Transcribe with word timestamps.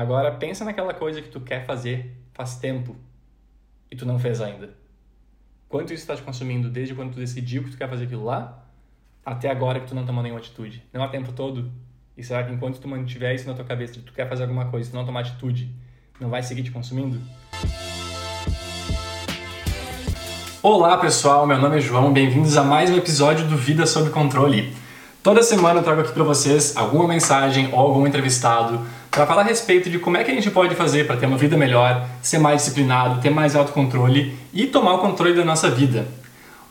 Agora 0.00 0.32
pensa 0.32 0.64
naquela 0.64 0.94
coisa 0.94 1.20
que 1.20 1.28
tu 1.28 1.42
quer 1.42 1.66
fazer 1.66 2.16
faz 2.32 2.56
tempo 2.56 2.96
e 3.90 3.94
tu 3.94 4.06
não 4.06 4.18
fez 4.18 4.40
ainda. 4.40 4.70
Quanto 5.68 5.92
isso 5.92 6.00
está 6.04 6.16
te 6.16 6.22
consumindo 6.22 6.70
desde 6.70 6.94
quando 6.94 7.12
tu 7.12 7.18
decidiu 7.18 7.62
que 7.62 7.72
tu 7.72 7.76
quer 7.76 7.86
fazer 7.86 8.04
aquilo 8.04 8.24
lá 8.24 8.64
até 9.22 9.50
agora 9.50 9.78
que 9.78 9.86
tu 9.86 9.94
não 9.94 10.06
tomou 10.06 10.22
nenhuma 10.22 10.40
atitude? 10.40 10.82
Não 10.90 11.04
há 11.04 11.08
tempo 11.08 11.34
todo. 11.34 11.70
E 12.16 12.24
será 12.24 12.42
que 12.42 12.50
enquanto 12.50 12.80
tu 12.80 12.88
mantiver 12.88 13.34
isso 13.34 13.46
na 13.46 13.52
tua 13.52 13.66
cabeça 13.66 13.92
de 13.92 13.98
que 13.98 14.06
tu 14.06 14.14
quer 14.14 14.26
fazer 14.26 14.44
alguma 14.44 14.70
coisa 14.70 14.88
e 14.88 14.90
tu 14.90 14.96
não 14.96 15.04
tomar 15.04 15.20
atitude, 15.20 15.70
não 16.18 16.30
vai 16.30 16.42
seguir 16.42 16.62
te 16.62 16.70
consumindo? 16.70 17.20
Olá 20.62 20.96
pessoal, 20.96 21.46
meu 21.46 21.58
nome 21.58 21.76
é 21.76 21.80
João, 21.80 22.10
bem-vindos 22.10 22.56
a 22.56 22.64
mais 22.64 22.88
um 22.88 22.96
episódio 22.96 23.46
do 23.46 23.56
Vida 23.58 23.84
Sob 23.84 24.08
Controle. 24.08 24.74
Toda 25.22 25.42
semana 25.42 25.80
eu 25.80 25.84
trago 25.84 26.00
aqui 26.00 26.12
para 26.12 26.24
vocês 26.24 26.74
alguma 26.74 27.06
mensagem 27.06 27.68
ou 27.74 27.78
algum 27.78 28.06
entrevistado 28.06 28.80
para 29.10 29.26
falar 29.26 29.42
a 29.42 29.44
respeito 29.44 29.90
de 29.90 29.98
como 29.98 30.16
é 30.16 30.24
que 30.24 30.30
a 30.30 30.34
gente 30.34 30.50
pode 30.50 30.74
fazer 30.74 31.06
para 31.06 31.16
ter 31.16 31.26
uma 31.26 31.36
vida 31.36 31.56
melhor, 31.56 32.06
ser 32.22 32.38
mais 32.38 32.62
disciplinado, 32.62 33.20
ter 33.20 33.30
mais 33.30 33.56
autocontrole 33.56 34.36
e 34.52 34.66
tomar 34.66 34.94
o 34.94 34.98
controle 34.98 35.34
da 35.34 35.44
nossa 35.44 35.68
vida. 35.68 36.06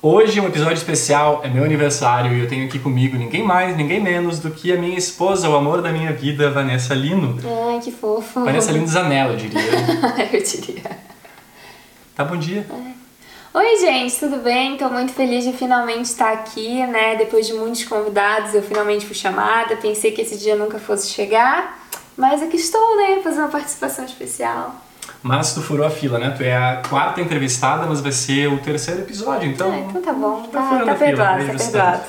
Hoje 0.02 0.40
é 0.40 0.42
um 0.42 0.48
episódio 0.48 0.76
especial, 0.76 1.42
é 1.44 1.50
meu 1.50 1.66
aniversário 1.66 2.34
e 2.34 2.40
eu 2.40 2.48
tenho 2.48 2.66
aqui 2.66 2.80
comigo 2.80 3.18
ninguém 3.18 3.44
mais, 3.44 3.76
ninguém 3.76 4.00
menos 4.00 4.40
do 4.40 4.50
que 4.50 4.72
a 4.72 4.78
minha 4.78 4.98
esposa, 4.98 5.50
o 5.50 5.56
amor 5.58 5.82
da 5.82 5.92
minha 5.92 6.14
vida, 6.14 6.50
Vanessa 6.50 6.94
Lino. 6.94 7.38
Ai, 7.68 7.82
que 7.82 7.92
fofo. 7.92 8.46
Vanessa 8.46 8.72
Lino 8.72 8.88
Zanella, 8.88 9.34
eu 9.34 9.38
diria. 9.38 9.60
eu 10.32 10.42
diria. 10.42 11.00
Tá, 12.16 12.24
bom 12.24 12.38
dia. 12.38 12.66
É. 12.70 13.00
Oi, 13.52 13.78
gente, 13.78 14.18
tudo 14.18 14.38
bem? 14.38 14.74
Estou 14.74 14.92
muito 14.92 15.12
feliz 15.12 15.44
de 15.44 15.52
finalmente 15.54 16.06
estar 16.06 16.32
aqui, 16.32 16.86
né? 16.86 17.16
Depois 17.16 17.48
de 17.48 17.54
muitos 17.54 17.84
convidados, 17.84 18.54
eu 18.54 18.62
finalmente 18.62 19.06
fui 19.06 19.16
chamada. 19.16 19.76
Pensei 19.76 20.12
que 20.12 20.22
esse 20.22 20.38
dia 20.38 20.56
nunca 20.56 20.80
fosse 20.80 21.10
chegar, 21.10 21.79
mas 22.20 22.44
aqui 22.44 22.58
estou, 22.58 22.98
né? 22.98 23.22
Fazendo 23.24 23.44
uma 23.44 23.48
participação 23.48 24.04
especial. 24.04 24.76
Mas 25.24 25.54
tu 25.54 25.62
furou 25.62 25.86
a 25.86 25.90
fila, 25.90 26.20
né? 26.20 26.32
Tu 26.36 26.44
é 26.44 26.56
a 26.56 26.82
quarta 26.88 27.22
entrevistada, 27.22 27.86
mas 27.86 28.02
vai 28.02 28.12
ser 28.12 28.48
o 28.48 28.58
terceiro 28.58 29.02
episódio, 29.02 29.50
então. 29.50 29.74
É, 29.74 29.80
então 29.80 30.02
tá 30.02 30.12
bom, 30.12 30.44
tá, 30.44 30.62
tá, 30.62 30.86
tá 30.86 30.96
perdoado, 30.96 31.46
tá 31.46 31.54
perdoado. 31.54 32.04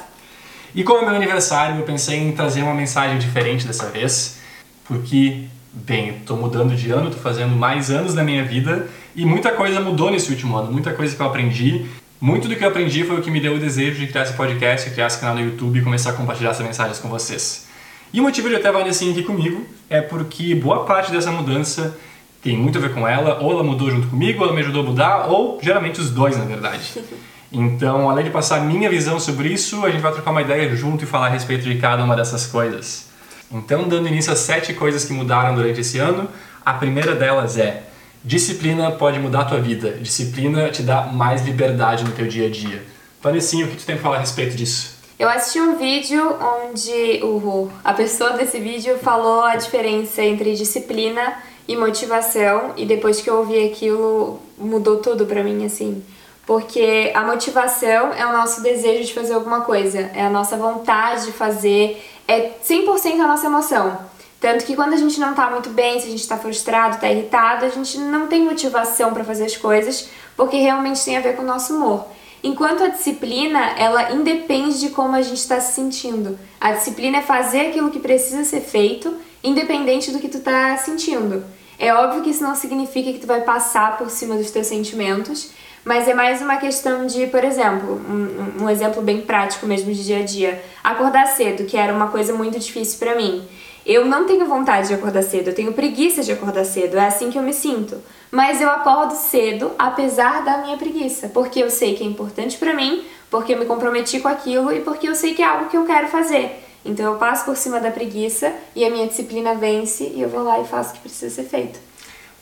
E 0.74 0.82
como 0.82 1.02
é 1.02 1.06
meu 1.06 1.14
aniversário, 1.14 1.78
eu 1.78 1.84
pensei 1.84 2.18
em 2.18 2.32
trazer 2.32 2.62
uma 2.62 2.74
mensagem 2.74 3.18
diferente 3.18 3.64
dessa 3.64 3.86
vez, 3.86 4.38
porque, 4.84 5.44
bem, 5.72 6.20
tô 6.26 6.34
mudando 6.34 6.74
de 6.74 6.90
ano, 6.90 7.10
tô 7.10 7.18
fazendo 7.18 7.54
mais 7.54 7.88
anos 7.90 8.12
da 8.12 8.24
minha 8.24 8.44
vida 8.44 8.88
e 9.14 9.24
muita 9.24 9.52
coisa 9.52 9.80
mudou 9.80 10.10
nesse 10.10 10.30
último 10.30 10.56
ano, 10.56 10.72
muita 10.72 10.92
coisa 10.92 11.14
que 11.14 11.22
eu 11.22 11.26
aprendi. 11.26 11.86
Muito 12.20 12.48
do 12.48 12.54
que 12.54 12.62
eu 12.62 12.68
aprendi 12.68 13.04
foi 13.04 13.18
o 13.18 13.22
que 13.22 13.30
me 13.30 13.40
deu 13.40 13.54
o 13.54 13.58
desejo 13.58 13.98
de 13.98 14.08
criar 14.08 14.24
esse 14.24 14.34
podcast, 14.34 14.90
criar 14.90 15.06
esse 15.06 15.18
canal 15.18 15.36
no 15.36 15.40
YouTube 15.40 15.78
e 15.78 15.82
começar 15.82 16.10
a 16.10 16.12
compartilhar 16.12 16.50
essas 16.50 16.66
mensagens 16.66 16.98
com 16.98 17.08
vocês. 17.08 17.69
E 18.12 18.20
o 18.20 18.22
motivo 18.22 18.48
de 18.48 18.54
eu 18.54 18.62
ter 18.62 18.68
a 18.68 18.72
Vanessinha 18.72 19.12
aqui 19.12 19.22
comigo 19.22 19.64
é 19.88 20.00
porque 20.00 20.54
boa 20.54 20.84
parte 20.84 21.12
dessa 21.12 21.30
mudança 21.30 21.96
tem 22.42 22.56
muito 22.56 22.78
a 22.78 22.80
ver 22.80 22.94
com 22.94 23.06
ela, 23.06 23.38
ou 23.40 23.52
ela 23.52 23.62
mudou 23.62 23.90
junto 23.90 24.08
comigo, 24.08 24.40
ou 24.40 24.46
ela 24.46 24.54
me 24.54 24.62
ajudou 24.62 24.82
a 24.82 24.86
mudar, 24.86 25.26
ou 25.28 25.58
geralmente 25.62 26.00
os 26.00 26.10
dois, 26.10 26.36
na 26.36 26.44
verdade. 26.44 26.80
Então, 27.52 28.08
além 28.08 28.24
de 28.24 28.30
passar 28.30 28.58
a 28.58 28.60
minha 28.60 28.88
visão 28.88 29.18
sobre 29.18 29.48
isso, 29.48 29.84
a 29.84 29.90
gente 29.90 30.00
vai 30.00 30.12
trocar 30.12 30.30
uma 30.30 30.40
ideia 30.40 30.72
junto 30.76 31.02
e 31.02 31.06
falar 31.06 31.26
a 31.26 31.30
respeito 31.30 31.64
de 31.64 31.78
cada 31.78 32.04
uma 32.04 32.14
dessas 32.14 32.46
coisas. 32.46 33.08
Então, 33.50 33.88
dando 33.88 34.06
início 34.06 34.32
às 34.32 34.38
sete 34.38 34.72
coisas 34.72 35.04
que 35.04 35.12
mudaram 35.12 35.56
durante 35.56 35.80
esse 35.80 35.98
ano, 35.98 36.28
a 36.64 36.74
primeira 36.74 37.12
delas 37.12 37.58
é 37.58 37.82
Disciplina 38.22 38.90
pode 38.90 39.18
mudar 39.18 39.40
a 39.40 39.44
tua 39.46 39.60
vida. 39.60 39.92
Disciplina 39.92 40.68
te 40.68 40.82
dá 40.82 41.04
mais 41.04 41.42
liberdade 41.42 42.04
no 42.04 42.12
teu 42.12 42.28
dia 42.28 42.46
a 42.46 42.50
dia. 42.50 42.84
Vanessinha, 43.22 43.64
o 43.64 43.68
que 43.68 43.78
tu 43.78 43.86
tem 43.86 43.96
para 43.96 44.02
falar 44.02 44.16
a 44.16 44.20
respeito 44.20 44.54
disso? 44.54 44.99
Eu 45.20 45.28
assisti 45.28 45.60
um 45.60 45.76
vídeo 45.76 46.34
onde 46.40 47.20
o, 47.22 47.70
a 47.84 47.92
pessoa 47.92 48.30
desse 48.30 48.58
vídeo 48.58 48.96
falou 49.00 49.44
a 49.44 49.54
diferença 49.54 50.22
entre 50.22 50.54
disciplina 50.54 51.34
e 51.68 51.76
motivação 51.76 52.72
e 52.74 52.86
depois 52.86 53.20
que 53.20 53.28
eu 53.28 53.36
ouvi 53.36 53.66
aquilo 53.66 54.40
mudou 54.56 54.96
tudo 54.96 55.26
para 55.26 55.44
mim 55.44 55.66
assim. 55.66 56.02
Porque 56.46 57.12
a 57.14 57.20
motivação 57.20 58.14
é 58.14 58.24
o 58.24 58.32
nosso 58.32 58.62
desejo 58.62 59.04
de 59.04 59.12
fazer 59.12 59.34
alguma 59.34 59.60
coisa, 59.60 60.10
é 60.14 60.22
a 60.22 60.30
nossa 60.30 60.56
vontade 60.56 61.26
de 61.26 61.32
fazer, 61.32 62.02
é 62.26 62.52
100% 62.66 63.20
a 63.20 63.26
nossa 63.26 63.44
emoção. 63.44 63.98
Tanto 64.40 64.64
que 64.64 64.74
quando 64.74 64.94
a 64.94 64.96
gente 64.96 65.20
não 65.20 65.34
tá 65.34 65.50
muito 65.50 65.68
bem, 65.68 66.00
se 66.00 66.06
a 66.06 66.10
gente 66.10 66.26
tá 66.26 66.38
frustrado, 66.38 66.98
tá 66.98 67.10
irritado, 67.10 67.66
a 67.66 67.68
gente 67.68 67.98
não 67.98 68.26
tem 68.26 68.42
motivação 68.42 69.12
para 69.12 69.22
fazer 69.22 69.44
as 69.44 69.56
coisas, 69.58 70.08
porque 70.34 70.56
realmente 70.56 71.04
tem 71.04 71.18
a 71.18 71.20
ver 71.20 71.36
com 71.36 71.42
o 71.42 71.46
nosso 71.46 71.76
humor. 71.76 72.06
Enquanto 72.42 72.82
a 72.82 72.88
disciplina, 72.88 73.74
ela 73.76 74.12
independe 74.12 74.80
de 74.80 74.90
como 74.90 75.14
a 75.14 75.22
gente 75.22 75.38
está 75.38 75.60
se 75.60 75.74
sentindo. 75.74 76.38
A 76.60 76.72
disciplina 76.72 77.18
é 77.18 77.22
fazer 77.22 77.68
aquilo 77.68 77.90
que 77.90 77.98
precisa 77.98 78.44
ser 78.44 78.60
feito, 78.60 79.14
independente 79.44 80.10
do 80.10 80.18
que 80.18 80.28
tu 80.28 80.40
tá 80.40 80.76
sentindo. 80.78 81.44
É 81.78 81.94
óbvio 81.94 82.22
que 82.22 82.30
isso 82.30 82.42
não 82.42 82.54
significa 82.54 83.12
que 83.12 83.18
tu 83.18 83.26
vai 83.26 83.42
passar 83.42 83.98
por 83.98 84.10
cima 84.10 84.36
dos 84.36 84.50
teus 84.50 84.66
sentimentos, 84.66 85.50
mas 85.84 86.06
é 86.06 86.12
mais 86.12 86.42
uma 86.42 86.56
questão 86.56 87.06
de, 87.06 87.26
por 87.26 87.42
exemplo, 87.42 87.94
um, 87.94 88.64
um 88.64 88.70
exemplo 88.70 89.00
bem 89.02 89.22
prático 89.22 89.66
mesmo 89.66 89.92
de 89.92 90.04
dia 90.04 90.18
a 90.18 90.22
dia. 90.22 90.62
Acordar 90.84 91.26
cedo, 91.26 91.64
que 91.64 91.76
era 91.76 91.92
uma 91.92 92.08
coisa 92.08 92.34
muito 92.34 92.58
difícil 92.58 92.98
para 92.98 93.14
mim. 93.14 93.42
Eu 93.84 94.04
não 94.04 94.26
tenho 94.26 94.46
vontade 94.46 94.88
de 94.88 94.94
acordar 94.94 95.22
cedo, 95.22 95.48
eu 95.48 95.54
tenho 95.54 95.72
preguiça 95.72 96.22
de 96.22 96.32
acordar 96.32 96.64
cedo, 96.64 96.98
é 96.98 97.06
assim 97.06 97.30
que 97.30 97.38
eu 97.38 97.42
me 97.42 97.52
sinto. 97.52 97.96
Mas 98.30 98.60
eu 98.60 98.68
acordo 98.70 99.14
cedo 99.14 99.72
apesar 99.78 100.44
da 100.44 100.58
minha 100.58 100.76
preguiça, 100.76 101.28
porque 101.28 101.60
eu 101.62 101.70
sei 101.70 101.94
que 101.94 102.04
é 102.04 102.06
importante 102.06 102.58
para 102.58 102.74
mim, 102.74 103.04
porque 103.30 103.54
eu 103.54 103.58
me 103.58 103.64
comprometi 103.64 104.20
com 104.20 104.28
aquilo 104.28 104.72
e 104.72 104.80
porque 104.80 105.08
eu 105.08 105.14
sei 105.14 105.34
que 105.34 105.42
é 105.42 105.46
algo 105.46 105.68
que 105.68 105.76
eu 105.76 105.84
quero 105.86 106.08
fazer. 106.08 106.66
Então 106.84 107.12
eu 107.12 107.18
passo 107.18 107.44
por 107.44 107.56
cima 107.56 107.80
da 107.80 107.90
preguiça 107.90 108.52
e 108.74 108.84
a 108.84 108.90
minha 108.90 109.06
disciplina 109.06 109.54
vence 109.54 110.04
e 110.04 110.20
eu 110.20 110.28
vou 110.28 110.42
lá 110.42 110.60
e 110.60 110.66
faço 110.66 110.90
o 110.90 110.92
que 110.94 111.00
precisa 111.00 111.34
ser 111.34 111.44
feito. 111.44 111.78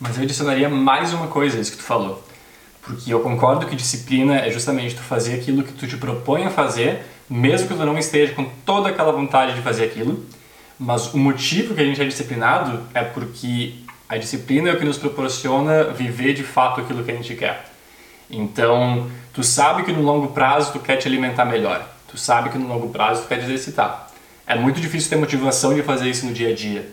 Mas 0.00 0.16
eu 0.16 0.22
adicionaria 0.22 0.68
mais 0.68 1.12
uma 1.12 1.26
coisa 1.26 1.58
a 1.58 1.60
isso 1.60 1.72
que 1.72 1.78
tu 1.78 1.82
falou. 1.84 2.22
Porque 2.82 3.12
eu 3.12 3.20
concordo 3.20 3.66
que 3.66 3.76
disciplina 3.76 4.36
é 4.36 4.50
justamente 4.50 4.94
tu 4.94 5.02
fazer 5.02 5.34
aquilo 5.34 5.62
que 5.62 5.72
tu 5.72 5.86
te 5.86 5.96
propõe 5.96 6.44
a 6.44 6.50
fazer, 6.50 7.02
mesmo 7.28 7.68
que 7.68 7.74
tu 7.74 7.84
não 7.84 7.98
esteja 7.98 8.32
com 8.32 8.44
toda 8.64 8.88
aquela 8.88 9.12
vontade 9.12 9.54
de 9.54 9.60
fazer 9.60 9.84
aquilo. 9.84 10.24
Mas 10.78 11.12
o 11.12 11.18
motivo 11.18 11.74
que 11.74 11.80
a 11.80 11.84
gente 11.84 12.00
é 12.00 12.04
disciplinado 12.04 12.80
é 12.94 13.02
porque 13.02 13.74
a 14.08 14.16
disciplina 14.16 14.70
é 14.70 14.72
o 14.72 14.78
que 14.78 14.84
nos 14.84 14.96
proporciona 14.96 15.84
viver 15.84 16.32
de 16.34 16.44
fato 16.44 16.80
aquilo 16.80 17.02
que 17.02 17.10
a 17.10 17.14
gente 17.14 17.34
quer. 17.34 17.66
Então, 18.30 19.10
tu 19.32 19.42
sabe 19.42 19.82
que 19.82 19.92
no 19.92 20.02
longo 20.02 20.28
prazo 20.28 20.72
tu 20.72 20.78
quer 20.78 20.96
te 20.96 21.08
alimentar 21.08 21.44
melhor. 21.44 21.86
Tu 22.06 22.16
sabe 22.16 22.50
que 22.50 22.58
no 22.58 22.68
longo 22.68 22.88
prazo 22.90 23.22
tu 23.22 23.28
quer 23.28 23.38
te 23.38 23.44
exercitar. 23.44 24.08
É 24.46 24.54
muito 24.54 24.80
difícil 24.80 25.10
ter 25.10 25.16
motivação 25.16 25.74
de 25.74 25.82
fazer 25.82 26.08
isso 26.08 26.24
no 26.26 26.32
dia 26.32 26.50
a 26.50 26.54
dia. 26.54 26.88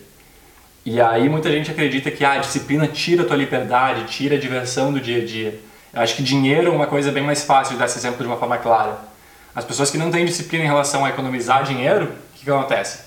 E 0.84 1.00
aí 1.00 1.28
muita 1.28 1.50
gente 1.50 1.70
acredita 1.70 2.10
que 2.10 2.24
ah, 2.24 2.32
a 2.32 2.38
disciplina 2.38 2.86
tira 2.86 3.22
a 3.22 3.26
tua 3.26 3.36
liberdade, 3.36 4.04
tira 4.04 4.36
a 4.36 4.38
diversão 4.38 4.92
do 4.92 5.00
dia 5.00 5.22
a 5.22 5.24
dia. 5.24 5.58
Eu 5.92 6.02
acho 6.02 6.14
que 6.14 6.22
dinheiro 6.22 6.68
é 6.68 6.70
uma 6.70 6.86
coisa 6.86 7.10
bem 7.10 7.22
mais 7.22 7.44
fácil 7.44 7.72
de 7.72 7.78
dar 7.78 7.86
esse 7.86 7.98
exemplo 7.98 8.18
de 8.18 8.26
uma 8.26 8.36
forma 8.36 8.58
clara. 8.58 8.98
As 9.54 9.64
pessoas 9.64 9.90
que 9.90 9.96
não 9.96 10.10
têm 10.10 10.26
disciplina 10.26 10.64
em 10.64 10.66
relação 10.66 11.04
a 11.04 11.08
economizar 11.08 11.64
dinheiro, 11.64 12.04
o 12.04 12.38
que, 12.38 12.44
que 12.44 12.50
acontece? 12.50 13.05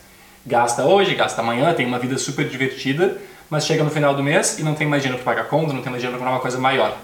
Gasta 0.49 0.83
hoje, 0.83 1.13
gasta 1.13 1.41
amanhã, 1.41 1.71
tem 1.75 1.85
uma 1.85 1.99
vida 1.99 2.17
super 2.17 2.49
divertida, 2.49 3.21
mas 3.51 3.67
chega 3.67 3.83
no 3.83 3.91
final 3.91 4.15
do 4.15 4.23
mês 4.23 4.57
e 4.57 4.63
não 4.63 4.73
tem 4.73 4.87
mais 4.87 5.03
dinheiro 5.03 5.23
para 5.23 5.35
pagar 5.35 5.47
conta, 5.47 5.73
não 5.73 5.83
tem 5.83 5.91
mais 5.91 6.01
dinheiro 6.01 6.17
para 6.17 6.17
comprar 6.17 6.31
uma 6.31 6.41
coisa 6.41 6.57
maior. 6.57 6.97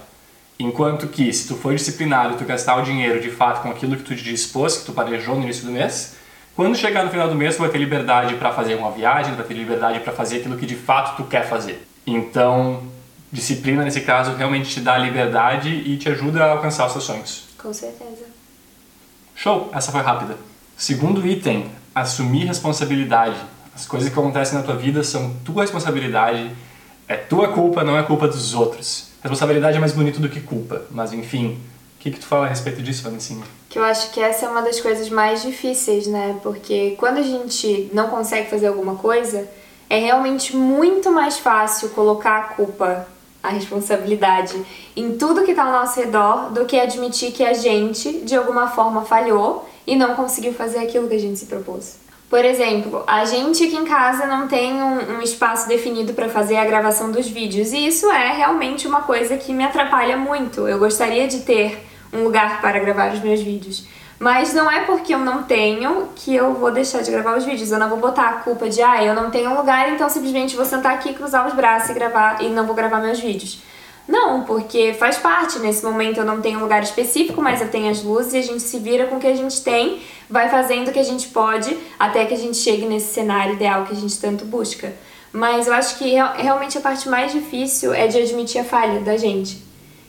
Enquanto 0.58 1.06
que, 1.06 1.32
se 1.32 1.46
tu 1.46 1.54
for 1.54 1.72
disciplinado 1.72 2.34
e 2.34 2.36
tu 2.38 2.44
gastar 2.44 2.76
o 2.76 2.82
dinheiro 2.82 3.20
de 3.20 3.30
fato 3.30 3.62
com 3.62 3.70
aquilo 3.70 3.94
que 3.94 4.02
tu 4.02 4.16
te 4.16 4.24
dispôs, 4.24 4.78
que 4.78 4.86
tu 4.86 4.92
planejou 4.92 5.36
no 5.36 5.44
início 5.44 5.64
do 5.64 5.70
mês, 5.70 6.16
quando 6.56 6.76
chegar 6.76 7.04
no 7.04 7.10
final 7.10 7.28
do 7.28 7.36
mês 7.36 7.54
tu 7.54 7.60
vai 7.60 7.68
ter 7.68 7.78
liberdade 7.78 8.34
para 8.34 8.52
fazer 8.52 8.74
uma 8.74 8.90
viagem, 8.90 9.34
vai 9.36 9.46
ter 9.46 9.54
liberdade 9.54 10.00
para 10.00 10.12
fazer 10.12 10.38
aquilo 10.38 10.56
que 10.56 10.66
de 10.66 10.74
fato 10.74 11.16
tu 11.16 11.28
quer 11.28 11.48
fazer. 11.48 11.86
Então, 12.04 12.82
disciplina 13.30 13.84
nesse 13.84 14.00
caso 14.00 14.34
realmente 14.34 14.70
te 14.70 14.80
dá 14.80 14.98
liberdade 14.98 15.68
e 15.68 15.96
te 15.96 16.08
ajuda 16.08 16.44
a 16.44 16.50
alcançar 16.50 16.86
os 16.86 16.92
seus 16.92 17.04
sonhos. 17.04 17.44
Com 17.56 17.72
certeza. 17.72 18.24
Show! 19.36 19.70
Essa 19.72 19.92
foi 19.92 20.00
rápida. 20.00 20.36
Segundo 20.76 21.24
item, 21.24 21.70
assumir 21.96 22.44
responsabilidade. 22.44 23.36
As 23.74 23.86
coisas 23.86 24.10
que 24.10 24.18
acontecem 24.18 24.58
na 24.58 24.62
tua 24.62 24.76
vida 24.76 25.02
são 25.02 25.34
tua 25.42 25.62
responsabilidade, 25.62 26.50
é 27.08 27.16
tua 27.16 27.48
culpa, 27.48 27.82
não 27.82 27.96
é 27.96 28.02
culpa 28.02 28.28
dos 28.28 28.52
outros. 28.52 29.08
Responsabilidade 29.22 29.78
é 29.78 29.80
mais 29.80 29.92
bonito 29.92 30.20
do 30.20 30.28
que 30.28 30.40
culpa, 30.40 30.82
mas 30.90 31.14
enfim, 31.14 31.58
o 31.98 31.98
que, 31.98 32.10
que 32.10 32.20
tu 32.20 32.26
fala 32.26 32.44
a 32.44 32.48
respeito 32.50 32.82
disso, 32.82 33.02
Vanessinha? 33.02 33.44
Que 33.70 33.78
eu 33.78 33.84
acho 33.84 34.10
que 34.10 34.20
essa 34.20 34.44
é 34.44 34.48
uma 34.48 34.60
das 34.60 34.78
coisas 34.78 35.08
mais 35.08 35.42
difíceis, 35.42 36.06
né? 36.06 36.38
Porque 36.42 36.94
quando 36.98 37.16
a 37.16 37.22
gente 37.22 37.90
não 37.94 38.08
consegue 38.08 38.50
fazer 38.50 38.66
alguma 38.66 38.96
coisa, 38.96 39.48
é 39.88 39.98
realmente 39.98 40.54
muito 40.54 41.10
mais 41.10 41.38
fácil 41.38 41.88
colocar 41.90 42.38
a 42.38 42.42
culpa, 42.42 43.08
a 43.42 43.48
responsabilidade 43.48 44.54
em 44.94 45.16
tudo 45.16 45.44
que 45.44 45.52
está 45.52 45.64
ao 45.64 45.72
nosso 45.72 45.98
redor 45.98 46.52
do 46.52 46.66
que 46.66 46.78
admitir 46.78 47.32
que 47.32 47.42
a 47.42 47.54
gente, 47.54 48.20
de 48.20 48.36
alguma 48.36 48.68
forma, 48.68 49.02
falhou 49.02 49.66
e 49.86 49.94
não 49.96 50.14
conseguiu 50.14 50.52
fazer 50.52 50.78
aquilo 50.78 51.08
que 51.08 51.14
a 51.14 51.20
gente 51.20 51.38
se 51.38 51.46
propôs. 51.46 51.98
Por 52.28 52.44
exemplo, 52.44 53.04
a 53.06 53.24
gente 53.24 53.64
aqui 53.64 53.76
em 53.76 53.84
casa 53.84 54.26
não 54.26 54.48
tem 54.48 54.74
um, 54.74 55.18
um 55.18 55.22
espaço 55.22 55.68
definido 55.68 56.12
para 56.12 56.28
fazer 56.28 56.56
a 56.56 56.64
gravação 56.64 57.12
dos 57.12 57.28
vídeos 57.28 57.72
e 57.72 57.86
isso 57.86 58.10
é 58.10 58.32
realmente 58.32 58.88
uma 58.88 59.02
coisa 59.02 59.36
que 59.36 59.52
me 59.52 59.64
atrapalha 59.64 60.16
muito. 60.16 60.66
Eu 60.66 60.78
gostaria 60.78 61.28
de 61.28 61.40
ter 61.40 61.86
um 62.12 62.24
lugar 62.24 62.60
para 62.60 62.80
gravar 62.80 63.12
os 63.12 63.20
meus 63.20 63.40
vídeos, 63.40 63.86
Mas 64.18 64.54
não 64.54 64.70
é 64.70 64.80
porque 64.80 65.14
eu 65.14 65.18
não 65.18 65.42
tenho 65.42 66.08
que 66.16 66.34
eu 66.34 66.54
vou 66.54 66.72
deixar 66.72 67.02
de 67.02 67.10
gravar 67.10 67.36
os 67.36 67.44
vídeos. 67.44 67.70
Eu 67.70 67.78
não 67.78 67.88
vou 67.88 67.98
botar 67.98 68.28
a 68.28 68.32
culpa 68.34 68.68
de, 68.68 68.82
ah, 68.82 69.04
eu 69.04 69.14
não 69.14 69.30
tenho 69.30 69.50
um 69.50 69.56
lugar, 69.56 69.92
então 69.92 70.08
simplesmente 70.08 70.56
vou 70.56 70.64
sentar 70.64 70.94
aqui, 70.94 71.12
cruzar 71.12 71.46
os 71.46 71.54
braços 71.54 71.90
e 71.90 71.94
gravar 71.94 72.42
e 72.42 72.48
não 72.48 72.66
vou 72.66 72.74
gravar 72.74 72.98
meus 72.98 73.20
vídeos. 73.20 73.60
Não, 74.06 74.44
porque 74.44 74.94
faz 74.94 75.18
parte. 75.18 75.58
Nesse 75.58 75.84
momento 75.84 76.18
eu 76.18 76.24
não 76.24 76.40
tenho 76.40 76.58
um 76.58 76.62
lugar 76.62 76.82
específico, 76.82 77.42
mas 77.42 77.60
eu 77.60 77.68
tenho 77.68 77.90
as 77.90 78.02
luzes 78.02 78.34
e 78.34 78.38
a 78.38 78.42
gente 78.42 78.62
se 78.62 78.78
vira 78.78 79.06
com 79.06 79.16
o 79.16 79.20
que 79.20 79.26
a 79.26 79.34
gente 79.34 79.62
tem, 79.62 80.00
vai 80.30 80.48
fazendo 80.48 80.88
o 80.88 80.92
que 80.92 80.98
a 80.98 81.04
gente 81.04 81.28
pode 81.28 81.76
até 81.98 82.24
que 82.24 82.34
a 82.34 82.38
gente 82.38 82.56
chegue 82.56 82.86
nesse 82.86 83.12
cenário 83.12 83.54
ideal 83.54 83.84
que 83.84 83.92
a 83.92 83.96
gente 83.96 84.18
tanto 84.20 84.44
busca. 84.44 84.94
Mas 85.32 85.66
eu 85.66 85.74
acho 85.74 85.98
que 85.98 86.14
realmente 86.36 86.78
a 86.78 86.80
parte 86.80 87.08
mais 87.08 87.32
difícil 87.32 87.92
é 87.92 88.06
de 88.06 88.18
admitir 88.18 88.60
a 88.60 88.64
falha 88.64 89.00
da 89.00 89.16
gente. 89.16 89.64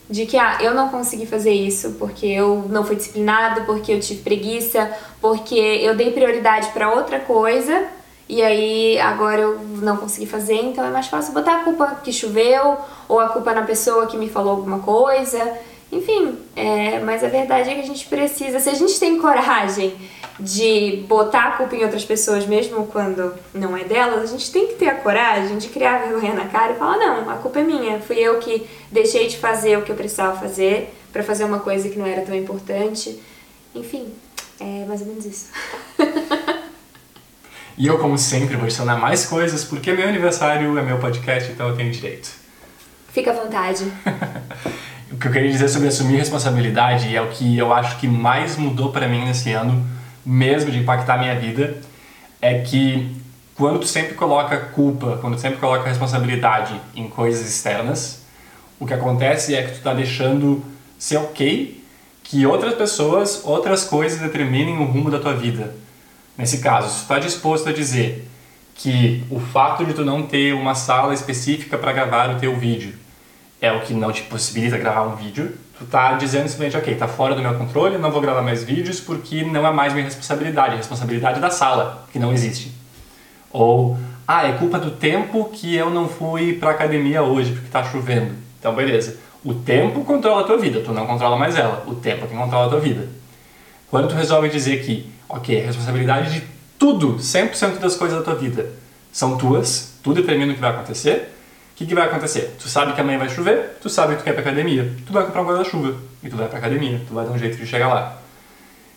De 0.09 0.25
que, 0.25 0.37
ah, 0.37 0.59
eu 0.61 0.73
não 0.73 0.87
consegui 0.87 1.25
fazer 1.25 1.51
isso 1.51 1.95
porque 1.99 2.25
eu 2.25 2.63
não 2.69 2.85
fui 2.85 2.95
disciplinado, 2.95 3.65
porque 3.65 3.91
eu 3.91 3.99
tive 3.99 4.21
preguiça, 4.21 4.89
porque 5.19 5.55
eu 5.55 5.97
dei 5.97 6.11
prioridade 6.11 6.69
para 6.69 6.93
outra 6.93 7.19
coisa 7.19 7.87
e 8.29 8.41
aí 8.41 8.99
agora 8.99 9.41
eu 9.41 9.59
não 9.59 9.97
consegui 9.97 10.25
fazer, 10.25 10.55
então 10.55 10.85
é 10.85 10.89
mais 10.89 11.07
fácil 11.07 11.33
botar 11.33 11.61
a 11.61 11.63
culpa 11.63 11.99
que 12.03 12.11
choveu 12.11 12.77
ou 13.07 13.19
a 13.19 13.29
culpa 13.29 13.53
na 13.53 13.61
pessoa 13.61 14.07
que 14.07 14.17
me 14.17 14.29
falou 14.29 14.51
alguma 14.51 14.79
coisa. 14.79 15.57
Enfim, 15.89 16.37
é, 16.53 16.99
mas 16.99 17.23
a 17.23 17.29
verdade 17.29 17.69
é 17.69 17.75
que 17.75 17.79
a 17.79 17.85
gente 17.85 18.05
precisa, 18.07 18.59
se 18.59 18.69
a 18.69 18.73
gente 18.73 18.99
tem 18.99 19.17
coragem 19.19 19.95
de 20.37 21.03
botar 21.07 21.47
a 21.47 21.51
culpa 21.51 21.75
em 21.75 21.83
outras 21.83 22.03
pessoas, 22.03 22.45
mesmo 22.45 22.85
quando 22.87 23.33
não 23.53 23.75
é 23.75 23.85
delas, 23.85 24.23
a 24.23 24.25
gente 24.25 24.51
tem 24.51 24.67
que 24.67 24.73
ter 24.75 24.89
a 24.89 24.95
coragem 24.95 25.57
de 25.57 25.69
criar 25.69 25.99
vergonha 25.99 26.33
na 26.33 26.45
cara 26.45 26.73
e 26.73 26.75
falar: 26.75 26.97
não, 26.97 27.29
a 27.29 27.35
culpa 27.35 27.59
é 27.59 27.63
minha, 27.63 27.99
fui 28.01 28.19
eu 28.19 28.37
que 28.39 28.67
deixei 28.91 29.27
de 29.27 29.37
fazer 29.37 29.77
o 29.77 29.83
que 29.83 29.91
eu 29.91 29.95
precisava 29.95 30.37
fazer 30.37 30.93
para 31.13 31.23
fazer 31.23 31.45
uma 31.45 31.59
coisa 31.59 31.87
que 31.87 31.97
não 31.97 32.05
era 32.05 32.21
tão 32.21 32.35
importante. 32.35 33.19
Enfim, 33.73 34.13
é 34.59 34.85
mais 34.85 35.01
ou 35.01 35.07
menos 35.07 35.25
isso. 35.25 35.49
e 37.77 37.85
eu, 37.85 37.99
como 37.99 38.17
sempre, 38.17 38.55
vou 38.55 38.65
adicionar 38.65 38.97
mais 38.97 39.25
coisas 39.25 39.63
porque 39.63 39.93
meu 39.93 40.07
aniversário 40.07 40.77
é 40.77 40.81
meu 40.81 40.97
podcast, 40.97 41.51
então 41.51 41.69
eu 41.69 41.75
tenho 41.75 41.91
direito. 41.91 42.29
Fica 43.13 43.31
à 43.31 43.33
vontade. 43.33 43.83
o 45.11 45.17
que 45.17 45.27
eu 45.27 45.31
queria 45.31 45.51
dizer 45.51 45.69
sobre 45.69 45.87
assumir 45.87 46.17
responsabilidade 46.17 47.15
é 47.15 47.21
o 47.21 47.27
que 47.29 47.57
eu 47.57 47.73
acho 47.73 47.97
que 47.97 48.07
mais 48.07 48.57
mudou 48.57 48.91
para 48.91 49.07
mim 49.07 49.25
nesse 49.25 49.51
ano 49.51 49.85
mesmo 50.25 50.71
de 50.71 50.79
impactar 50.79 51.15
a 51.15 51.17
minha 51.19 51.39
vida 51.39 51.77
é 52.41 52.59
que 52.59 53.15
quando 53.55 53.79
tu 53.79 53.87
sempre 53.87 54.13
coloca 54.13 54.57
culpa, 54.57 55.17
quando 55.21 55.35
tu 55.35 55.41
sempre 55.41 55.57
coloca 55.57 55.87
responsabilidade 55.87 56.79
em 56.95 57.07
coisas 57.07 57.47
externas, 57.47 58.23
o 58.79 58.85
que 58.85 58.93
acontece 58.93 59.55
é 59.55 59.63
que 59.63 59.71
tu 59.71 59.77
está 59.77 59.93
deixando 59.93 60.63
ser 60.99 61.17
ok 61.17 61.83
que 62.23 62.45
outras 62.45 62.73
pessoas, 62.75 63.41
outras 63.45 63.85
coisas 63.85 64.19
determinem 64.19 64.77
o 64.77 64.83
rumo 64.83 65.09
da 65.09 65.17
tua 65.17 65.33
vida. 65.33 65.73
Nesse 66.37 66.59
caso, 66.59 66.89
se 66.89 66.97
tu 66.97 67.01
está 67.01 67.19
disposto 67.19 67.69
a 67.69 67.73
dizer 67.73 68.27
que 68.75 69.23
o 69.29 69.39
fato 69.39 69.83
de 69.83 69.93
tu 69.93 70.05
não 70.05 70.21
ter 70.23 70.53
uma 70.53 70.75
sala 70.75 71.13
específica 71.13 71.77
para 71.77 71.91
gravar 71.91 72.29
o 72.29 72.39
teu 72.39 72.55
vídeo 72.55 72.93
é 73.59 73.71
o 73.71 73.81
que 73.81 73.93
não 73.93 74.11
te 74.11 74.21
possibilita 74.23 74.77
gravar 74.77 75.03
um 75.03 75.15
vídeo, 75.15 75.57
tu 75.79 75.85
tá 75.85 76.13
dizendo 76.13 76.47
simplesmente, 76.47 76.77
ok, 76.77 76.93
tá 76.95 77.07
fora 77.07 77.33
do 77.33 77.41
meu 77.41 77.55
controle, 77.55 77.97
não 77.97 78.11
vou 78.11 78.21
gravar 78.21 78.43
mais 78.43 78.63
vídeos 78.63 78.99
porque 78.99 79.43
não 79.43 79.65
é 79.65 79.71
mais 79.71 79.93
minha 79.93 80.05
responsabilidade, 80.05 80.73
é 80.73 80.77
responsabilidade 80.77 81.39
da 81.39 81.49
sala, 81.49 82.07
que 82.13 82.19
não 82.19 82.31
existe. 82.31 82.71
Ou, 83.51 83.97
ah, 84.27 84.47
é 84.47 84.53
culpa 84.53 84.77
do 84.77 84.91
tempo 84.91 85.45
que 85.51 85.75
eu 85.75 85.89
não 85.89 86.07
fui 86.07 86.53
pra 86.53 86.71
academia 86.71 87.23
hoje 87.23 87.53
porque 87.53 87.69
tá 87.69 87.83
chovendo. 87.83 88.35
Então, 88.59 88.75
beleza. 88.75 89.17
O 89.43 89.53
tempo 89.53 90.03
controla 90.03 90.41
a 90.41 90.43
tua 90.43 90.57
vida, 90.57 90.81
tu 90.81 90.91
não 90.91 91.07
controla 91.07 91.35
mais 91.35 91.55
ela. 91.55 91.83
O 91.87 91.95
tempo 91.95 92.25
é 92.25 92.27
quem 92.27 92.37
controla 92.37 92.67
a 92.67 92.69
tua 92.69 92.79
vida. 92.79 93.07
Quando 93.89 94.09
tu 94.09 94.15
resolve 94.15 94.49
dizer 94.49 94.83
que, 94.83 95.09
ok, 95.29 95.61
a 95.61 95.65
responsabilidade 95.65 96.33
de 96.33 96.47
tudo, 96.77 97.17
100% 97.17 97.79
das 97.79 97.95
coisas 97.95 98.17
da 98.17 98.23
tua 98.23 98.35
vida 98.35 98.69
são 99.11 99.37
tuas, 99.37 99.93
tu 100.03 100.13
determina 100.13 100.51
o 100.51 100.55
que 100.55 100.61
vai 100.61 100.71
acontecer, 100.71 101.33
que, 101.77 101.85
que 101.85 101.93
vai 101.93 102.07
acontecer? 102.07 102.55
Tu 102.59 102.67
sabe 102.67 102.93
que 102.93 102.99
amanhã 102.99 103.19
vai 103.19 103.29
chover, 103.29 103.77
tu 103.79 103.87
sabe 103.87 104.15
que 104.15 104.21
tu 104.21 104.23
quer 104.23 104.31
ir 104.31 104.33
pra 104.33 104.41
academia, 104.41 104.91
tu 105.05 105.13
vai 105.13 105.23
comprar 105.23 105.43
um 105.43 105.45
guarda-chuva 105.45 105.95
e 106.23 106.29
tu 106.29 106.35
vai 106.35 106.47
pra 106.47 106.57
academia, 106.57 106.99
tu 107.07 107.13
vai 107.13 107.23
dar 107.23 107.31
um 107.31 107.37
jeito 107.37 107.55
de 107.55 107.67
chegar 107.67 107.87
lá. 107.89 108.17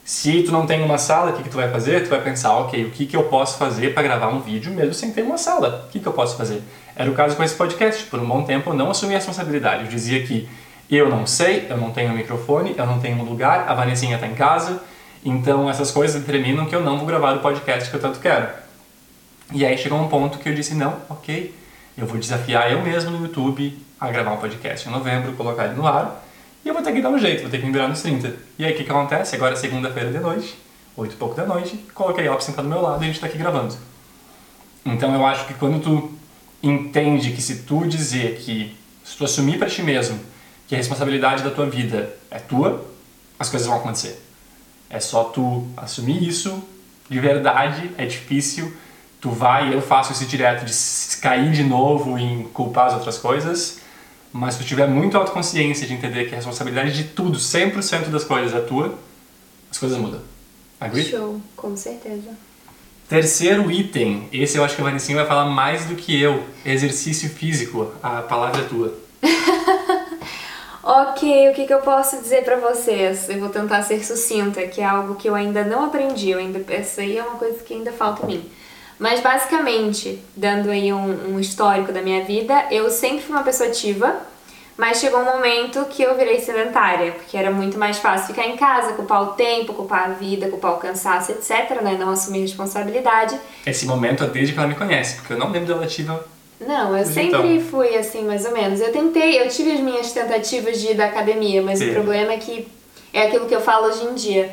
Se 0.02 0.42
tu 0.44 0.50
não 0.50 0.64
tem 0.64 0.82
uma 0.82 0.96
sala, 0.96 1.30
o 1.30 1.34
que, 1.34 1.42
que 1.42 1.50
tu 1.50 1.58
vai 1.58 1.70
fazer? 1.70 2.04
Tu 2.04 2.08
vai 2.08 2.22
pensar, 2.22 2.54
ok, 2.56 2.86
o 2.86 2.90
que, 2.90 3.04
que 3.04 3.14
eu 3.14 3.24
posso 3.24 3.58
fazer 3.58 3.92
para 3.92 4.02
gravar 4.02 4.28
um 4.28 4.40
vídeo 4.40 4.72
mesmo 4.72 4.94
sem 4.94 5.12
ter 5.12 5.20
uma 5.20 5.36
sala? 5.36 5.84
O 5.86 5.92
que, 5.92 6.00
que 6.00 6.06
eu 6.06 6.12
posso 6.14 6.38
fazer? 6.38 6.62
Era 6.96 7.10
o 7.10 7.14
caso 7.14 7.36
com 7.36 7.44
esse 7.44 7.54
podcast. 7.54 8.04
Por 8.04 8.18
um 8.18 8.26
bom 8.26 8.44
tempo 8.44 8.70
eu 8.70 8.74
não 8.74 8.90
assumi 8.90 9.12
a 9.12 9.18
responsabilidade. 9.18 9.84
Eu 9.84 9.90
dizia 9.90 10.24
que 10.24 10.48
eu 10.90 11.10
não 11.10 11.26
sei, 11.26 11.66
eu 11.68 11.76
não 11.76 11.90
tenho 11.90 12.10
um 12.10 12.16
microfone, 12.16 12.74
eu 12.78 12.86
não 12.86 12.98
tenho 12.98 13.18
um 13.18 13.24
lugar, 13.24 13.68
a 13.68 13.74
Vanessinha 13.74 14.14
está 14.14 14.26
em 14.26 14.34
casa, 14.34 14.82
então 15.24 15.68
essas 15.68 15.90
coisas 15.90 16.20
determinam 16.20 16.66
que 16.66 16.74
eu 16.74 16.82
não 16.82 16.96
vou 16.96 17.06
gravar 17.06 17.36
o 17.36 17.40
podcast 17.40 17.88
que 17.90 17.96
eu 17.96 18.00
tanto 18.00 18.18
quero. 18.20 18.48
E 19.52 19.64
aí 19.66 19.76
chegou 19.76 20.00
um 20.00 20.08
ponto 20.08 20.38
que 20.38 20.48
eu 20.48 20.54
disse, 20.54 20.74
não, 20.74 20.96
ok, 21.08 21.54
eu 21.98 22.06
vou 22.06 22.18
desafiar 22.18 22.70
eu 22.70 22.80
mesmo 22.82 23.10
no 23.10 23.26
YouTube 23.26 23.76
a 23.98 24.08
gravar 24.10 24.32
um 24.32 24.36
podcast 24.38 24.88
em 24.88 24.92
novembro, 24.92 25.32
colocar 25.32 25.66
ele 25.66 25.74
no 25.74 25.86
ar, 25.86 26.24
e 26.64 26.68
eu 26.68 26.74
vou 26.74 26.82
ter 26.82 26.92
que 26.92 27.02
dar 27.02 27.10
um 27.10 27.18
jeito, 27.18 27.42
vou 27.42 27.50
ter 27.50 27.58
que 27.58 27.66
me 27.66 27.72
virar 27.72 27.88
nos 27.88 28.00
30. 28.00 28.34
E 28.58 28.64
aí 28.64 28.72
o 28.72 28.76
que, 28.76 28.84
que 28.84 28.90
acontece? 28.90 29.34
Agora 29.34 29.54
é 29.54 29.56
segunda-feira 29.56 30.10
de 30.10 30.18
noite, 30.18 30.56
oito 30.96 31.14
e 31.14 31.16
pouco 31.16 31.34
da 31.34 31.44
noite, 31.44 31.76
coloquei 31.94 32.26
a 32.28 32.40
sentado 32.40 32.64
do 32.64 32.70
meu 32.70 32.80
lado 32.80 33.02
e 33.02 33.04
a 33.04 33.06
gente 33.06 33.16
está 33.16 33.26
aqui 33.26 33.38
gravando. 33.38 33.74
Então 34.84 35.14
eu 35.14 35.26
acho 35.26 35.46
que 35.46 35.54
quando 35.54 35.82
tu 35.82 36.12
entende 36.62 37.32
que 37.32 37.42
se 37.42 37.62
tu 37.62 37.86
dizer 37.86 38.36
que, 38.38 38.76
se 39.04 39.16
tu 39.16 39.24
assumir 39.24 39.58
para 39.58 39.68
ti 39.68 39.82
mesmo 39.82 40.18
que 40.68 40.74
a 40.74 40.78
responsabilidade 40.78 41.42
da 41.42 41.50
tua 41.50 41.66
vida 41.66 42.14
é 42.30 42.38
tua, 42.38 42.86
as 43.38 43.48
coisas 43.48 43.66
vão 43.66 43.78
acontecer. 43.78 44.29
É 44.90 45.00
só 45.00 45.24
tu 45.24 45.66
assumir 45.76 46.26
isso 46.26 46.62
de 47.10 47.18
verdade, 47.18 47.90
é 47.98 48.06
difícil, 48.06 48.72
tu 49.20 49.30
vai, 49.30 49.74
eu 49.74 49.82
faço 49.82 50.12
esse 50.12 50.24
direto 50.26 50.64
de 50.64 50.72
cair 51.20 51.50
de 51.50 51.64
novo 51.64 52.16
em 52.16 52.44
culpar 52.54 52.86
as 52.86 52.94
outras 52.94 53.18
coisas, 53.18 53.80
mas 54.32 54.54
se 54.54 54.60
tu 54.60 54.66
tiver 54.66 54.86
muito 54.86 55.16
autoconsciência 55.16 55.88
de 55.88 55.92
entender 55.92 56.26
que 56.26 56.34
a 56.34 56.36
responsabilidade 56.36 56.92
de 56.92 57.04
tudo, 57.08 57.36
100% 57.36 58.10
das 58.10 58.22
coisas 58.22 58.54
é 58.54 58.60
tua, 58.60 58.96
as 59.68 59.76
coisas 59.76 59.98
mudam. 59.98 60.20
Agree? 60.80 61.04
Show, 61.04 61.40
com 61.56 61.76
certeza. 61.76 62.30
Terceiro 63.08 63.68
item, 63.72 64.28
esse 64.32 64.56
eu 64.56 64.62
acho 64.62 64.76
que 64.76 64.80
a 64.80 64.84
Vanessinha 64.84 65.18
vai 65.18 65.26
falar 65.26 65.46
mais 65.46 65.86
do 65.86 65.96
que 65.96 66.18
eu, 66.18 66.44
exercício 66.64 67.28
físico, 67.28 67.92
a 68.00 68.22
palavra 68.22 68.62
é 68.62 68.64
tua. 68.66 68.96
ok, 70.82 71.50
o 71.50 71.54
que, 71.54 71.66
que 71.66 71.74
eu 71.74 71.80
posso 71.80 72.20
dizer 72.20 72.44
para 72.44 72.56
vocês? 72.56 73.28
Eu 73.28 73.40
vou 73.40 73.48
tentar 73.48 73.82
ser 73.82 74.04
sucinta, 74.04 74.62
que 74.66 74.80
é 74.80 74.84
algo 74.84 75.14
que 75.14 75.28
eu 75.28 75.34
ainda 75.34 75.64
não 75.64 75.84
aprendi, 75.84 76.30
eu 76.30 76.38
ainda, 76.38 76.62
essa 76.72 77.02
aí 77.02 77.18
é 77.18 77.22
uma 77.22 77.36
coisa 77.36 77.62
que 77.62 77.74
ainda 77.74 77.92
falta 77.92 78.24
em 78.24 78.26
mim. 78.26 78.50
Mas 78.98 79.20
basicamente, 79.20 80.22
dando 80.36 80.70
aí 80.70 80.92
um, 80.92 81.34
um 81.34 81.40
histórico 81.40 81.90
da 81.90 82.02
minha 82.02 82.22
vida, 82.24 82.66
eu 82.70 82.90
sempre 82.90 83.22
fui 83.22 83.34
uma 83.34 83.42
pessoa 83.42 83.70
ativa, 83.70 84.14
mas 84.76 84.98
chegou 84.98 85.20
um 85.20 85.24
momento 85.24 85.84
que 85.86 86.02
eu 86.02 86.16
virei 86.16 86.40
sedentária, 86.40 87.12
porque 87.12 87.36
era 87.36 87.50
muito 87.50 87.78
mais 87.78 87.98
fácil 87.98 88.28
ficar 88.34 88.46
em 88.46 88.56
casa, 88.56 88.92
culpar 88.92 89.22
o 89.22 89.26
tempo, 89.28 89.74
culpar 89.74 90.10
a 90.10 90.12
vida, 90.14 90.48
culpar 90.48 90.72
o 90.72 90.78
cansaço, 90.78 91.32
etc, 91.32 91.82
né? 91.82 91.96
Não 91.98 92.10
assumir 92.10 92.40
responsabilidade. 92.40 93.38
Esse 93.66 93.84
momento 93.86 94.24
é 94.24 94.26
desde 94.26 94.52
que 94.52 94.58
ela 94.58 94.68
me 94.68 94.74
conhece, 94.74 95.16
porque 95.16 95.34
eu 95.34 95.38
não 95.38 95.50
lembro 95.50 95.68
dela 95.68 95.84
ativa 95.84 96.24
não, 96.60 96.96
eu 96.96 97.06
sempre 97.06 97.54
então. 97.54 97.70
fui 97.70 97.96
assim, 97.96 98.24
mais 98.24 98.44
ou 98.44 98.52
menos. 98.52 98.80
Eu 98.80 98.92
tentei, 98.92 99.40
eu 99.40 99.48
tive 99.48 99.72
as 99.72 99.80
minhas 99.80 100.12
tentativas 100.12 100.78
de 100.78 100.88
ir 100.88 100.94
da 100.94 101.06
academia, 101.06 101.62
mas 101.62 101.78
Sim. 101.78 101.90
o 101.90 101.94
problema 101.94 102.32
é 102.32 102.36
que 102.36 102.68
é 103.12 103.22
aquilo 103.22 103.46
que 103.46 103.54
eu 103.54 103.60
falo 103.60 103.86
hoje 103.86 104.04
em 104.04 104.14
dia. 104.14 104.52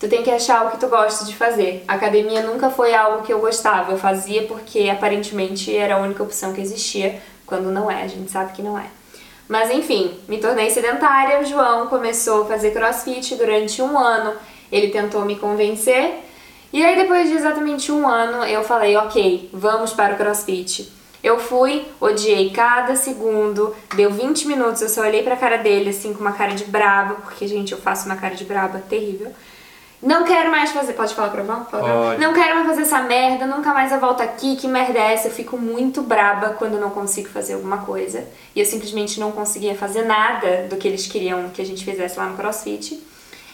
Tu 0.00 0.08
tem 0.08 0.22
que 0.22 0.30
achar 0.30 0.66
o 0.66 0.70
que 0.72 0.78
tu 0.78 0.88
gosta 0.88 1.24
de 1.24 1.34
fazer. 1.34 1.84
A 1.86 1.94
academia 1.94 2.42
nunca 2.42 2.68
foi 2.70 2.92
algo 2.92 3.22
que 3.22 3.32
eu 3.32 3.38
gostava. 3.38 3.92
Eu 3.92 3.98
fazia 3.98 4.42
porque 4.42 4.90
aparentemente 4.90 5.74
era 5.74 5.94
a 5.94 5.98
única 5.98 6.22
opção 6.22 6.52
que 6.52 6.60
existia, 6.60 7.22
quando 7.46 7.70
não 7.70 7.90
é, 7.90 8.02
a 8.02 8.08
gente 8.08 8.30
sabe 8.30 8.52
que 8.52 8.60
não 8.60 8.76
é. 8.76 8.86
Mas 9.48 9.70
enfim, 9.70 10.18
me 10.28 10.38
tornei 10.38 10.70
sedentária. 10.70 11.40
O 11.40 11.44
João 11.44 11.86
começou 11.86 12.42
a 12.42 12.46
fazer 12.46 12.72
crossfit 12.72 13.36
durante 13.36 13.80
um 13.80 13.96
ano. 13.96 14.34
Ele 14.72 14.88
tentou 14.88 15.24
me 15.24 15.36
convencer. 15.36 16.16
E 16.72 16.84
aí, 16.84 16.96
depois 16.96 17.28
de 17.28 17.36
exatamente 17.36 17.92
um 17.92 18.08
ano, 18.08 18.44
eu 18.44 18.64
falei: 18.64 18.96
ok, 18.96 19.48
vamos 19.52 19.92
para 19.92 20.14
o 20.14 20.16
crossfit. 20.16 20.92
Eu 21.24 21.38
fui, 21.38 21.86
odiei 21.98 22.50
cada 22.50 22.94
segundo, 22.94 23.74
deu 23.96 24.10
20 24.10 24.46
minutos, 24.46 24.82
eu 24.82 24.90
só 24.90 25.00
olhei 25.00 25.22
pra 25.22 25.34
cara 25.36 25.56
dele 25.56 25.88
assim 25.88 26.12
com 26.12 26.20
uma 26.20 26.32
cara 26.32 26.52
de 26.52 26.64
brava, 26.64 27.14
porque, 27.14 27.48
gente, 27.48 27.72
eu 27.72 27.78
faço 27.78 28.04
uma 28.04 28.14
cara 28.14 28.34
de 28.34 28.44
brava 28.44 28.78
terrível. 28.78 29.32
Não 30.02 30.24
quero 30.24 30.50
mais 30.50 30.70
fazer. 30.70 30.92
Pode 30.92 31.14
falar 31.14 31.30
pra 31.30 31.42
Pode. 31.42 32.20
Não 32.20 32.34
quero 32.34 32.56
mais 32.56 32.66
fazer 32.66 32.82
essa 32.82 33.00
merda, 33.00 33.46
nunca 33.46 33.72
mais 33.72 33.90
eu 33.90 33.98
volto 33.98 34.20
aqui, 34.20 34.54
que 34.56 34.68
merda 34.68 34.98
é 34.98 35.14
essa? 35.14 35.28
Eu 35.28 35.32
fico 35.32 35.56
muito 35.56 36.02
braba 36.02 36.50
quando 36.50 36.74
eu 36.74 36.80
não 36.80 36.90
consigo 36.90 37.30
fazer 37.30 37.54
alguma 37.54 37.78
coisa. 37.78 38.28
E 38.54 38.60
eu 38.60 38.66
simplesmente 38.66 39.18
não 39.18 39.32
conseguia 39.32 39.74
fazer 39.74 40.02
nada 40.02 40.66
do 40.68 40.76
que 40.76 40.86
eles 40.86 41.06
queriam 41.06 41.48
que 41.48 41.62
a 41.62 41.64
gente 41.64 41.82
fizesse 41.86 42.18
lá 42.18 42.26
no 42.26 42.36
crossfit. 42.36 43.02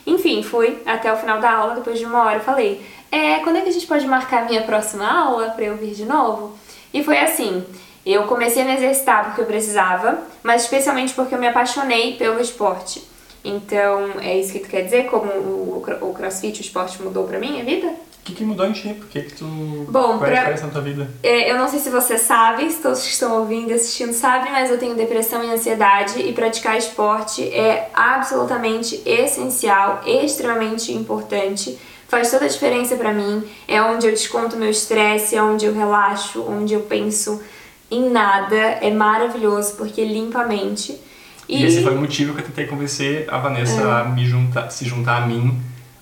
Enfim, 0.05 0.43
fui 0.43 0.83
até 0.85 1.13
o 1.13 1.17
final 1.17 1.39
da 1.39 1.53
aula, 1.53 1.77
depois 1.77 2.01
de 2.01 2.05
uma 2.05 2.25
hora 2.25 2.39
eu 2.39 2.43
falei: 2.43 2.85
É, 3.13 3.39
quando 3.39 3.59
é 3.59 3.61
que 3.61 3.69
a 3.69 3.73
gente 3.73 3.87
pode 3.87 4.09
marcar 4.09 4.43
a 4.43 4.45
minha 4.47 4.63
próxima 4.63 5.09
aula 5.09 5.51
pra 5.51 5.67
eu 5.67 5.77
vir 5.77 5.95
de 5.95 6.05
novo? 6.05 6.59
E 6.93 7.03
foi 7.05 7.19
assim. 7.19 7.65
Eu 8.05 8.25
comecei 8.25 8.63
a 8.63 8.65
me 8.65 8.75
exercitar 8.75 9.25
porque 9.27 9.43
eu 9.43 9.47
precisava, 9.47 10.19
mas 10.43 10.63
especialmente 10.63 11.13
porque 11.13 11.35
eu 11.35 11.39
me 11.39 11.47
apaixonei 11.47 12.17
pelo 12.17 12.41
esporte. 12.41 13.03
Então, 13.45 14.11
é 14.21 14.39
isso 14.39 14.53
que 14.53 14.59
tu 14.61 14.69
quer 14.69 14.83
dizer? 14.83 15.05
Como 15.07 15.31
o, 15.31 15.83
o 16.03 16.15
crossfit, 16.15 16.59
o 16.61 16.63
esporte 16.63 17.01
mudou 17.03 17.25
pra 17.25 17.39
minha 17.39 17.63
vida? 17.65 17.87
O 17.89 18.23
que, 18.23 18.35
que 18.35 18.45
mudou 18.45 18.67
em 18.67 18.73
ti? 18.73 18.93
Por 18.95 19.09
que, 19.09 19.23
que 19.23 19.35
tu. 19.35 19.45
Bom, 19.89 20.19
Qual 20.19 20.25
é 20.25 20.27
a 20.27 20.29
pra- 20.29 20.35
diferença 20.41 20.67
na 20.67 20.73
tua 20.73 20.83
vida? 20.83 21.09
É, 21.23 21.51
eu 21.51 21.57
não 21.57 21.67
sei 21.69 21.79
se 21.79 21.89
você 21.89 22.19
sabe, 22.19 22.71
se 22.71 22.83
todos 22.83 23.01
que 23.03 23.09
estão 23.09 23.39
ouvindo 23.41 23.71
e 23.71 23.75
assistindo 23.75 24.13
sabem, 24.13 24.53
mas 24.53 24.71
eu 24.71 24.79
tenho 24.79 24.95
depressão 24.95 25.43
e 25.43 25.51
ansiedade 25.51 26.21
e 26.21 26.33
praticar 26.35 26.77
esporte 26.77 27.43
é 27.53 27.89
absolutamente 27.95 29.01
essencial, 29.07 30.03
extremamente 30.07 30.93
importante. 30.93 31.79
Faz 32.11 32.29
toda 32.29 32.45
a 32.45 32.49
diferença 32.49 32.97
pra 32.97 33.13
mim. 33.15 33.45
É 33.69 33.81
onde 33.81 34.07
eu 34.09 34.11
desconto 34.13 34.57
meu 34.57 34.69
estresse, 34.69 35.37
é 35.37 35.43
onde 35.43 35.65
eu 35.65 35.73
relaxo, 35.73 36.43
onde 36.43 36.75
eu 36.75 36.81
penso 36.81 37.41
em 37.89 38.11
nada. 38.11 38.57
É 38.57 38.91
maravilhoso 38.91 39.75
porque 39.77 40.05
limpa 40.05 40.41
a 40.41 40.47
mente. 40.47 41.01
E, 41.49 41.65
esse 41.65 41.83
foi 41.85 41.95
o 41.95 42.01
motivo 42.01 42.35
que 42.35 42.41
eu 42.41 42.47
tentei 42.47 42.67
convencer 42.67 43.27
a 43.33 43.39
Vanessa 43.39 43.81
É. 43.81 44.01
a 44.01 44.05
me 44.05 44.27
juntar, 44.27 44.71
se 44.71 44.85
juntar 44.85 45.23
a 45.23 45.27
mim 45.27 45.57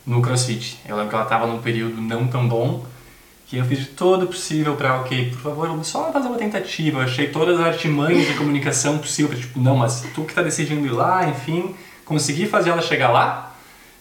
no 0.07 0.23
CrossFit. 0.23 0.81
Eu 0.89 0.97
lembro 0.97 1.11
que 1.11 1.15
ela 1.15 1.25
estava 1.25 1.47
num 1.47 1.59
período 1.59 2.01
não 2.01 2.27
tão 2.27 2.49
bom, 2.49 2.87
que 3.47 3.59
eu 3.59 3.65
fiz 3.67 3.79
de 3.81 3.87
todo 3.87 4.23
o 4.23 4.27
possível 4.29 4.77
para, 4.77 5.01
ok, 5.01 5.31
por 5.31 5.41
favor, 5.41 5.85
só 5.85 6.11
fazer 6.11 6.29
uma 6.29 6.39
tentativa. 6.39 7.01
Eu 7.01 7.05
achei 7.05 7.29
todas 7.29 7.61
as 7.61 7.67
artimanhas 7.67 8.27
de 8.27 8.35
comunicação 8.35 8.97
possível, 8.99 9.31
pra, 9.31 9.39
tipo, 9.39 9.61
não, 9.61 9.77
mas 9.77 10.05
tu 10.15 10.23
que 10.25 10.35
tá 10.35 10.43
decidindo 10.43 10.87
ir 10.87 10.93
lá, 10.93 11.27
enfim, 11.29 11.75
consegui 12.05 12.47
fazer 12.47 12.71
ela 12.71 12.81
chegar 12.83 13.11
lá. 13.11 13.48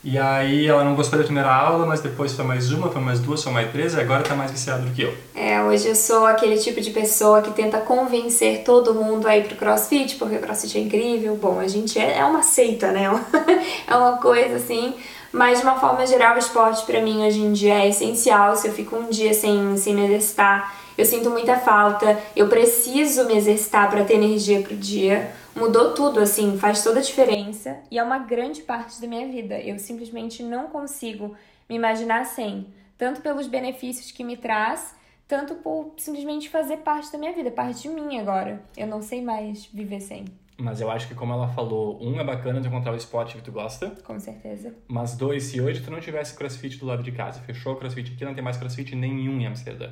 E 0.09 0.17
aí 0.17 0.65
ela 0.65 0.85
não 0.85 0.95
gostou 0.95 1.19
da 1.19 1.25
primeira 1.25 1.53
aula, 1.53 1.85
mas 1.85 1.99
depois 1.99 2.31
foi 2.31 2.45
mais 2.45 2.71
uma, 2.71 2.89
foi 2.89 3.01
mais 3.01 3.19
duas, 3.19 3.43
foi 3.43 3.51
mais 3.51 3.69
três, 3.73 3.93
e 3.93 3.99
agora 3.99 4.23
tá 4.23 4.33
mais 4.33 4.49
viciada 4.49 4.83
do 4.83 4.93
que 4.93 5.01
eu. 5.01 5.13
É, 5.35 5.61
hoje 5.61 5.89
eu 5.89 5.95
sou 5.95 6.25
aquele 6.25 6.57
tipo 6.57 6.79
de 6.79 6.91
pessoa 6.91 7.41
que 7.41 7.51
tenta 7.51 7.79
convencer 7.81 8.63
todo 8.63 8.93
mundo 8.93 9.27
a 9.27 9.35
ir 9.35 9.43
pro 9.43 9.57
crossfit, 9.57 10.15
porque 10.15 10.37
o 10.37 10.39
crossfit 10.39 10.77
é 10.77 10.81
incrível. 10.81 11.35
Bom, 11.35 11.59
a 11.59 11.67
gente 11.67 11.99
é, 11.99 12.19
é 12.19 12.23
uma 12.23 12.41
seita, 12.41 12.89
né? 12.89 13.03
é 13.85 13.95
uma 13.97 14.13
coisa 14.13 14.55
assim. 14.55 14.93
Mas 15.33 15.59
de 15.59 15.65
uma 15.65 15.77
forma 15.77 16.07
geral, 16.07 16.35
o 16.35 16.39
esporte 16.39 16.85
pra 16.85 17.01
mim 17.01 17.27
hoje 17.27 17.41
em 17.41 17.51
dia 17.51 17.73
é 17.73 17.89
essencial. 17.89 18.55
Se 18.55 18.69
eu 18.69 18.73
fico 18.73 18.95
um 18.95 19.09
dia 19.09 19.33
sem, 19.33 19.75
sem 19.75 19.93
me 19.93 20.05
exercitar, 20.05 20.73
eu 20.97 21.05
sinto 21.05 21.29
muita 21.29 21.57
falta. 21.57 22.19
Eu 22.35 22.49
preciso 22.49 23.25
me 23.25 23.35
exercitar 23.35 23.89
pra 23.89 24.03
ter 24.03 24.15
energia 24.15 24.61
pro 24.61 24.75
dia. 24.75 25.31
Mudou 25.55 25.93
tudo, 25.93 26.19
assim, 26.19 26.57
faz 26.57 26.83
toda 26.83 26.99
a 26.99 27.03
diferença. 27.03 27.77
E 27.91 27.99
é 27.99 28.03
uma 28.03 28.19
grande 28.19 28.61
parte 28.61 28.99
da 28.99 29.07
minha 29.07 29.27
vida. 29.27 29.59
Eu 29.59 29.77
simplesmente 29.77 30.41
não 30.41 30.67
consigo 30.67 31.35
me 31.69 31.75
imaginar 31.75 32.25
sem. 32.25 32.67
Tanto 32.97 33.21
pelos 33.21 33.47
benefícios 33.47 34.11
que 34.11 34.23
me 34.23 34.35
traz, 34.35 34.95
tanto 35.27 35.55
por 35.55 35.93
simplesmente 35.97 36.49
fazer 36.49 36.77
parte 36.77 37.11
da 37.11 37.17
minha 37.17 37.33
vida, 37.33 37.51
parte 37.51 37.83
de 37.83 37.89
mim 37.89 38.17
agora. 38.17 38.63
Eu 38.75 38.87
não 38.87 39.01
sei 39.01 39.21
mais 39.21 39.65
viver 39.67 39.99
sem, 39.99 40.25
Mas 40.57 40.81
eu 40.81 40.89
acho 40.89 41.07
que 41.07 41.13
como 41.13 41.31
ela 41.33 41.47
falou, 41.49 42.01
um 42.01 42.19
é 42.19 42.23
bacana 42.23 42.59
de 42.59 42.67
encontrar 42.67 42.93
o 42.93 42.95
esporte 42.95 43.35
que 43.35 43.43
tu 43.43 43.51
gosta, 43.51 43.91
com 44.03 44.19
certeza. 44.19 44.73
Mas 44.87 45.15
dois, 45.15 45.43
se 45.43 45.61
hoje 45.61 45.81
tu 45.81 45.91
não 45.91 45.99
tivesse 45.99 46.35
crossfit 46.35 46.79
do 46.79 46.87
lado 46.87 47.03
de 47.03 47.11
casa, 47.11 47.39
fechou 47.41 47.73
o 47.73 47.75
crossfit 47.75 48.13
aqui, 48.13 48.25
não 48.25 48.33
tem 48.33 48.43
mais 48.43 48.57
crossfit 48.57 48.95
nenhum 48.95 49.39
em 49.39 49.45
Amsterdã, 49.45 49.91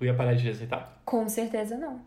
tu 0.00 0.06
ia 0.06 0.14
parar 0.14 0.32
de 0.32 0.48
exercitar. 0.48 0.98
Com 1.04 1.28
certeza 1.28 1.76
não. 1.76 2.00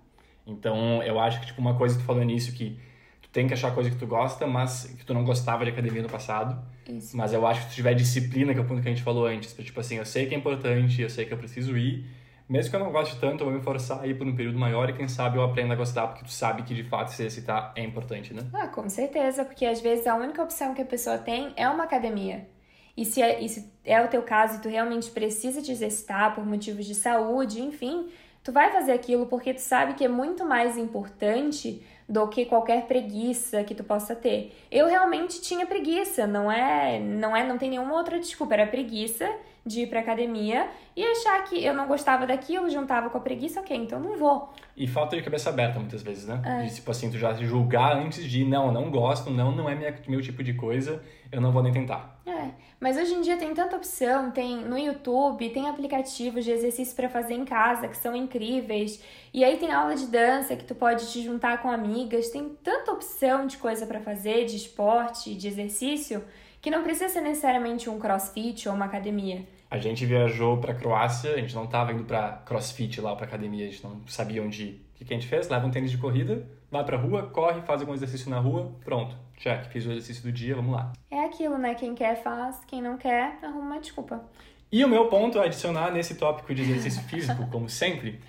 Então 0.47 1.01
eu 1.03 1.19
acho 1.19 1.39
que 1.39 1.45
tipo 1.45 1.61
uma 1.61 1.77
coisa 1.77 1.95
que 1.95 2.01
tu 2.01 2.05
falou 2.05 2.23
no 2.23 2.29
início 2.29 2.51
que 2.51 2.79
tu 3.21 3.29
tem 3.29 3.47
que 3.47 3.53
achar 3.53 3.73
coisa 3.73 3.89
que 3.89 3.95
tu 3.95 4.07
gosta, 4.07 4.47
mas 4.47 4.85
que 4.97 5.05
tu 5.05 5.13
não 5.13 5.23
gostava 5.23 5.63
de 5.63 5.69
academia 5.69 6.01
no 6.01 6.09
passado. 6.09 6.59
Isso. 6.89 7.15
Mas 7.15 7.31
eu 7.31 7.45
acho 7.45 7.61
que 7.61 7.65
se 7.67 7.73
tu 7.73 7.75
tiver 7.75 7.93
disciplina, 7.93 8.51
que 8.51 8.59
é 8.59 8.63
o 8.63 8.65
ponto 8.65 8.81
que 8.81 8.87
a 8.87 8.91
gente 8.91 9.03
falou 9.03 9.27
antes, 9.27 9.53
tipo 9.53 9.79
assim, 9.79 9.97
eu 9.97 10.05
sei 10.05 10.25
que 10.25 10.33
é 10.33 10.37
importante, 10.37 11.01
eu 11.01 11.09
sei 11.09 11.25
que 11.25 11.33
eu 11.33 11.37
preciso 11.37 11.77
ir, 11.77 12.03
mesmo 12.49 12.71
que 12.71 12.75
eu 12.75 12.79
não 12.79 12.91
goste 12.91 13.19
tanto, 13.19 13.41
eu 13.41 13.45
vou 13.45 13.55
me 13.55 13.61
forçar 13.61 14.01
a 14.01 14.07
ir 14.07 14.17
por 14.17 14.25
um 14.25 14.35
período 14.35 14.57
maior 14.57 14.89
e 14.89 14.93
quem 14.93 15.07
sabe 15.07 15.37
eu 15.37 15.43
aprenda 15.43 15.73
a 15.73 15.77
gostar, 15.77 16.07
porque 16.07 16.25
tu 16.25 16.31
sabe 16.31 16.63
que 16.63 16.73
de 16.73 16.83
fato 16.83 17.09
se 17.09 17.21
exercitar 17.21 17.73
é 17.75 17.83
importante, 17.83 18.33
né? 18.33 18.41
Ah, 18.51 18.67
com 18.67 18.89
certeza, 18.89 19.45
porque 19.45 19.65
às 19.65 19.79
vezes 19.79 20.07
a 20.07 20.15
única 20.15 20.41
opção 20.41 20.73
que 20.73 20.81
a 20.81 20.85
pessoa 20.85 21.19
tem 21.19 21.53
é 21.55 21.69
uma 21.69 21.83
academia. 21.83 22.47
E 22.95 23.05
se 23.05 23.21
é, 23.21 23.39
é 23.83 24.01
o 24.01 24.07
teu 24.07 24.21
caso 24.21 24.57
e 24.57 24.61
tu 24.61 24.69
realmente 24.69 25.09
precisa 25.11 25.61
te 25.61 25.71
exercitar 25.71 26.35
por 26.35 26.45
motivos 26.45 26.85
de 26.85 26.93
saúde, 26.93 27.61
enfim, 27.61 28.09
tu 28.43 28.51
vai 28.51 28.71
fazer 28.71 28.91
aquilo 28.91 29.25
porque 29.25 29.53
tu 29.53 29.61
sabe 29.61 29.93
que 29.93 30.05
é 30.05 30.07
muito 30.07 30.45
mais 30.45 30.77
importante 30.77 31.83
do 32.07 32.27
que 32.27 32.45
qualquer 32.45 32.85
preguiça 32.85 33.63
que 33.63 33.73
tu 33.73 33.83
possa 33.83 34.15
ter. 34.15 34.55
Eu 34.69 34.87
realmente 34.87 35.41
tinha 35.41 35.65
preguiça, 35.65 36.27
não 36.27 36.51
é, 36.51 36.99
não 36.99 37.35
é, 37.35 37.45
não 37.45 37.57
tem 37.57 37.69
nenhuma 37.69 37.95
outra 37.95 38.19
desculpa, 38.19 38.53
era 38.53 38.67
preguiça 38.67 39.29
de 39.65 39.81
ir 39.81 39.87
pra 39.87 40.01
academia 40.01 40.67
e 40.95 41.03
achar 41.03 41.41
que 41.45 41.63
eu 41.63 41.73
não 41.73 41.87
gostava 41.87 42.27
daquilo, 42.27 42.69
juntava 42.69 43.09
com 43.09 43.17
a 43.17 43.21
preguiça, 43.21 43.61
OK, 43.61 43.75
então 43.75 43.99
não 43.99 44.17
vou. 44.17 44.53
E 44.75 44.87
falta 44.87 45.15
de 45.15 45.21
cabeça 45.21 45.49
aberta 45.49 45.79
muitas 45.79 46.01
vezes, 46.01 46.27
né? 46.27 46.41
De, 46.65 46.75
tipo 46.75 46.91
assim, 46.91 47.09
tu 47.09 47.17
já 47.17 47.33
se 47.35 47.45
julgar 47.45 47.95
antes 47.95 48.23
de, 48.25 48.43
não, 48.43 48.67
eu 48.67 48.71
não 48.71 48.91
gosto, 48.91 49.29
não, 49.29 49.51
não 49.51 49.69
é 49.69 49.75
minha, 49.75 49.95
meu 50.07 50.21
tipo 50.21 50.43
de 50.43 50.53
coisa, 50.53 51.01
eu 51.31 51.39
não 51.39 51.51
vou 51.51 51.63
nem 51.63 51.71
tentar. 51.71 52.21
É, 52.25 52.49
mas 52.79 52.97
hoje 52.97 53.13
em 53.13 53.21
dia 53.21 53.37
tem 53.37 53.53
tanta 53.53 53.75
opção, 53.75 54.31
tem 54.31 54.57
no 54.57 54.77
YouTube, 54.77 55.49
tem 55.49 55.69
aplicativos 55.69 56.43
de 56.43 56.51
exercício 56.51 56.95
para 56.95 57.07
fazer 57.07 57.33
em 57.33 57.45
casa 57.45 57.87
que 57.87 57.97
são 57.97 58.15
incríveis. 58.15 59.01
E 59.33 59.43
aí 59.43 59.57
tem 59.57 59.71
aula 59.71 59.95
de 59.95 60.07
dança 60.07 60.55
que 60.55 60.65
tu 60.65 60.75
pode 60.75 61.09
te 61.11 61.23
juntar 61.23 61.61
com 61.61 61.71
amigas, 61.71 62.29
tem 62.29 62.49
tanta 62.63 62.91
opção 62.91 63.47
de 63.47 63.57
coisa 63.57 63.85
para 63.85 64.01
fazer, 64.01 64.45
de 64.45 64.57
esporte, 64.57 65.33
de 65.35 65.47
exercício, 65.47 66.23
que 66.61 66.69
não 66.69 66.83
precisa 66.83 67.09
ser 67.09 67.21
necessariamente 67.21 67.89
um 67.89 67.99
crossfit 67.99 68.69
ou 68.69 68.75
uma 68.75 68.85
academia. 68.85 69.45
A 69.73 69.79
gente 69.79 70.05
viajou 70.05 70.57
pra 70.57 70.75
Croácia, 70.75 71.33
a 71.33 71.37
gente 71.37 71.55
não 71.55 71.65
tava 71.65 71.91
indo 71.91 72.03
pra 72.03 72.33
crossfit 72.45 73.01
lá, 73.01 73.15
pra 73.15 73.25
academia, 73.25 73.65
a 73.65 73.71
gente 73.71 73.83
não 73.83 74.01
sabia 74.05 74.43
onde 74.43 74.65
ir. 74.65 74.85
O 74.93 74.97
que, 74.99 75.03
que 75.03 75.11
a 75.11 75.17
gente 75.17 75.27
fez? 75.27 75.49
Leva 75.49 75.65
um 75.65 75.71
tênis 75.71 75.89
de 75.89 75.97
corrida, 75.97 76.47
vai 76.69 76.83
pra 76.83 76.95
rua, 76.95 77.23
corre, 77.23 77.59
faz 77.63 77.81
algum 77.81 77.91
exercício 77.91 78.29
na 78.29 78.37
rua, 78.37 78.71
pronto. 78.85 79.17
Check, 79.35 79.65
fiz 79.71 79.83
o 79.87 79.89
exercício 79.89 80.21
do 80.21 80.31
dia, 80.31 80.55
vamos 80.55 80.75
lá. 80.75 80.93
É 81.09 81.25
aquilo, 81.25 81.57
né? 81.57 81.73
Quem 81.73 81.95
quer 81.95 82.21
faz, 82.21 82.63
quem 82.67 82.83
não 82.83 82.99
quer 82.99 83.39
arruma 83.41 83.61
uma 83.61 83.79
desculpa. 83.79 84.23
E 84.71 84.85
o 84.85 84.87
meu 84.87 85.07
ponto 85.07 85.39
a 85.39 85.45
adicionar 85.45 85.89
nesse 85.91 86.13
tópico 86.13 86.53
de 86.53 86.61
exercício 86.61 87.01
físico, 87.05 87.47
como 87.49 87.67
sempre, 87.67 88.21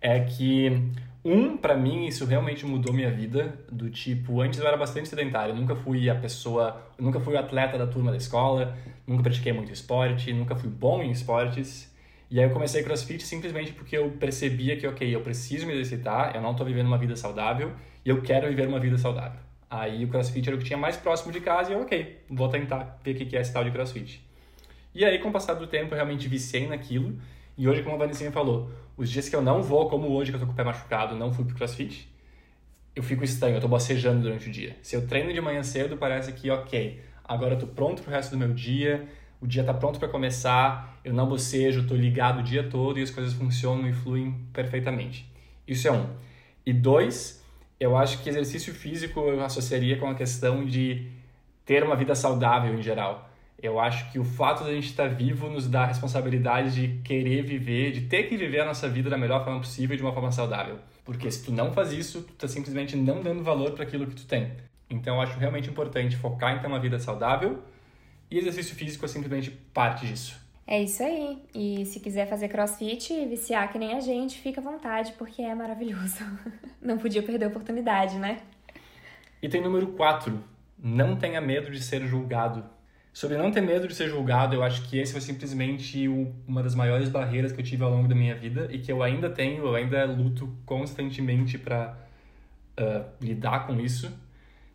é 0.00 0.20
que, 0.20 0.70
um, 1.24 1.56
pra 1.56 1.76
mim, 1.76 2.06
isso 2.06 2.24
realmente 2.24 2.66
mudou 2.66 2.92
minha 2.92 3.10
vida, 3.10 3.58
do 3.70 3.88
tipo, 3.90 4.40
antes 4.40 4.58
eu 4.58 4.66
era 4.66 4.76
bastante 4.76 5.08
sedentário, 5.08 5.54
nunca 5.54 5.74
fui 5.76 6.10
a 6.10 6.14
pessoa, 6.14 6.82
nunca 6.98 7.20
fui 7.20 7.34
o 7.34 7.38
atleta 7.38 7.78
da 7.78 7.86
turma 7.86 8.10
da 8.10 8.16
escola, 8.16 8.76
nunca 9.06 9.22
pratiquei 9.22 9.52
muito 9.52 9.72
esporte, 9.72 10.32
nunca 10.32 10.56
fui 10.56 10.68
bom 10.68 11.02
em 11.02 11.10
esportes, 11.10 11.92
e 12.30 12.40
aí 12.40 12.46
eu 12.46 12.50
comecei 12.50 12.82
crossfit 12.82 13.22
simplesmente 13.22 13.72
porque 13.72 13.96
eu 13.96 14.10
percebia 14.12 14.76
que, 14.76 14.86
ok, 14.86 15.14
eu 15.14 15.20
preciso 15.20 15.66
me 15.66 15.72
exercitar, 15.72 16.34
eu 16.34 16.40
não 16.40 16.54
tô 16.54 16.64
vivendo 16.64 16.86
uma 16.86 16.98
vida 16.98 17.14
saudável, 17.14 17.72
e 18.04 18.08
eu 18.08 18.20
quero 18.22 18.48
viver 18.48 18.66
uma 18.66 18.80
vida 18.80 18.98
saudável. 18.98 19.40
Aí 19.70 20.04
o 20.04 20.08
crossfit 20.08 20.48
era 20.48 20.56
o 20.56 20.58
que 20.58 20.64
tinha 20.64 20.78
mais 20.78 20.96
próximo 20.96 21.32
de 21.32 21.40
casa, 21.40 21.70
e 21.70 21.74
eu, 21.74 21.82
ok, 21.82 22.20
vou 22.28 22.48
tentar 22.48 22.98
ver 23.04 23.12
o 23.12 23.14
que 23.14 23.36
é 23.36 23.40
esse 23.40 23.52
tal 23.52 23.64
de 23.64 23.70
crossfit. 23.70 24.22
E 24.94 25.04
aí, 25.04 25.18
com 25.18 25.30
o 25.30 25.32
passar 25.32 25.54
do 25.54 25.66
tempo, 25.66 25.94
eu 25.94 25.96
realmente 25.96 26.28
viciei 26.28 26.66
naquilo. 26.66 27.18
E 27.56 27.68
hoje, 27.68 27.82
como 27.82 27.94
a 27.96 27.98
Vanessinha 27.98 28.32
falou, 28.32 28.70
os 28.96 29.10
dias 29.10 29.28
que 29.28 29.36
eu 29.36 29.42
não 29.42 29.62
vou, 29.62 29.88
como 29.88 30.08
hoje 30.08 30.30
que 30.30 30.36
eu 30.36 30.40
tô 30.40 30.46
com 30.46 30.52
o 30.52 30.56
pé 30.56 30.64
machucado, 30.64 31.14
não 31.16 31.32
fui 31.32 31.44
pro 31.44 31.54
crossfit, 31.54 32.08
eu 32.94 33.02
fico 33.02 33.24
estranho, 33.24 33.56
eu 33.56 33.60
tô 33.60 33.68
bocejando 33.68 34.22
durante 34.22 34.48
o 34.48 34.52
dia. 34.52 34.76
Se 34.82 34.94
eu 34.94 35.06
treino 35.06 35.32
de 35.32 35.40
manhã 35.40 35.62
cedo, 35.62 35.96
parece 35.96 36.32
que, 36.32 36.50
ok, 36.50 37.00
agora 37.24 37.54
eu 37.54 37.58
tô 37.58 37.66
pronto 37.66 38.02
pro 38.02 38.10
resto 38.10 38.32
do 38.32 38.38
meu 38.38 38.52
dia, 38.52 39.06
o 39.40 39.46
dia 39.46 39.64
tá 39.64 39.74
pronto 39.74 39.98
para 39.98 40.08
começar, 40.08 41.00
eu 41.04 41.12
não 41.12 41.26
bocejo, 41.26 41.86
tô 41.86 41.94
ligado 41.94 42.40
o 42.40 42.42
dia 42.42 42.68
todo 42.68 42.98
e 42.98 43.02
as 43.02 43.10
coisas 43.10 43.32
funcionam 43.32 43.88
e 43.88 43.92
fluem 43.92 44.34
perfeitamente. 44.52 45.26
Isso 45.66 45.88
é 45.88 45.92
um. 45.92 46.06
E 46.64 46.72
dois, 46.72 47.42
eu 47.80 47.96
acho 47.96 48.22
que 48.22 48.28
exercício 48.28 48.72
físico 48.72 49.20
eu 49.20 49.42
associaria 49.42 49.98
com 49.98 50.06
a 50.06 50.14
questão 50.14 50.64
de 50.64 51.10
ter 51.64 51.82
uma 51.82 51.96
vida 51.96 52.14
saudável 52.14 52.74
em 52.74 52.82
geral. 52.82 53.31
Eu 53.62 53.78
acho 53.78 54.10
que 54.10 54.18
o 54.18 54.24
fato 54.24 54.64
de 54.64 54.70
a 54.70 54.74
gente 54.74 54.88
estar 54.88 55.08
vivo 55.08 55.48
nos 55.48 55.68
dá 55.68 55.84
a 55.84 55.86
responsabilidade 55.86 56.74
de 56.74 57.00
querer 57.02 57.42
viver, 57.42 57.92
de 57.92 58.02
ter 58.02 58.24
que 58.24 58.36
viver 58.36 58.60
a 58.60 58.64
nossa 58.64 58.88
vida 58.88 59.08
da 59.08 59.16
melhor 59.16 59.44
forma 59.44 59.60
possível 59.60 59.94
e 59.94 59.96
de 59.96 60.02
uma 60.02 60.12
forma 60.12 60.32
saudável. 60.32 60.78
Porque 61.04 61.30
se 61.30 61.44
tu 61.44 61.52
não 61.52 61.72
faz 61.72 61.92
isso, 61.92 62.22
tu 62.22 62.32
tá 62.32 62.48
simplesmente 62.48 62.96
não 62.96 63.22
dando 63.22 63.42
valor 63.44 63.70
para 63.72 63.84
aquilo 63.84 64.06
que 64.06 64.16
tu 64.16 64.26
tem. 64.26 64.50
Então 64.90 65.14
eu 65.14 65.20
acho 65.20 65.38
realmente 65.38 65.70
importante 65.70 66.16
focar 66.16 66.56
em 66.56 66.58
ter 66.58 66.66
uma 66.66 66.80
vida 66.80 66.98
saudável 66.98 67.62
e 68.32 68.38
exercício 68.38 68.74
físico 68.74 69.04
é 69.04 69.08
simplesmente 69.08 69.50
parte 69.50 70.06
disso. 70.06 70.40
É 70.66 70.82
isso 70.82 71.02
aí. 71.02 71.38
E 71.54 71.84
se 71.84 72.00
quiser 72.00 72.26
fazer 72.26 72.48
crossfit 72.48 73.12
e 73.12 73.26
viciar 73.26 73.70
que 73.70 73.78
nem 73.78 73.94
a 73.94 74.00
gente, 74.00 74.40
fica 74.40 74.60
à 74.60 74.64
vontade, 74.64 75.12
porque 75.18 75.42
é 75.42 75.54
maravilhoso. 75.54 76.24
Não 76.80 76.98
podia 76.98 77.22
perder 77.22 77.44
a 77.44 77.48
oportunidade, 77.48 78.16
né? 78.18 78.38
E 79.42 79.48
tem 79.48 79.60
número 79.60 79.88
4. 79.88 80.42
Não 80.78 81.14
tenha 81.14 81.40
medo 81.40 81.70
de 81.70 81.82
ser 81.82 82.06
julgado. 82.06 82.64
Sobre 83.12 83.36
não 83.36 83.50
ter 83.50 83.60
medo 83.60 83.86
de 83.86 83.94
ser 83.94 84.08
julgado, 84.08 84.54
eu 84.54 84.62
acho 84.62 84.88
que 84.88 84.98
esse 84.98 85.12
foi 85.12 85.20
simplesmente 85.20 86.08
o, 86.08 86.34
uma 86.46 86.62
das 86.62 86.74
maiores 86.74 87.10
barreiras 87.10 87.52
que 87.52 87.60
eu 87.60 87.64
tive 87.64 87.84
ao 87.84 87.90
longo 87.90 88.08
da 88.08 88.14
minha 88.14 88.34
vida 88.34 88.68
e 88.70 88.78
que 88.78 88.90
eu 88.90 89.02
ainda 89.02 89.28
tenho, 89.28 89.66
eu 89.66 89.74
ainda 89.74 90.06
luto 90.06 90.50
constantemente 90.64 91.58
para 91.58 91.94
uh, 92.80 93.04
lidar 93.20 93.66
com 93.66 93.78
isso. 93.78 94.10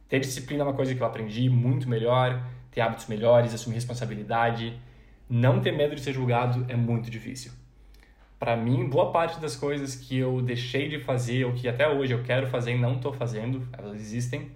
Ter 0.08 0.20
disciplina 0.20 0.62
é 0.63 0.67
uma 0.67 0.74
coisa 0.74 0.94
que 0.94 1.01
eu 1.01 1.08
aprendi 1.08 1.50
muito 1.50 1.89
melhor, 1.89 2.46
ter 2.70 2.82
hábitos 2.82 3.08
melhores, 3.08 3.56
assumir 3.56 3.75
responsabilidade. 3.75 4.79
Não 5.27 5.60
ter 5.60 5.72
medo 5.72 5.96
de 5.96 6.01
ser 6.01 6.13
julgado 6.13 6.63
é 6.70 6.75
muito 6.75 7.10
difícil. 7.10 7.51
Para 8.39 8.56
mim, 8.56 8.88
boa 8.88 9.12
parte 9.12 9.39
das 9.39 9.56
coisas 9.56 9.96
que 9.96 10.15
eu 10.15 10.44
deixei 10.44 10.88
de 10.88 11.00
fazer 11.00 11.44
ou 11.46 11.53
que 11.53 11.67
até 11.67 11.89
hoje 11.89 12.13
eu 12.13 12.22
quero 12.22 12.46
fazer 12.46 12.75
e 12.75 12.77
não 12.77 12.98
estou 12.98 13.12
fazendo, 13.12 13.67
elas 13.74 14.00
existem, 14.00 14.51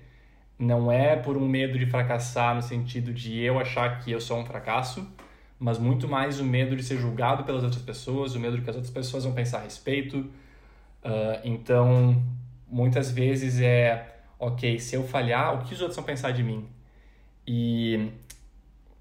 não 0.61 0.91
é 0.91 1.15
por 1.15 1.35
um 1.35 1.47
medo 1.47 1.77
de 1.79 1.87
fracassar 1.87 2.53
no 2.53 2.61
sentido 2.61 3.11
de 3.11 3.39
eu 3.39 3.59
achar 3.59 3.99
que 3.99 4.11
eu 4.11 4.21
sou 4.21 4.37
um 4.37 4.45
fracasso, 4.45 5.11
mas 5.59 5.79
muito 5.79 6.07
mais 6.07 6.39
o 6.39 6.45
medo 6.45 6.75
de 6.75 6.83
ser 6.83 6.97
julgado 6.97 7.43
pelas 7.43 7.63
outras 7.63 7.81
pessoas, 7.81 8.35
o 8.35 8.39
medo 8.39 8.57
de 8.57 8.63
que 8.63 8.69
as 8.69 8.75
outras 8.75 8.93
pessoas 8.93 9.23
vão 9.23 9.33
pensar 9.33 9.57
a 9.57 9.63
respeito. 9.63 10.19
Uh, 10.19 11.41
então, 11.43 12.23
muitas 12.67 13.09
vezes 13.09 13.59
é, 13.59 14.19
ok, 14.37 14.77
se 14.77 14.95
eu 14.95 15.03
falhar, 15.03 15.55
o 15.55 15.65
que 15.65 15.73
os 15.73 15.81
outros 15.81 15.95
vão 15.95 16.05
pensar 16.05 16.29
de 16.29 16.43
mim? 16.43 16.69
E 17.47 18.11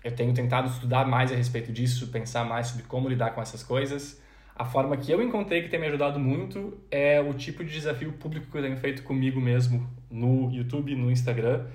eu 0.02 0.14
tenho 0.14 0.32
tentado 0.32 0.66
estudar 0.70 1.06
mais 1.06 1.30
a 1.30 1.34
respeito 1.34 1.70
disso, 1.70 2.08
pensar 2.08 2.42
mais 2.42 2.68
sobre 2.68 2.84
como 2.84 3.06
lidar 3.06 3.32
com 3.32 3.42
essas 3.42 3.62
coisas. 3.62 4.18
A 4.56 4.64
forma 4.64 4.96
que 4.96 5.12
eu 5.12 5.22
encontrei 5.22 5.62
que 5.62 5.68
tem 5.68 5.78
me 5.78 5.86
ajudado 5.88 6.18
muito 6.18 6.78
é 6.90 7.20
o 7.20 7.34
tipo 7.34 7.62
de 7.62 7.70
desafio 7.70 8.12
público 8.14 8.50
que 8.50 8.56
eu 8.56 8.62
tenho 8.62 8.78
feito 8.78 9.02
comigo 9.02 9.38
mesmo 9.38 9.99
no 10.10 10.50
YouTube, 10.52 10.94
no 10.94 11.10
Instagram, 11.10 11.66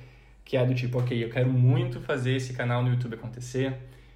que 0.44 0.58
é 0.58 0.66
do 0.66 0.76
tipo, 0.76 1.00
ok, 1.00 1.24
eu 1.24 1.30
quero 1.30 1.50
muito 1.50 2.00
fazer 2.02 2.36
esse 2.36 2.54
canal 2.54 2.84
no 2.84 2.90
YouTube 2.90 3.16
acontecer, 3.16 3.74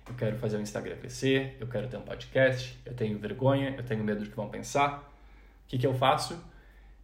eu 0.08 0.16
quero 0.16 0.38
fazer 0.38 0.58
o 0.58 0.62
Instagram 0.62 0.96
crescer, 0.98 1.56
eu 1.60 1.68
quero 1.68 1.88
ter 1.88 1.98
um 1.98 2.02
podcast, 2.02 2.78
eu 2.86 2.94
tenho 2.94 3.18
vergonha, 3.18 3.74
eu 3.78 3.84
tenho 3.84 4.04
medo 4.04 4.24
do 4.24 4.30
que 4.30 4.36
vão 4.36 4.50
pensar. 4.50 5.00
O 5.66 5.70
que, 5.70 5.78
que 5.78 5.86
eu 5.86 5.94
faço? 5.94 6.38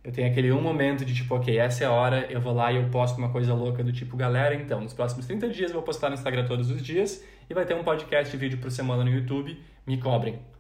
Eu 0.04 0.12
tenho 0.12 0.30
aquele 0.30 0.52
um 0.52 0.62
momento 0.62 1.04
de 1.04 1.14
tipo, 1.14 1.36
ok, 1.36 1.58
essa 1.58 1.84
é 1.84 1.88
a 1.88 1.92
hora, 1.92 2.28
eu 2.30 2.40
vou 2.40 2.54
lá 2.54 2.72
e 2.72 2.76
eu 2.76 2.90
posto 2.90 3.18
uma 3.18 3.30
coisa 3.30 3.54
louca 3.54 3.84
do 3.84 3.92
tipo, 3.92 4.16
galera, 4.16 4.54
então, 4.54 4.82
nos 4.82 4.94
próximos 4.94 5.26
30 5.26 5.50
dias 5.50 5.72
eu 5.72 5.76
vou 5.76 5.84
postar 5.84 6.10
no 6.10 6.16
Instagram 6.16 6.46
todos 6.46 6.70
os 6.70 6.84
dias 6.84 7.24
e 7.50 7.54
vai 7.54 7.66
ter 7.66 7.76
um 7.76 7.84
podcast 7.84 8.36
e 8.36 8.38
vídeo 8.38 8.60
por 8.60 8.70
semana 8.70 9.04
no 9.04 9.10
YouTube, 9.10 9.60
me 9.88 9.98
cobrem. 9.98 10.55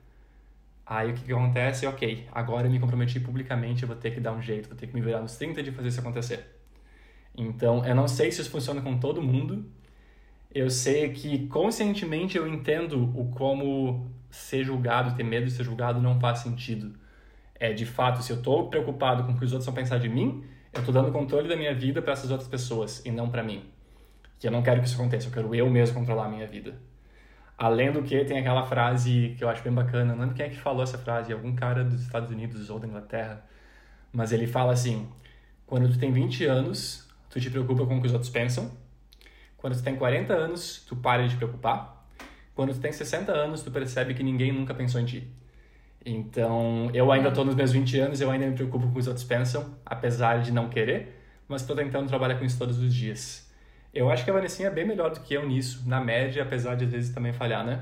Aí 0.85 1.11
o 1.11 1.13
que, 1.15 1.23
que 1.23 1.33
acontece? 1.33 1.87
Ok, 1.87 2.27
agora 2.31 2.67
eu 2.67 2.71
me 2.71 2.79
comprometi 2.79 3.19
publicamente, 3.19 3.83
eu 3.83 3.87
vou 3.87 3.97
ter 3.97 4.11
que 4.11 4.19
dar 4.19 4.33
um 4.33 4.41
jeito, 4.41 4.69
vou 4.69 4.77
ter 4.77 4.87
que 4.87 4.93
me 4.93 5.01
virar 5.01 5.21
nos 5.21 5.35
30 5.35 5.63
de 5.63 5.71
fazer 5.71 5.87
isso 5.87 5.99
acontecer. 5.99 6.55
Então, 7.37 7.83
eu 7.85 7.95
não 7.95 8.07
sei 8.07 8.31
se 8.31 8.41
isso 8.41 8.49
funciona 8.49 8.81
com 8.81 8.97
todo 8.99 9.21
mundo. 9.21 9.65
Eu 10.53 10.69
sei 10.69 11.09
que 11.11 11.47
conscientemente 11.47 12.37
eu 12.37 12.47
entendo 12.47 13.11
o 13.19 13.29
como 13.31 14.09
ser 14.29 14.63
julgado, 14.63 15.15
ter 15.15 15.23
medo 15.23 15.45
de 15.45 15.51
ser 15.51 15.63
julgado 15.63 16.01
não 16.01 16.19
faz 16.19 16.39
sentido. 16.39 16.93
É 17.59 17.73
de 17.73 17.85
fato, 17.85 18.21
se 18.21 18.31
eu 18.31 18.37
estou 18.37 18.69
preocupado 18.69 19.23
com 19.23 19.31
o 19.33 19.37
que 19.37 19.45
os 19.45 19.51
outros 19.51 19.65
vão 19.65 19.75
pensar 19.75 19.97
de 19.97 20.07
mim, 20.07 20.43
eu 20.73 20.79
estou 20.79 20.93
dando 20.93 21.11
controle 21.11 21.47
da 21.47 21.55
minha 21.55 21.73
vida 21.73 22.01
para 22.01 22.13
essas 22.13 22.31
outras 22.31 22.49
pessoas 22.49 23.03
e 23.05 23.11
não 23.11 23.29
para 23.29 23.43
mim. 23.43 23.63
Que 24.39 24.47
eu 24.47 24.51
não 24.51 24.61
quero 24.61 24.81
que 24.81 24.87
isso 24.87 24.95
aconteça, 24.95 25.27
eu 25.27 25.31
quero 25.31 25.55
eu 25.55 25.69
mesmo 25.69 25.97
controlar 25.97 26.25
a 26.25 26.29
minha 26.29 26.47
vida. 26.47 26.77
Além 27.57 27.91
do 27.91 28.03
que, 28.03 28.25
tem 28.25 28.37
aquela 28.39 28.65
frase 28.65 29.33
que 29.37 29.43
eu 29.43 29.49
acho 29.49 29.63
bem 29.63 29.73
bacana, 29.73 30.13
não 30.13 30.21
lembro 30.21 30.35
quem 30.35 30.45
é 30.45 30.49
que 30.49 30.57
falou 30.57 30.83
essa 30.83 30.97
frase, 30.97 31.31
algum 31.31 31.55
cara 31.55 31.83
dos 31.85 32.01
Estados 32.01 32.29
Unidos 32.29 32.69
ou 32.69 32.79
da 32.79 32.87
Inglaterra, 32.87 33.45
mas 34.11 34.31
ele 34.33 34.45
fala 34.45 34.73
assim: 34.73 35.09
quando 35.65 35.89
tu 35.89 35.97
tem 35.97 36.11
20 36.11 36.45
anos, 36.45 37.07
tu 37.29 37.39
te 37.39 37.49
preocupa 37.49 37.85
com 37.85 37.97
o 37.97 38.01
que 38.01 38.07
os 38.07 38.13
outros 38.13 38.29
pensam. 38.29 38.71
Quando 39.57 39.75
tu 39.75 39.83
tem 39.83 39.95
40 39.95 40.33
anos, 40.33 40.83
tu 40.87 40.95
para 40.95 41.23
de 41.23 41.29
te 41.29 41.37
preocupar. 41.37 42.05
Quando 42.53 42.73
tu 42.73 42.79
tem 42.79 42.91
60 42.91 43.31
anos, 43.31 43.63
tu 43.63 43.71
percebe 43.71 44.13
que 44.13 44.23
ninguém 44.23 44.51
nunca 44.51 44.73
pensou 44.73 45.01
em 45.01 45.05
ti. 45.05 45.27
Então, 46.05 46.91
eu 46.93 47.11
ainda 47.11 47.29
estou 47.29 47.43
nos 47.43 47.55
meus 47.55 47.71
20 47.71 47.99
anos, 47.99 48.21
eu 48.21 48.29
ainda 48.29 48.45
me 48.45 48.53
preocupo 48.53 48.85
com 48.85 48.91
o 48.91 48.93
que 48.93 48.99
os 48.99 49.07
outros 49.07 49.25
pensam, 49.25 49.75
apesar 49.83 50.41
de 50.41 50.51
não 50.51 50.69
querer, 50.69 51.19
mas 51.47 51.61
estou 51.61 51.75
tentando 51.75 52.07
trabalhar 52.07 52.37
com 52.37 52.45
isso 52.45 52.59
todos 52.59 52.77
os 52.77 52.93
dias. 52.93 53.44
Eu 53.95 54.11
acho 54.11 54.25
que 54.25 54.29
a 54.29 54.33
Vanessinha 54.33 54.67
é 54.67 54.71
bem 54.71 54.85
melhor 54.85 55.09
do 55.09 55.21
que 55.21 55.33
eu 55.33 55.47
nisso, 55.47 55.87
na 55.87 56.01
média, 56.01 56.43
apesar 56.43 56.75
de 56.75 56.83
às 56.83 56.91
vezes 56.91 57.15
também 57.15 57.31
falhar, 57.31 57.65
né? 57.65 57.81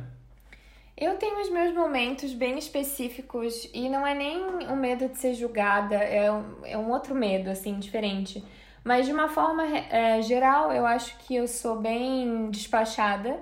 Eu 0.96 1.16
tenho 1.18 1.42
os 1.42 1.50
meus 1.50 1.74
momentos 1.74 2.34
bem 2.34 2.56
específicos 2.56 3.68
e 3.74 3.90
não 3.90 4.06
é 4.06 4.14
nem 4.14 4.40
o 4.68 4.76
medo 4.76 5.10
de 5.10 5.18
ser 5.18 5.34
julgada, 5.34 5.96
é 5.96 6.32
um, 6.32 6.44
é 6.64 6.78
um 6.78 6.92
outro 6.92 7.16
medo, 7.16 7.50
assim, 7.50 7.80
diferente. 7.80 8.44
Mas 8.84 9.08
de 9.08 9.12
uma 9.12 9.28
forma 9.28 9.66
é, 9.66 10.22
geral, 10.22 10.72
eu 10.72 10.86
acho 10.86 11.18
que 11.18 11.36
eu 11.36 11.48
sou 11.48 11.80
bem 11.80 12.52
despachada. 12.52 13.40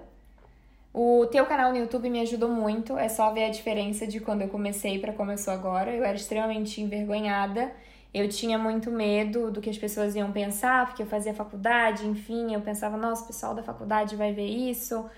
O 0.93 1.25
teu 1.25 1.45
canal 1.45 1.71
no 1.71 1.77
YouTube 1.77 2.09
me 2.09 2.21
ajudou 2.21 2.47
muito, 2.47 2.97
é 2.97 3.09
só 3.09 3.33
ver 3.33 3.45
a 3.45 3.49
diferença 3.49 4.07
de 4.07 4.21
quando 4.21 4.43
eu 4.43 4.47
comecei 4.47 4.97
para 4.97 5.11
como 5.11 5.31
eu 5.31 5.37
sou 5.37 5.53
agora. 5.53 5.91
Eu 5.91 6.05
era 6.05 6.15
extremamente 6.15 6.79
envergonhada 6.79 7.69
eu 8.13 8.27
tinha 8.27 8.58
muito 8.58 8.91
medo 8.91 9.50
do 9.51 9.62
que 9.62 9.70
as 9.70 9.77
pessoas 9.77 10.15
iam 10.15 10.32
pensar, 10.32 10.86
porque 10.88 11.01
eu 11.01 11.08
fazia 11.08 11.34
faculdade, 11.34 12.06
enfim, 12.06 12.53
eu 12.53 12.62
pensava, 12.62 12.98
nossa, 12.98 13.24
o 13.24 13.27
pessoal 13.27 13.56
da 13.56 13.63
faculdade 13.63 14.15
vai 14.15 14.34
ver 14.34 14.47
isso. 14.47 15.10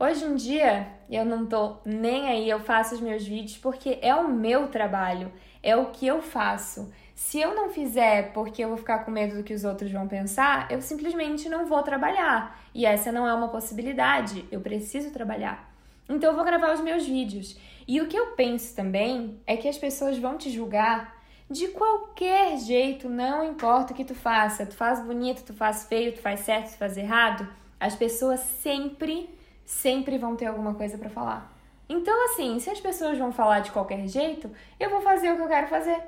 Hoje 0.00 0.24
em 0.24 0.34
dia, 0.36 0.86
eu 1.10 1.24
não 1.24 1.44
tô 1.44 1.76
nem 1.84 2.28
aí, 2.28 2.48
eu 2.48 2.60
faço 2.60 2.94
os 2.94 3.00
meus 3.00 3.26
vídeos 3.26 3.58
porque 3.58 3.98
é 4.00 4.14
o 4.14 4.28
meu 4.28 4.68
trabalho, 4.68 5.32
é 5.62 5.76
o 5.76 5.86
que 5.86 6.06
eu 6.06 6.22
faço. 6.22 6.90
Se 7.14 7.40
eu 7.40 7.52
não 7.54 7.68
fizer 7.68 8.32
porque 8.32 8.62
eu 8.62 8.68
vou 8.68 8.76
ficar 8.78 9.00
com 9.00 9.10
medo 9.10 9.36
do 9.36 9.42
que 9.42 9.52
os 9.52 9.64
outros 9.64 9.90
vão 9.90 10.06
pensar, 10.06 10.70
eu 10.70 10.80
simplesmente 10.80 11.48
não 11.48 11.66
vou 11.66 11.82
trabalhar. 11.82 12.62
E 12.72 12.86
essa 12.86 13.10
não 13.10 13.26
é 13.26 13.34
uma 13.34 13.48
possibilidade, 13.48 14.46
eu 14.52 14.60
preciso 14.60 15.10
trabalhar. 15.10 15.68
Então 16.08 16.30
eu 16.30 16.36
vou 16.36 16.44
gravar 16.44 16.72
os 16.72 16.80
meus 16.80 17.04
vídeos. 17.04 17.58
E 17.86 18.00
o 18.00 18.06
que 18.06 18.16
eu 18.16 18.28
penso 18.28 18.76
também 18.76 19.40
é 19.46 19.56
que 19.56 19.68
as 19.68 19.76
pessoas 19.76 20.16
vão 20.16 20.38
te 20.38 20.48
julgar 20.48 21.17
de 21.50 21.68
qualquer 21.68 22.58
jeito, 22.58 23.08
não 23.08 23.42
importa 23.42 23.92
o 23.92 23.96
que 23.96 24.04
tu 24.04 24.14
faça, 24.14 24.66
tu 24.66 24.74
faz 24.74 25.00
bonito, 25.00 25.42
tu 25.44 25.54
faz 25.54 25.86
feio, 25.86 26.12
tu 26.12 26.20
faz 26.20 26.40
certo, 26.40 26.72
tu 26.72 26.76
faz 26.76 26.96
errado, 26.96 27.48
as 27.80 27.94
pessoas 27.94 28.40
sempre, 28.40 29.30
sempre 29.64 30.18
vão 30.18 30.36
ter 30.36 30.46
alguma 30.46 30.74
coisa 30.74 30.98
para 30.98 31.08
falar. 31.08 31.52
Então, 31.88 32.26
assim, 32.26 32.58
se 32.58 32.68
as 32.68 32.80
pessoas 32.80 33.16
vão 33.16 33.32
falar 33.32 33.60
de 33.60 33.70
qualquer 33.70 34.06
jeito, 34.06 34.50
eu 34.78 34.90
vou 34.90 35.00
fazer 35.00 35.32
o 35.32 35.36
que 35.36 35.42
eu 35.42 35.48
quero 35.48 35.68
fazer. 35.68 35.98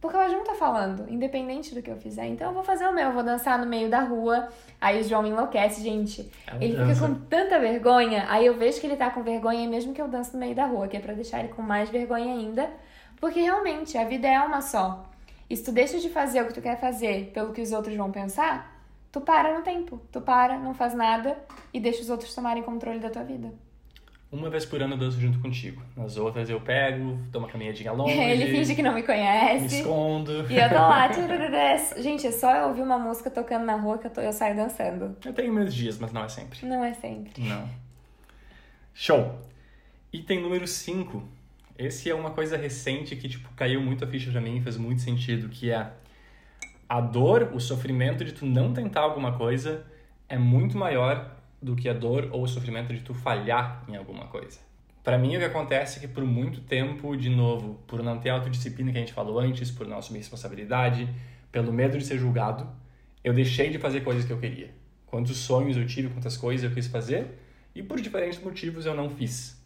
Porque 0.00 0.18
elas 0.18 0.32
vão 0.32 0.42
estar 0.42 0.54
falando, 0.54 1.10
independente 1.10 1.74
do 1.74 1.80
que 1.80 1.90
eu 1.90 1.96
fizer. 1.96 2.26
Então 2.26 2.48
eu 2.48 2.52
vou 2.52 2.62
fazer 2.62 2.86
o 2.86 2.92
meu, 2.92 3.06
eu 3.06 3.12
vou 3.14 3.22
dançar 3.22 3.58
no 3.58 3.64
meio 3.64 3.88
da 3.88 4.00
rua. 4.00 4.50
Aí 4.78 5.00
o 5.00 5.02
João 5.04 5.24
enlouquece, 5.26 5.82
gente. 5.82 6.30
Ela 6.46 6.62
ele 6.62 6.76
fica 6.76 7.06
com 7.08 7.14
tanta 7.20 7.58
vergonha. 7.58 8.26
Aí 8.28 8.44
eu 8.44 8.54
vejo 8.54 8.78
que 8.78 8.86
ele 8.86 8.96
tá 8.96 9.08
com 9.08 9.22
vergonha, 9.22 9.66
mesmo 9.66 9.94
que 9.94 10.02
eu 10.02 10.06
dance 10.06 10.34
no 10.34 10.40
meio 10.40 10.54
da 10.54 10.66
rua, 10.66 10.88
que 10.88 10.96
é 10.98 11.00
pra 11.00 11.14
deixar 11.14 11.40
ele 11.40 11.48
com 11.48 11.62
mais 11.62 11.88
vergonha 11.88 12.34
ainda. 12.34 12.68
Porque 13.24 13.40
realmente 13.40 13.96
a 13.96 14.04
vida 14.04 14.28
é 14.28 14.38
uma 14.38 14.60
só. 14.60 15.02
E 15.48 15.56
se 15.56 15.64
tu 15.64 15.72
deixa 15.72 15.98
de 15.98 16.10
fazer 16.10 16.42
o 16.42 16.46
que 16.46 16.52
tu 16.52 16.60
quer 16.60 16.78
fazer 16.78 17.30
pelo 17.32 17.54
que 17.54 17.62
os 17.62 17.72
outros 17.72 17.96
vão 17.96 18.12
pensar, 18.12 18.78
tu 19.10 19.18
para 19.18 19.56
no 19.56 19.64
tempo. 19.64 19.98
Tu 20.12 20.20
para, 20.20 20.58
não 20.58 20.74
faz 20.74 20.92
nada 20.92 21.34
e 21.72 21.80
deixa 21.80 22.02
os 22.02 22.10
outros 22.10 22.34
tomarem 22.34 22.62
controle 22.62 22.98
da 22.98 23.08
tua 23.08 23.24
vida. 23.24 23.50
Uma 24.30 24.50
vez 24.50 24.66
por 24.66 24.82
ano 24.82 24.92
eu 24.92 24.98
danço 24.98 25.18
junto 25.18 25.40
contigo. 25.40 25.82
Nas 25.96 26.18
outras 26.18 26.50
eu 26.50 26.60
pego, 26.60 27.16
dou 27.30 27.40
uma 27.40 27.48
caminhadinha 27.48 27.92
longe. 27.96 28.12
Ele 28.12 28.58
finge 28.58 28.74
que 28.74 28.82
não 28.82 28.92
me 28.92 29.02
conhece. 29.02 29.74
Me 29.74 29.80
escondo. 29.80 30.46
E 30.52 30.58
eu 30.58 30.68
tô 30.68 30.74
lá. 30.74 31.08
Gente, 31.96 32.26
é 32.26 32.30
só 32.30 32.54
eu 32.54 32.68
ouvir 32.68 32.82
uma 32.82 32.98
música 32.98 33.30
tocando 33.30 33.64
na 33.64 33.76
rua 33.76 33.96
que 33.96 34.06
eu, 34.06 34.10
tô, 34.10 34.20
eu 34.20 34.34
saio 34.34 34.54
dançando. 34.54 35.16
Eu 35.24 35.32
tenho 35.32 35.50
meus 35.50 35.74
dias, 35.74 35.98
mas 35.98 36.12
não 36.12 36.24
é 36.24 36.28
sempre. 36.28 36.66
Não 36.66 36.84
é 36.84 36.92
sempre. 36.92 37.42
Não. 37.42 37.66
Show. 38.92 39.34
Item 40.12 40.42
número 40.42 40.68
5 40.68 41.33
esse 41.78 42.10
é 42.10 42.14
uma 42.14 42.30
coisa 42.30 42.56
recente 42.56 43.16
que 43.16 43.28
tipo 43.28 43.48
caiu 43.54 43.80
muito 43.80 44.04
a 44.04 44.06
ficha 44.06 44.30
para 44.30 44.40
mim, 44.40 44.60
fez 44.60 44.76
muito 44.76 45.02
sentido, 45.02 45.48
que 45.48 45.70
é 45.70 45.90
a 46.88 47.00
dor, 47.00 47.50
o 47.52 47.60
sofrimento 47.60 48.24
de 48.24 48.32
tu 48.32 48.46
não 48.46 48.72
tentar 48.72 49.00
alguma 49.00 49.36
coisa 49.36 49.84
é 50.28 50.38
muito 50.38 50.76
maior 50.78 51.36
do 51.60 51.74
que 51.74 51.88
a 51.88 51.92
dor 51.92 52.28
ou 52.30 52.42
o 52.42 52.48
sofrimento 52.48 52.92
de 52.92 53.00
tu 53.00 53.14
falhar 53.14 53.84
em 53.88 53.96
alguma 53.96 54.26
coisa. 54.26 54.58
Para 55.02 55.18
mim 55.18 55.36
o 55.36 55.38
que 55.38 55.44
acontece 55.44 55.98
é 55.98 56.00
que 56.00 56.08
por 56.08 56.24
muito 56.24 56.60
tempo, 56.60 57.16
de 57.16 57.28
novo, 57.28 57.78
por 57.86 58.02
não 58.02 58.18
ter 58.18 58.30
a 58.30 58.34
autodisciplina 58.34 58.92
que 58.92 58.98
a 58.98 59.00
gente 59.00 59.12
falou 59.12 59.38
antes, 59.38 59.70
por 59.70 59.86
não 59.86 59.98
assumir 59.98 60.18
responsabilidade, 60.18 61.08
pelo 61.50 61.72
medo 61.72 61.98
de 61.98 62.04
ser 62.04 62.18
julgado, 62.18 62.68
eu 63.22 63.32
deixei 63.32 63.70
de 63.70 63.78
fazer 63.78 64.02
coisas 64.02 64.24
que 64.24 64.32
eu 64.32 64.38
queria. 64.38 64.70
Quantos 65.06 65.36
sonhos 65.36 65.76
eu 65.76 65.86
tive, 65.86 66.08
quantas 66.08 66.36
coisas 66.36 66.64
eu 66.64 66.74
quis 66.74 66.86
fazer, 66.86 67.38
e 67.74 67.82
por 67.82 68.00
diferentes 68.00 68.42
motivos 68.42 68.86
eu 68.86 68.94
não 68.94 69.10
fiz. 69.10 69.62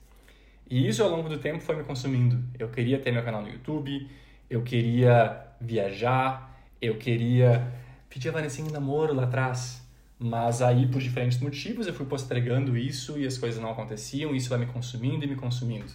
E 0.71 0.87
isso 0.87 1.03
ao 1.03 1.09
longo 1.09 1.29
do 1.29 1.39
tempo 1.39 1.61
foi 1.61 1.77
me 1.77 1.85
consumindo. 1.85 2.43
Eu 2.59 2.69
queria 2.69 2.99
ter 2.99 3.11
meu 3.11 3.25
canal 3.25 3.41
no 3.41 3.49
YouTube, 3.49 4.07
eu 4.51 4.63
queria 4.63 5.47
viajar, 5.61 6.55
eu 6.81 6.99
queria 6.99 7.73
pedir 8.09 8.29
a 8.29 8.33
Vanessa 8.33 8.61
em 8.61 8.71
namoro 8.71 9.15
lá 9.15 9.25
atrás. 9.25 9.87
Mas 10.19 10.61
aí, 10.61 10.87
por 10.87 11.01
diferentes 11.01 11.39
motivos, 11.39 11.87
eu 11.87 11.95
fui 11.95 12.05
postergando 12.05 12.77
isso 12.77 13.19
e 13.19 13.27
as 13.27 13.39
coisas 13.39 13.63
não 13.63 13.71
aconteciam, 13.71 14.35
isso 14.35 14.51
vai 14.51 14.59
me 14.59 14.67
consumindo 14.67 15.25
e 15.25 15.29
me 15.29 15.37
consumindo. 15.37 15.93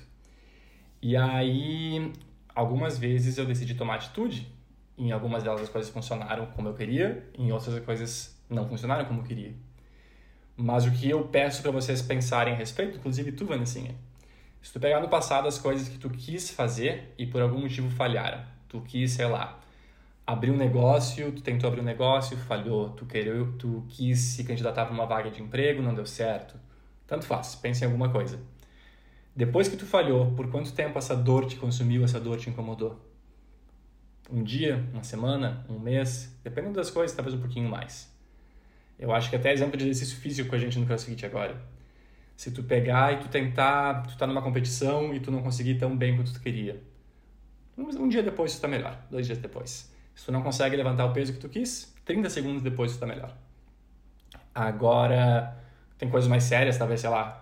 E 1.01 1.15
aí, 1.17 2.11
algumas 2.55 2.97
vezes 2.97 3.37
eu 3.37 3.45
decidi 3.45 3.75
tomar 3.75 3.95
atitude. 3.95 4.47
Em 4.97 5.11
algumas 5.11 5.43
delas 5.43 5.61
as 5.61 5.69
coisas 5.69 5.91
funcionaram 5.91 6.45
como 6.47 6.69
eu 6.69 6.73
queria, 6.73 7.27
em 7.37 7.51
outras 7.51 7.75
as 7.75 7.83
coisas 7.83 8.39
não 8.49 8.67
funcionaram 8.67 9.05
como 9.05 9.19
eu 9.19 9.23
queria. 9.23 9.53
Mas 10.55 10.85
o 10.85 10.91
que 10.91 11.09
eu 11.09 11.25
peço 11.27 11.61
para 11.61 11.71
vocês 11.71 12.01
pensarem 12.01 12.53
a 12.53 12.55
respeito, 12.55 12.97
inclusive 12.97 13.31
tu, 13.31 13.45
Vanessinha, 13.45 13.95
se 14.63 14.71
tu 14.71 14.79
pegar 14.79 15.01
no 15.01 15.09
passado 15.09 15.45
as 15.45 15.59
coisas 15.59 15.89
que 15.89 15.97
tu 15.97 16.09
quis 16.09 16.49
fazer 16.49 17.13
e 17.17 17.27
por 17.27 17.41
algum 17.41 17.59
motivo 17.59 17.89
falharam, 17.89 18.41
tu 18.69 18.79
quis, 18.79 19.11
sei 19.11 19.25
lá, 19.25 19.59
abrir 20.25 20.51
um 20.51 20.55
negócio, 20.55 21.33
tu 21.33 21.41
tentou 21.41 21.67
abrir 21.67 21.81
um 21.81 21.83
negócio, 21.83 22.37
falhou, 22.37 22.91
tu, 22.91 23.05
quereu, 23.05 23.57
tu 23.59 23.85
quis 23.89 24.17
se 24.17 24.45
candidatar 24.45 24.85
para 24.85 24.93
uma 24.93 25.05
vaga 25.05 25.29
de 25.29 25.41
emprego, 25.41 25.81
não 25.81 25.93
deu 25.93 26.05
certo. 26.05 26.57
Tanto 27.05 27.25
faz, 27.25 27.55
pense 27.55 27.83
em 27.83 27.87
alguma 27.87 28.09
coisa. 28.09 28.39
Depois 29.35 29.67
que 29.67 29.75
tu 29.75 29.85
falhou, 29.85 30.31
por 30.31 30.49
quanto 30.49 30.71
tempo 30.71 30.97
essa 30.97 31.15
dor 31.15 31.45
te 31.45 31.57
consumiu, 31.57 32.05
essa 32.05 32.19
dor 32.19 32.37
te 32.37 32.49
incomodou? 32.49 32.97
Um 34.31 34.43
dia, 34.43 34.81
uma 34.93 35.03
semana, 35.03 35.65
um 35.69 35.77
mês, 35.77 36.33
dependendo 36.41 36.75
das 36.75 36.89
coisas, 36.89 37.13
talvez 37.13 37.35
um 37.35 37.41
pouquinho 37.41 37.69
mais. 37.69 38.09
Eu 38.97 39.11
acho 39.11 39.29
que 39.29 39.35
até 39.35 39.51
exemplo 39.51 39.75
de 39.75 39.83
exercício 39.83 40.17
físico 40.21 40.47
com 40.47 40.55
a 40.55 40.59
gente 40.59 40.79
no 40.79 40.85
CrossFit 40.85 41.25
agora. 41.25 41.72
Se 42.35 42.51
tu 42.51 42.63
pegar 42.63 43.13
e 43.13 43.17
tu 43.17 43.27
tentar, 43.27 44.03
tu 44.07 44.17
tá 44.17 44.25
numa 44.27 44.41
competição 44.41 45.13
e 45.13 45.19
tu 45.19 45.31
não 45.31 45.41
conseguir 45.41 45.75
tão 45.75 45.95
bem 45.95 46.15
quanto 46.15 46.33
tu 46.33 46.41
queria. 46.41 46.81
Um, 47.77 47.83
um 48.03 48.09
dia 48.09 48.23
depois 48.23 48.55
tu 48.55 48.61
tá 48.61 48.67
melhor, 48.67 48.99
dois 49.09 49.25
dias 49.25 49.37
depois. 49.37 49.91
Se 50.15 50.25
tu 50.25 50.31
não 50.31 50.41
consegue 50.41 50.75
levantar 50.75 51.05
o 51.05 51.13
peso 51.13 51.33
que 51.33 51.39
tu 51.39 51.49
quis, 51.49 51.93
30 52.05 52.29
segundos 52.29 52.61
depois 52.61 52.93
tu 52.93 52.99
tá 52.99 53.05
melhor. 53.05 53.35
Agora, 54.53 55.57
tem 55.97 56.09
coisas 56.09 56.29
mais 56.29 56.43
sérias, 56.43 56.77
talvez, 56.77 57.01
sei 57.01 57.09
lá, 57.09 57.41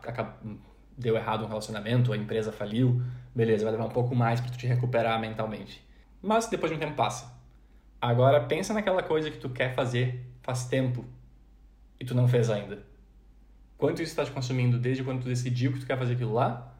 deu 0.97 1.15
errado 1.15 1.43
um 1.43 1.47
relacionamento, 1.47 2.13
a 2.13 2.17
empresa 2.17 2.51
faliu, 2.51 3.01
beleza, 3.35 3.63
vai 3.63 3.73
levar 3.73 3.85
um 3.85 3.89
pouco 3.89 4.15
mais 4.15 4.39
para 4.39 4.51
tu 4.51 4.57
te 4.57 4.67
recuperar 4.67 5.19
mentalmente. 5.19 5.85
Mas 6.21 6.47
depois 6.47 6.71
de 6.71 6.77
um 6.77 6.79
tempo 6.79 6.95
passa. 6.95 7.33
Agora 7.99 8.39
pensa 8.41 8.73
naquela 8.73 9.03
coisa 9.03 9.29
que 9.29 9.37
tu 9.37 9.49
quer 9.49 9.73
fazer 9.73 10.25
faz 10.41 10.65
tempo 10.65 11.05
e 11.99 12.05
tu 12.05 12.15
não 12.15 12.27
fez 12.27 12.49
ainda. 12.49 12.83
Quanto 13.81 13.99
isso 13.99 14.11
está 14.11 14.23
te 14.23 14.29
consumindo 14.29 14.77
desde 14.77 15.03
quando 15.03 15.23
tu 15.23 15.27
decidiu 15.27 15.73
que 15.73 15.79
tu 15.79 15.87
quer 15.87 15.97
fazer 15.97 16.13
aquilo 16.13 16.33
lá 16.33 16.71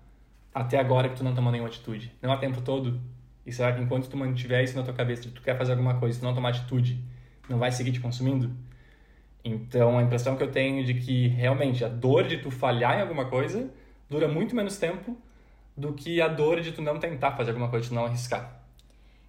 até 0.54 0.78
agora 0.78 1.10
que 1.10 1.16
tu 1.16 1.24
não 1.24 1.34
tomou 1.34 1.52
nenhuma 1.52 1.68
atitude? 1.68 2.16
Não 2.22 2.32
há 2.32 2.38
tempo 2.38 2.62
todo. 2.62 3.02
E 3.44 3.52
será 3.52 3.74
que 3.74 3.82
enquanto 3.82 4.08
tu 4.08 4.16
mantiver 4.16 4.64
isso 4.64 4.78
na 4.78 4.84
tua 4.84 4.94
cabeça 4.94 5.28
tu 5.34 5.42
quer 5.42 5.58
fazer 5.58 5.72
alguma 5.72 6.00
coisa 6.00 6.16
e 6.16 6.22
tu 6.22 6.24
não 6.24 6.36
tomar 6.36 6.50
atitude, 6.50 7.04
não 7.50 7.58
vai 7.58 7.72
seguir 7.72 7.92
te 7.92 8.00
consumindo? 8.00 8.56
Então 9.44 9.98
a 9.98 10.04
impressão 10.04 10.38
que 10.38 10.44
eu 10.44 10.52
tenho 10.52 10.86
de 10.86 10.94
que 10.94 11.28
realmente 11.30 11.84
a 11.84 11.88
dor 11.88 12.28
de 12.28 12.38
tu 12.38 12.52
falhar 12.52 13.00
em 13.00 13.02
alguma 13.02 13.26
coisa 13.26 13.68
dura 14.08 14.28
muito 14.28 14.56
menos 14.56 14.78
tempo 14.78 15.18
do 15.76 15.94
que 15.94 16.22
a 16.22 16.28
dor 16.28 16.62
de 16.62 16.72
tu 16.72 16.84
não 16.84 17.00
tentar 17.00 17.32
fazer 17.32 17.50
alguma 17.50 17.68
coisa, 17.68 17.82
de 17.82 17.90
tu 17.90 17.96
não 17.96 18.06
arriscar. 18.06 18.62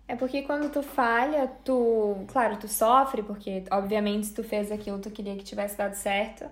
É 0.06 0.14
porque 0.14 0.42
quando 0.42 0.70
tu 0.70 0.82
falha, 0.82 1.48
tu, 1.64 2.22
claro, 2.28 2.58
tu 2.58 2.68
sofre, 2.68 3.22
porque 3.22 3.64
obviamente 3.70 4.26
se 4.26 4.34
tu 4.34 4.44
fez 4.44 4.70
aquilo, 4.70 4.98
tu 4.98 5.10
queria 5.10 5.34
que 5.36 5.42
tivesse 5.42 5.78
dado 5.78 5.94
certo. 5.94 6.44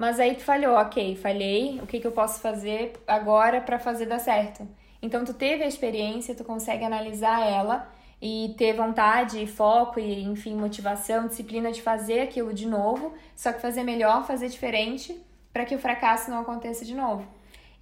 Mas 0.00 0.18
aí 0.18 0.34
tu 0.34 0.42
falhou, 0.42 0.76
ok, 0.76 1.14
falhei, 1.14 1.78
o 1.82 1.86
que, 1.86 2.00
que 2.00 2.06
eu 2.06 2.10
posso 2.10 2.40
fazer 2.40 2.94
agora 3.06 3.60
para 3.60 3.78
fazer 3.78 4.06
dar 4.06 4.18
certo? 4.18 4.66
Então 5.02 5.26
tu 5.26 5.34
teve 5.34 5.62
a 5.62 5.66
experiência, 5.66 6.34
tu 6.34 6.42
consegue 6.42 6.82
analisar 6.82 7.46
ela 7.46 7.86
e 8.20 8.54
ter 8.56 8.72
vontade, 8.72 9.46
foco 9.46 10.00
e, 10.00 10.24
enfim, 10.24 10.54
motivação, 10.54 11.28
disciplina 11.28 11.70
de 11.70 11.82
fazer 11.82 12.20
aquilo 12.20 12.54
de 12.54 12.66
novo, 12.66 13.12
só 13.36 13.52
que 13.52 13.60
fazer 13.60 13.84
melhor, 13.84 14.26
fazer 14.26 14.48
diferente, 14.48 15.20
para 15.52 15.66
que 15.66 15.74
o 15.74 15.78
fracasso 15.78 16.30
não 16.30 16.40
aconteça 16.40 16.82
de 16.82 16.94
novo 16.94 17.28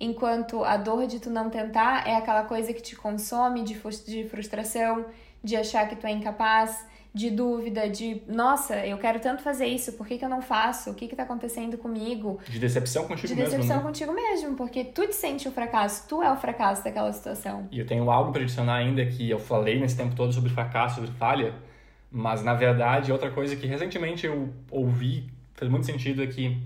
enquanto 0.00 0.64
a 0.64 0.76
dor 0.76 1.06
de 1.06 1.18
tu 1.18 1.30
não 1.30 1.50
tentar 1.50 2.06
é 2.06 2.14
aquela 2.14 2.44
coisa 2.44 2.72
que 2.72 2.82
te 2.82 2.94
consome 2.94 3.62
de, 3.62 3.74
frustração, 4.28 5.04
de 5.42 5.56
achar 5.56 5.88
que 5.88 5.96
tu 5.96 6.06
é 6.06 6.12
incapaz, 6.12 6.84
de 7.14 7.30
dúvida, 7.30 7.88
de 7.88 8.22
nossa, 8.28 8.86
eu 8.86 8.98
quero 8.98 9.18
tanto 9.20 9.42
fazer 9.42 9.66
isso, 9.66 9.94
por 9.94 10.06
que, 10.06 10.18
que 10.18 10.24
eu 10.24 10.28
não 10.28 10.42
faço? 10.42 10.90
O 10.90 10.94
que 10.94 11.08
que 11.08 11.16
tá 11.16 11.22
acontecendo 11.22 11.76
comigo? 11.78 12.38
De 12.48 12.58
decepção 12.58 13.06
contigo 13.06 13.28
mesmo. 13.34 13.44
De 13.44 13.50
decepção 13.50 13.76
né? 13.78 13.82
contigo 13.82 14.12
mesmo, 14.12 14.56
porque 14.56 14.84
tu 14.84 15.06
te 15.06 15.14
sente 15.14 15.48
o 15.48 15.52
fracasso, 15.52 16.06
tu 16.08 16.22
é 16.22 16.30
o 16.30 16.36
fracasso 16.36 16.84
daquela 16.84 17.12
situação. 17.12 17.68
E 17.72 17.78
eu 17.78 17.86
tenho 17.86 18.10
algo 18.10 18.32
para 18.32 18.42
adicionar 18.42 18.76
ainda 18.76 19.04
que 19.06 19.28
eu 19.28 19.38
falei 19.38 19.80
nesse 19.80 19.96
tempo 19.96 20.14
todo 20.14 20.32
sobre 20.32 20.50
fracasso, 20.50 20.96
sobre 20.96 21.10
falha, 21.12 21.54
mas 22.10 22.42
na 22.42 22.54
verdade 22.54 23.10
outra 23.10 23.30
coisa 23.30 23.56
que 23.56 23.66
recentemente 23.66 24.26
eu 24.26 24.52
ouvi, 24.70 25.28
fez 25.54 25.70
muito 25.70 25.86
sentido 25.86 26.22
é 26.22 26.26
que 26.26 26.56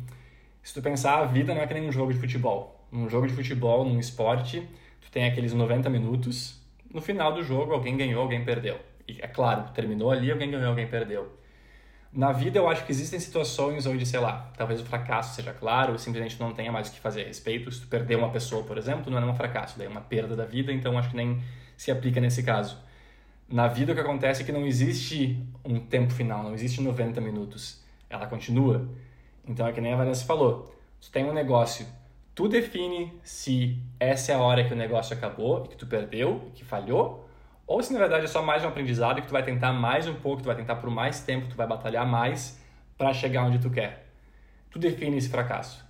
se 0.63 0.75
tu 0.75 0.83
pensar, 0.83 1.19
a 1.19 1.25
vida 1.25 1.55
não 1.55 1.63
é 1.63 1.67
que 1.67 1.75
nem 1.75 1.89
um 1.89 1.93
jogo 1.93 2.13
de 2.13 2.19
futebol 2.19 2.83
num 2.93 3.09
jogo 3.09 3.27
de 3.27 3.33
futebol, 3.33 3.85
num 3.87 3.99
esporte, 3.99 4.69
tu 5.01 5.11
tem 5.11 5.25
aqueles 5.25 5.55
90 5.55 5.89
minutos, 5.89 6.61
no 6.93 7.01
final 7.01 7.33
do 7.33 7.43
jogo 7.43 7.73
alguém 7.73 7.97
ganhou, 7.97 8.23
alguém 8.23 8.45
perdeu. 8.45 8.79
E 9.13 9.21
é 9.23 9.27
claro, 9.27 9.71
terminou 9.73 10.11
ali, 10.11 10.31
alguém 10.31 10.51
ganhou, 10.51 10.69
alguém 10.69 10.87
perdeu. 10.87 11.39
Na 12.13 12.31
vida 12.31 12.59
eu 12.59 12.69
acho 12.69 12.85
que 12.85 12.93
existem 12.93 13.19
situações 13.19 13.87
onde, 13.87 14.05
sei 14.05 14.21
lá, 14.21 14.53
talvez 14.57 14.81
o 14.81 14.85
fracasso 14.85 15.35
seja 15.35 15.53
claro, 15.53 15.99
simplesmente 15.99 16.39
não 16.39 16.53
tenha 16.53 16.71
mais 16.71 16.89
o 16.89 16.93
que 16.93 17.01
fazer 17.01 17.23
a 17.23 17.27
respeito. 17.27 17.71
Se 17.71 17.81
tu 17.81 17.87
perder 17.89 18.17
uma 18.17 18.31
pessoa, 18.31 18.65
por 18.65 18.77
exemplo, 18.77 19.11
não 19.11 19.19
é 19.19 19.25
um 19.25 19.35
fracasso, 19.35 19.79
daí 19.79 19.87
é 19.87 19.91
uma 19.91 20.03
perda 20.03 20.37
da 20.37 20.45
vida, 20.45 20.73
então 20.73 20.99
acho 20.99 21.11
que 21.11 21.17
nem 21.17 21.43
se 21.77 21.91
aplica 21.91 22.21
nesse 22.21 22.43
caso. 22.43 22.79
Na 23.49 23.69
vida 23.69 23.93
o 23.93 23.95
que 23.95 24.01
acontece 24.01 24.43
é 24.43 24.45
que 24.45 24.53
não 24.53 24.67
existe 24.67 25.39
um 25.65 25.81
tempo 25.81 26.13
final, 26.13 26.43
não 26.43 26.55
existe 26.55 26.81
90 26.81 27.21
minutos. 27.21 27.83
Ela 28.09 28.27
continua. 28.27 28.89
Então 29.47 29.67
é 29.67 29.73
que 29.73 29.81
nem 29.81 29.93
a 29.93 29.97
Vanessa 29.97 30.25
falou. 30.25 30.75
Tu 31.01 31.11
tem 31.11 31.25
um 31.25 31.33
negócio 31.33 31.87
Tu 32.35 32.49
define 32.49 33.13
se 33.23 33.79
essa 34.01 34.33
é 34.33 34.35
a 34.35 34.41
hora 34.41 34.65
que 34.65 34.73
o 34.73 34.77
negócio 34.77 35.15
acabou, 35.15 35.65
que 35.65 35.77
tu 35.77 35.87
perdeu, 35.87 36.51
que 36.55 36.65
falhou, 36.65 37.22
ou 37.73 37.83
se 37.83 37.91
na 37.91 37.99
verdade 37.99 38.25
é 38.27 38.29
só 38.29 38.43
mais 38.43 38.63
um 38.63 38.69
aprendizado 38.69 39.23
que 39.23 39.27
tu 39.27 39.33
vai 39.33 39.43
tentar 39.43 39.73
mais 39.73 40.07
um 40.07 40.13
pouco, 40.13 40.43
tu 40.43 40.47
vai 40.47 40.55
tentar 40.55 40.77
por 40.77 40.91
mais 40.91 41.21
tempo, 41.21 41.47
tu 41.49 41.57
vai 41.57 41.67
batalhar 41.67 42.07
mais 42.07 42.61
para 42.99 43.15
chegar 43.15 43.45
onde 43.45 43.59
tu 43.59 43.71
quer. 43.71 44.09
Tu 44.71 44.79
define 44.79 45.17
esse 45.17 45.31
fracasso. 45.31 45.83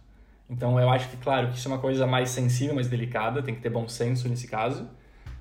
Então 0.49 0.79
eu 0.79 0.89
acho 0.89 1.09
que, 1.09 1.17
claro, 1.17 1.49
que 1.49 1.57
isso 1.57 1.67
é 1.67 1.73
uma 1.73 1.81
coisa 1.81 2.07
mais 2.07 2.31
sensível, 2.31 2.73
mais 2.73 2.89
delicada, 2.89 3.43
tem 3.43 3.53
que 3.53 3.61
ter 3.61 3.69
bom 3.69 3.89
senso 3.89 4.29
nesse 4.29 4.47
caso, 4.47 4.89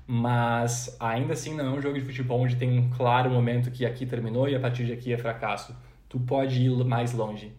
mas 0.04 0.96
ainda 0.98 1.32
assim 1.32 1.54
não 1.54 1.64
é 1.64 1.70
um 1.78 1.80
jogo 1.80 1.96
de 1.96 2.04
futebol 2.04 2.40
onde 2.40 2.56
tem 2.56 2.76
um 2.76 2.90
claro 2.90 3.30
momento 3.30 3.70
que 3.70 3.86
aqui 3.86 4.04
terminou 4.04 4.48
e 4.48 4.56
a 4.56 4.60
partir 4.60 4.84
de 4.84 4.92
aqui 4.92 5.12
é 5.12 5.18
fracasso. 5.18 5.76
Tu 6.08 6.18
pode 6.18 6.60
ir 6.60 6.84
mais 6.84 7.12
longe. 7.12 7.52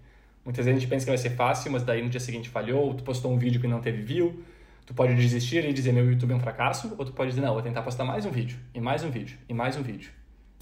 Muitas 0.44 0.66
vezes 0.66 0.78
a 0.78 0.82
gente 0.82 0.90
pensa 0.90 1.06
que 1.06 1.12
vai 1.12 1.18
ser 1.18 1.38
fácil, 1.38 1.72
mas 1.72 1.84
daí 1.84 2.02
no 2.02 2.10
dia 2.10 2.20
seguinte 2.20 2.50
falhou, 2.50 2.94
tu 2.94 3.04
postou 3.06 3.32
um 3.32 3.38
vídeo 3.38 3.62
que 3.62 3.68
não 3.68 3.80
teve 3.80 4.02
view, 4.02 4.44
tu 4.86 4.94
pode 4.94 5.16
desistir 5.16 5.66
e 5.66 5.74
dizer 5.74 5.92
meu 5.92 6.10
YouTube 6.10 6.32
é 6.32 6.36
um 6.36 6.40
fracasso, 6.40 6.94
ou 6.98 7.06
tu 7.06 7.12
pode 7.12 7.30
dizer 7.30 7.42
não, 7.42 7.54
vou 7.54 7.62
tentar 7.62 7.82
postar 7.82 8.04
mais 8.04 8.26
um 8.26 8.32
vídeo, 8.32 8.58
e 8.74 8.82
mais 8.82 9.04
um 9.04 9.10
vídeo, 9.10 9.38
e 9.48 9.54
mais 9.54 9.78
um 9.78 9.82
vídeo. 9.82 10.12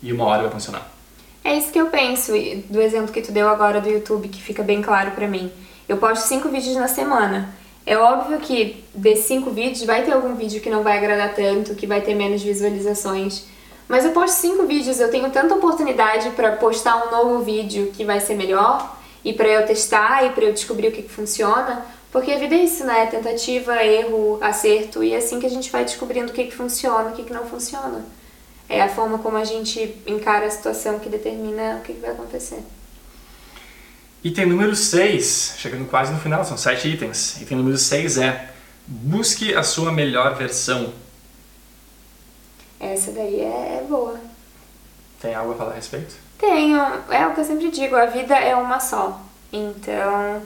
E 0.02 0.12
uma 0.12 0.26
hora 0.26 0.44
vai 0.44 0.52
funcionar. 0.52 0.88
É 1.44 1.56
isso 1.56 1.72
que 1.72 1.80
eu 1.80 1.88
penso, 1.88 2.32
do 2.70 2.80
exemplo 2.80 3.12
que 3.12 3.22
tu 3.22 3.32
deu 3.32 3.50
agora 3.50 3.82
do 3.82 3.90
YouTube, 3.90 4.28
que 4.28 4.42
fica 4.42 4.62
bem 4.62 4.82
claro 4.82 5.12
para 5.12 5.28
mim. 5.28 5.52
Eu 5.90 5.98
posto 5.98 6.28
cinco 6.28 6.50
vídeos 6.50 6.76
na 6.76 6.88
semana. 6.88 7.50
É 7.84 7.98
óbvio 7.98 8.40
que 8.40 8.84
desses 8.94 9.26
cinco 9.26 9.50
vídeos 9.50 9.84
vai 9.84 10.04
ter 10.04 10.12
algum 10.12 10.36
vídeo 10.36 10.62
que 10.62 10.70
não 10.70 10.84
vai 10.84 10.98
agradar 10.98 11.34
tanto, 11.34 11.74
que 11.74 11.88
vai 11.88 12.02
ter 12.02 12.14
menos 12.14 12.44
visualizações. 12.44 13.48
Mas 13.88 14.06
eu 14.06 14.12
posto 14.12 14.36
cinco 14.36 14.68
vídeos, 14.68 15.00
eu 15.00 15.10
tenho 15.10 15.30
tanta 15.32 15.56
oportunidade 15.56 16.30
para 16.32 16.54
postar 16.54 17.08
um 17.08 17.12
novo 17.12 17.44
vídeo 17.44 17.92
que 17.92 18.06
vai 18.06 18.20
ser 18.20 18.36
melhor, 18.36 18.98
e 19.26 19.34
para 19.34 19.48
eu 19.48 19.66
testar 19.66 20.26
e 20.26 20.30
para 20.30 20.46
eu 20.46 20.54
descobrir 20.54 20.88
o 20.88 20.92
que, 20.92 21.02
que 21.02 21.10
funciona, 21.10 21.84
porque 22.12 22.32
a 22.32 22.38
vida 22.38 22.56
é 22.56 22.64
isso, 22.64 22.84
né? 22.84 23.06
Tentativa, 23.08 23.84
erro, 23.84 24.38
acerto, 24.42 25.04
e 25.04 25.14
é 25.14 25.18
assim 25.18 25.40
que 25.40 25.46
a 25.46 25.50
gente 25.50 25.72
vai 25.72 25.86
descobrindo 25.86 26.32
o 26.32 26.34
que, 26.36 26.46
que 26.46 26.56
funciona 26.56 27.10
e 27.10 27.14
o 27.14 27.16
que, 27.16 27.24
que 27.24 27.34
não 27.34 27.46
funciona. 27.46 28.04
É 28.68 28.82
a 28.82 28.90
forma 28.90 29.18
como 29.20 29.38
a 29.38 29.44
gente 29.44 29.98
encara 30.06 30.46
a 30.46 30.50
situação 30.50 31.00
que 31.00 31.10
determina 31.10 31.78
o 31.78 31.82
que, 31.82 31.94
que 31.94 32.00
vai 32.00 32.12
acontecer. 32.12 32.64
Item 34.24 34.46
número 34.46 34.76
6, 34.76 35.56
chegando 35.58 35.90
quase 35.90 36.12
no 36.14 36.20
final, 36.20 36.46
são 36.46 36.58
sete 36.58 36.88
itens. 36.88 37.42
Item 37.42 37.58
número 37.58 37.78
6 37.78 38.18
é 38.18 38.50
busque 38.86 39.56
a 39.56 39.64
sua 39.64 39.92
melhor 39.92 40.36
versão. 40.36 40.94
Essa 42.80 43.12
daí 43.12 43.42
é 43.42 43.84
boa. 43.88 44.20
Tem 45.22 45.34
algo 45.34 45.54
a 45.54 45.56
falar 45.56 45.72
a 45.72 45.76
respeito? 45.76 46.16
Tenho, 46.38 46.80
é 47.10 47.28
o 47.28 47.34
que 47.34 47.42
eu 47.42 47.46
sempre 47.46 47.70
digo, 47.70 47.96
a 47.96 48.08
vida 48.08 48.36
é 48.36 48.56
uma 48.56 48.80
só. 48.80 49.22
Então, 49.52 50.42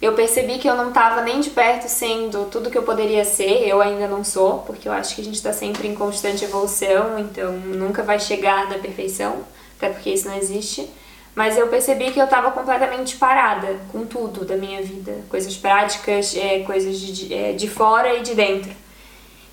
eu 0.00 0.12
percebi 0.12 0.58
que 0.58 0.68
eu 0.68 0.76
não 0.76 0.88
estava 0.88 1.22
nem 1.22 1.40
de 1.40 1.50
perto 1.50 1.88
sendo 1.88 2.48
tudo 2.50 2.70
que 2.70 2.78
eu 2.78 2.84
poderia 2.84 3.24
ser, 3.24 3.66
eu 3.66 3.80
ainda 3.80 4.06
não 4.06 4.22
sou, 4.22 4.60
porque 4.60 4.88
eu 4.88 4.92
acho 4.92 5.14
que 5.14 5.20
a 5.20 5.24
gente 5.24 5.34
está 5.34 5.52
sempre 5.52 5.88
em 5.88 5.94
constante 5.94 6.44
evolução, 6.44 7.18
então 7.18 7.52
nunca 7.52 8.02
vai 8.02 8.20
chegar 8.20 8.68
na 8.68 8.78
perfeição, 8.78 9.44
até 9.76 9.88
porque 9.88 10.10
isso 10.10 10.28
não 10.28 10.36
existe. 10.36 10.88
Mas 11.34 11.56
eu 11.56 11.68
percebi 11.68 12.10
que 12.10 12.20
eu 12.20 12.24
estava 12.24 12.50
completamente 12.50 13.16
parada 13.16 13.78
com 13.92 14.04
tudo 14.04 14.44
da 14.44 14.56
minha 14.56 14.82
vida, 14.82 15.20
coisas 15.28 15.56
práticas, 15.56 16.36
é, 16.36 16.60
coisas 16.60 16.98
de, 16.98 17.34
é, 17.34 17.52
de 17.52 17.68
fora 17.68 18.14
e 18.14 18.22
de 18.22 18.34
dentro. 18.34 18.72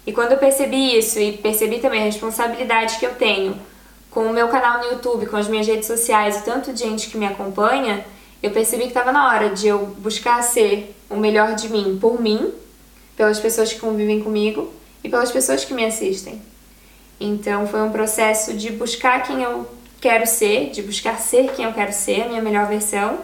E 0.05 0.13
quando 0.13 0.33
eu 0.33 0.37
percebi 0.37 0.97
isso 0.97 1.19
e 1.19 1.37
percebi 1.37 1.79
também 1.79 2.01
a 2.01 2.05
responsabilidade 2.05 2.97
que 2.97 3.05
eu 3.05 3.15
tenho 3.15 3.59
com 4.11 4.21
o 4.21 4.33
meu 4.33 4.47
canal 4.47 4.79
no 4.79 4.91
YouTube, 4.91 5.25
com 5.25 5.37
as 5.37 5.47
minhas 5.47 5.67
redes 5.67 5.87
sociais, 5.87 6.37
o 6.37 6.43
tanto 6.43 6.71
de 6.71 6.79
gente 6.79 7.09
que 7.09 7.17
me 7.17 7.25
acompanha, 7.25 8.05
eu 8.41 8.51
percebi 8.51 8.83
que 8.83 8.89
estava 8.89 9.11
na 9.11 9.27
hora 9.29 9.49
de 9.49 9.67
eu 9.67 9.85
buscar 9.97 10.41
ser 10.41 10.95
o 11.09 11.15
melhor 11.15 11.55
de 11.55 11.69
mim 11.69 11.97
por 11.99 12.21
mim, 12.21 12.51
pelas 13.15 13.39
pessoas 13.39 13.71
que 13.71 13.79
convivem 13.79 14.21
comigo 14.21 14.71
e 15.03 15.09
pelas 15.09 15.31
pessoas 15.31 15.63
que 15.63 15.73
me 15.73 15.85
assistem. 15.85 16.41
Então 17.19 17.65
foi 17.67 17.81
um 17.81 17.91
processo 17.91 18.53
de 18.53 18.71
buscar 18.71 19.23
quem 19.23 19.41
eu 19.41 19.67
quero 20.01 20.27
ser, 20.27 20.69
de 20.71 20.81
buscar 20.81 21.19
ser 21.19 21.51
quem 21.53 21.65
eu 21.65 21.73
quero 21.73 21.93
ser, 21.93 22.23
a 22.23 22.27
minha 22.27 22.41
melhor 22.41 22.67
versão 22.67 23.19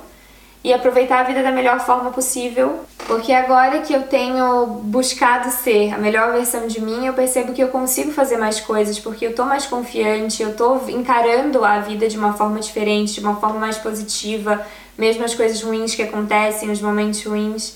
e 0.63 0.71
aproveitar 0.71 1.21
a 1.21 1.23
vida 1.23 1.41
da 1.41 1.51
melhor 1.51 1.79
forma 1.79 2.11
possível, 2.11 2.81
porque 3.07 3.33
agora 3.33 3.81
que 3.81 3.93
eu 3.93 4.03
tenho 4.03 4.67
buscado 4.83 5.49
ser 5.49 5.91
a 5.93 5.97
melhor 5.97 6.33
versão 6.33 6.67
de 6.67 6.79
mim, 6.79 7.05
eu 7.05 7.13
percebo 7.13 7.51
que 7.51 7.61
eu 7.61 7.69
consigo 7.69 8.11
fazer 8.11 8.37
mais 8.37 8.59
coisas, 8.59 8.99
porque 8.99 9.25
eu 9.25 9.33
tô 9.33 9.43
mais 9.43 9.65
confiante, 9.65 10.43
eu 10.43 10.55
tô 10.55 10.75
encarando 10.87 11.65
a 11.65 11.79
vida 11.79 12.07
de 12.07 12.15
uma 12.15 12.33
forma 12.33 12.59
diferente, 12.59 13.15
de 13.15 13.19
uma 13.21 13.37
forma 13.37 13.59
mais 13.59 13.77
positiva, 13.77 14.65
mesmo 14.97 15.23
as 15.23 15.33
coisas 15.33 15.61
ruins 15.61 15.95
que 15.95 16.03
acontecem, 16.03 16.69
os 16.69 16.81
momentos 16.81 17.23
ruins. 17.23 17.75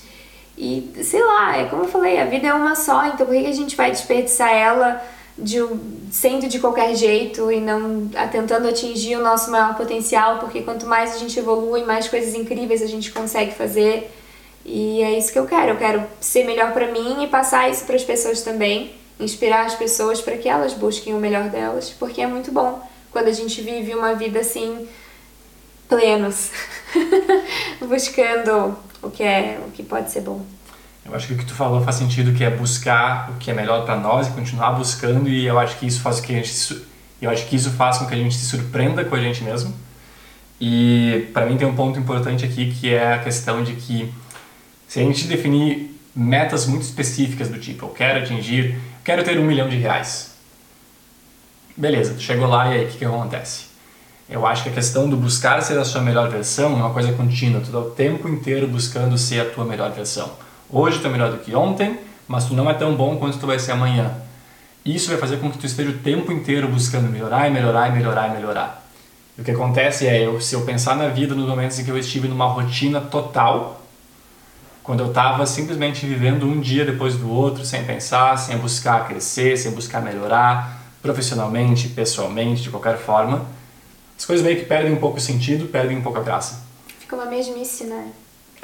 E 0.58 0.92
sei 1.04 1.24
lá, 1.24 1.58
é 1.58 1.66
como 1.66 1.84
eu 1.84 1.88
falei, 1.88 2.20
a 2.20 2.26
vida 2.26 2.48
é 2.48 2.54
uma 2.54 2.76
só, 2.76 3.06
então 3.08 3.26
por 3.26 3.36
que 3.36 3.46
a 3.46 3.52
gente 3.52 3.76
vai 3.76 3.92
desperdiçar 3.92 4.52
ela 4.52 5.02
de 5.38 5.58
sendo 6.12 6.48
de 6.48 6.60
qualquer 6.60 6.96
jeito 6.96 7.52
e 7.52 7.60
não 7.60 8.10
tentando 8.32 8.70
atingir 8.70 9.18
o 9.18 9.22
nosso 9.22 9.52
maior 9.52 9.76
potencial, 9.76 10.40
porque 10.40 10.62
quanto 10.62 10.86
mais 10.86 11.14
a 11.14 11.18
gente 11.18 11.38
evolui, 11.38 11.84
mais 11.84 12.08
coisas 12.08 12.34
incríveis 12.34 12.82
a 12.82 12.88
gente 12.88 13.12
consegue 13.12 13.54
fazer. 13.54 14.10
E 14.64 15.04
é 15.04 15.18
isso 15.18 15.32
que 15.32 15.38
eu 15.38 15.46
quero. 15.46 15.72
Eu 15.72 15.78
quero 15.78 16.04
ser 16.22 16.46
melhor 16.46 16.72
para 16.72 16.92
mim 16.92 17.24
e 17.24 17.28
passar 17.28 17.70
isso 17.70 17.86
para 17.86 17.96
as 17.96 18.04
pessoas 18.04 18.42
também, 18.42 18.96
inspirar 19.20 19.66
as 19.66 19.76
pessoas 19.76 20.22
para 20.22 20.38
que 20.38 20.48
elas 20.48 20.74
busquem 20.74 21.14
o 21.14 21.20
melhor 21.20 21.50
delas, 21.50 21.90
porque 21.90 22.22
é 22.22 22.28
muito 22.28 22.52
bom 22.52 22.82
quando 23.12 23.28
a 23.28 23.34
gente 23.34 23.62
vive 23.62 23.94
uma 23.94 24.14
vida 24.14 24.40
assim 24.40 24.88
plenos, 25.88 26.52
buscando 27.88 28.78
o 29.02 29.10
que 29.10 29.24
é, 29.24 29.60
o 29.66 29.72
que 29.72 29.84
pode 29.84 30.12
ser 30.12 30.22
bom. 30.22 30.46
Eu 31.06 31.14
acho 31.16 31.28
que 31.28 31.34
o 31.34 31.38
que 31.38 31.46
tu 31.46 31.54
falou 31.54 31.82
faz 31.84 31.98
sentido, 31.98 32.34
que 32.34 32.44
é 32.44 32.50
buscar 32.50 33.30
o 33.30 33.36
que 33.36 33.52
é 33.52 33.54
melhor 33.54 33.86
para 33.86 33.96
nós 33.96 34.28
e 34.28 34.32
continuar 34.32 34.72
buscando 34.72 35.30
e 35.30 35.46
eu 35.46 35.60
acho 35.60 35.78
que 35.78 35.86
isso 35.86 36.02
faz 36.02 36.20
com 36.20 36.28
que 36.28 36.34
a 36.34 36.38
gente 36.38 36.86
eu 37.22 37.30
acho 37.30 37.46
que 37.46 37.56
isso 37.56 37.72
faz 37.72 37.98
com 37.98 38.08
que 38.08 38.14
a 38.14 38.18
gente 38.18 38.36
se 38.36 38.46
surpreenda 38.46 39.06
com 39.06 39.16
a 39.16 39.20
gente 39.20 39.44
mesmo. 39.44 39.74
E 40.60 41.30
para 41.34 41.46
mim 41.46 41.58
tem 41.58 41.68
um 41.68 41.76
ponto 41.76 42.00
importante 42.00 42.44
aqui 42.44 42.74
que 42.74 42.94
é 42.94 43.14
a 43.14 43.20
questão 43.20 43.64
de 43.64 43.74
que 43.74 44.12
se 44.88 45.00
a 45.00 45.04
gente 45.04 45.28
definir 45.28 46.00
metas 46.16 46.66
muito 46.66 46.84
específicas 46.84 47.50
do 47.50 47.60
tipo, 47.60 47.86
eu 47.86 47.90
quero 47.90 48.20
atingir, 48.20 48.74
eu 48.74 48.80
quero 49.04 49.24
ter 49.24 49.38
um 49.38 49.46
milhão 49.46 49.70
de 49.70 49.76
reais. 49.76 50.36
Beleza, 51.78 52.18
chegou 52.18 52.48
lá 52.48 52.74
e 52.74 52.80
aí 52.80 52.86
o 52.86 52.88
que, 52.88 52.98
que 53.00 53.06
acontece? 53.06 53.75
Eu 54.28 54.46
acho 54.46 54.64
que 54.64 54.70
a 54.70 54.72
questão 54.72 55.08
do 55.08 55.16
buscar 55.16 55.62
ser 55.62 55.78
a 55.78 55.86
sua 55.86 56.02
melhor 56.02 56.30
versão 56.30 56.72
é 56.74 56.76
uma 56.76 56.90
coisa 56.90 57.14
contínua, 57.14 57.62
tu 57.62 57.72
tá 57.72 57.78
o 57.78 57.92
tempo 57.92 58.28
inteiro 58.28 58.68
buscando 58.68 59.18
ser 59.20 59.40
a 59.42 59.46
tua 59.46 59.64
melhor 59.64 59.92
versão. 59.92 60.32
Hoje 60.68 61.00
tu 61.00 61.06
é 61.06 61.10
melhor 61.12 61.32
do 61.32 61.38
que 61.38 61.54
ontem, 61.54 62.00
mas 62.28 62.46
tu 62.46 62.56
não 62.56 62.68
é 62.68 62.74
tão 62.74 62.96
bom 62.96 63.18
quanto 63.18 63.38
tu 63.38 63.46
vai 63.46 63.60
ser 63.60 63.74
amanhã. 63.74 64.12
Isso 64.84 65.10
vai 65.10 65.18
fazer 65.18 65.38
com 65.38 65.52
que 65.52 65.60
tu 65.60 65.68
esteja 65.68 65.92
o 65.92 66.00
tempo 66.00 66.32
inteiro 66.32 66.68
buscando 66.68 67.08
melhorar 67.08 67.48
e 67.48 67.52
melhorar 67.52 67.90
e 67.90 67.92
melhorar 67.92 68.30
e 68.30 68.32
melhorar. 68.32 68.84
E 69.38 69.42
o 69.42 69.44
que 69.44 69.52
acontece 69.52 70.08
é, 70.08 70.26
eu, 70.26 70.42
se 70.42 70.56
eu 70.56 70.62
pensar 70.62 70.96
na 70.96 71.08
vida 71.08 71.36
nos 71.36 71.48
momentos 71.48 71.78
em 71.78 71.84
que 71.84 71.92
eu 71.92 71.98
estive 71.98 72.28
numa 72.28 72.48
rotina 72.48 73.02
total, 73.02 73.82
quando 74.82 75.02
eu 75.02 75.08
estava 75.08 75.46
simplesmente 75.46 76.04
vivendo 76.06 76.48
um 76.48 76.60
dia 76.60 76.84
depois 76.84 77.16
do 77.16 77.30
outro, 77.30 77.64
sem 77.64 77.84
pensar, 77.84 78.38
sem 78.38 78.58
buscar 78.58 79.08
crescer, 79.08 79.56
sem 79.58 79.72
buscar 79.72 80.02
melhorar, 80.02 80.82
profissionalmente, 81.02 81.90
pessoalmente, 81.90 82.64
de 82.64 82.70
qualquer 82.70 82.98
forma, 82.98 83.46
as 84.18 84.26
coisas 84.26 84.46
meio 84.46 84.60
que 84.60 84.66
perdem 84.66 84.94
um 84.94 84.98
pouco 84.98 85.18
o 85.18 85.22
sentido, 85.22 85.68
perdem 85.68 85.98
um 85.98 86.02
pouco 86.02 86.20
a 86.20 86.24
graça. 86.24 86.64
Fica 87.00 87.16
uma 87.16 87.26
mesmice, 87.26 87.86
né? 87.86 88.12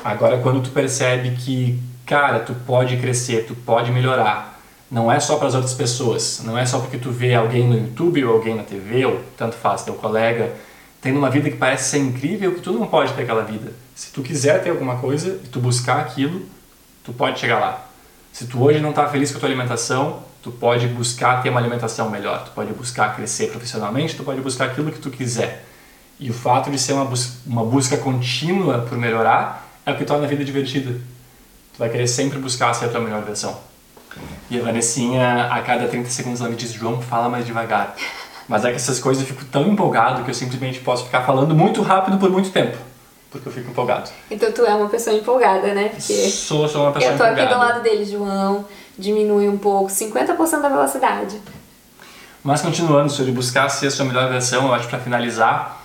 Agora, 0.04 0.38
quando 0.40 0.62
tu 0.64 0.72
percebe 0.72 1.32
que 1.32 1.80
cara, 2.06 2.40
tu 2.40 2.54
pode 2.66 2.98
crescer, 2.98 3.46
tu 3.46 3.56
pode 3.56 3.92
melhorar. 3.92 4.60
Não 4.90 5.12
é 5.12 5.20
só 5.20 5.38
para 5.38 5.48
as 5.48 5.56
outras 5.56 5.74
pessoas, 5.74 6.42
não 6.44 6.58
é 6.58 6.66
só 6.66 6.80
porque 6.80 6.98
tu 6.98 7.12
vê 7.12 7.34
alguém 7.34 7.68
no 7.68 7.78
YouTube 7.78 8.26
ou 8.26 8.34
alguém 8.34 8.56
na 8.56 8.64
TV 8.64 9.06
ou 9.06 9.22
tanto 9.38 9.56
faz, 9.56 9.84
teu 9.84 9.94
colega 9.94 10.54
tendo 11.02 11.18
uma 11.18 11.30
vida 11.30 11.50
que 11.50 11.58
parece 11.58 11.90
ser 11.90 11.98
incrível 11.98 12.54
que 12.54 12.62
tu 12.62 12.72
não 12.72 12.86
pode 12.86 13.14
ter 13.14 13.24
aquela 13.24 13.44
vida. 13.44 13.74
Se 13.96 14.12
tu 14.12 14.22
quiser 14.22 14.62
ter 14.62 14.70
alguma 14.70 14.98
coisa 14.98 15.40
e 15.44 15.48
tu 15.48 15.60
buscar 15.60 16.00
aquilo, 16.00 16.46
tu 17.04 17.12
pode 17.12 17.40
chegar 17.40 17.60
lá. 17.60 17.88
Se 18.32 18.46
tu 18.46 18.64
hoje 18.64 18.80
não 18.80 18.92
está 18.92 19.08
feliz 19.08 19.32
com 19.32 19.38
a 19.38 19.40
tua 19.40 19.50
alimentação, 19.50 20.24
tu 20.42 20.52
pode 20.52 20.88
buscar 20.88 21.42
ter 21.42 21.50
uma 21.50 21.60
alimentação 21.60 22.10
melhor, 22.10 22.44
tu 22.46 22.52
pode 22.52 22.74
buscar 22.74 23.16
crescer 23.16 23.48
profissionalmente, 23.52 24.16
tu 24.16 24.24
pode 24.24 24.42
buscar 24.42 24.66
aquilo 24.66 24.92
que 24.92 25.00
tu 25.00 25.10
quiser. 25.10 25.66
E 26.20 26.30
o 26.30 26.34
fato 26.34 26.70
de 26.70 26.78
ser 26.78 26.94
uma, 26.94 27.06
bus 27.06 27.38
uma 27.46 27.64
busca 27.64 27.98
contínua 27.98 28.80
por 28.80 28.98
melhorar 28.98 29.68
é 29.86 29.92
o 29.92 29.98
que 29.98 30.06
torna 30.06 30.26
a 30.26 30.28
vida 30.28 30.44
divertida. 30.44 30.92
Tu 31.74 31.80
vai 31.80 31.90
querer 31.90 32.08
sempre 32.08 32.38
buscar 32.40 32.74
ser 32.74 32.86
a 32.86 32.90
tua 32.90 33.02
melhor 33.02 33.24
versão. 33.24 33.58
E 34.50 34.60
a 34.60 34.64
Vanessinha, 34.64 35.46
a 35.46 35.62
cada 35.62 35.88
30 35.88 36.10
segundos, 36.10 36.42
ela 36.42 36.50
me 36.50 36.56
diz: 36.56 36.74
João, 36.74 37.02
fala 37.02 37.30
mais 37.30 37.46
devagar. 37.46 37.96
Mas 38.48 38.66
é 38.66 38.70
que 38.70 38.76
essas 38.76 39.00
coisas 39.00 39.24
eu 39.24 39.30
fico 39.30 39.46
tão 39.46 39.68
empolgado 39.68 40.24
que 40.24 40.30
eu 40.30 40.34
simplesmente 40.34 40.80
posso 40.80 41.06
ficar 41.06 41.22
falando 41.22 41.56
muito 41.56 41.82
rápido 41.82 42.18
por 42.18 42.30
muito 42.30 42.52
tempo. 42.52 42.78
Porque 43.32 43.48
eu 43.48 43.52
fico 43.54 43.72
empolgado. 43.72 44.10
Então 44.30 44.52
tu 44.52 44.66
é 44.66 44.76
uma 44.76 44.90
pessoa 44.90 45.16
empolgada, 45.16 45.74
né? 45.74 45.90
Porque 45.90 46.30
sou, 46.30 46.68
sou 46.68 46.84
uma 46.84 46.92
pessoa 46.92 47.14
empolgada. 47.14 47.14
Eu 47.14 47.18
tô 47.18 47.24
empolgada. 47.24 47.42
aqui 47.42 47.54
do 47.54 47.60
lado 47.60 47.82
dele, 47.82 48.06
João. 48.06 48.66
Diminui 49.02 49.50
um 49.50 49.58
pouco, 49.58 49.90
50% 49.90 50.62
da 50.62 50.70
velocidade. 50.70 51.42
Mas 52.44 52.62
continuando 52.62 53.12
sobre 53.12 53.32
buscar 53.32 53.68
ser 53.70 53.88
a 53.88 53.92
sua 53.92 54.06
melhor 54.06 54.30
versão, 54.30 54.68
eu 54.68 54.74
acho 54.74 54.88
para 54.88 55.00
finalizar, 55.00 55.82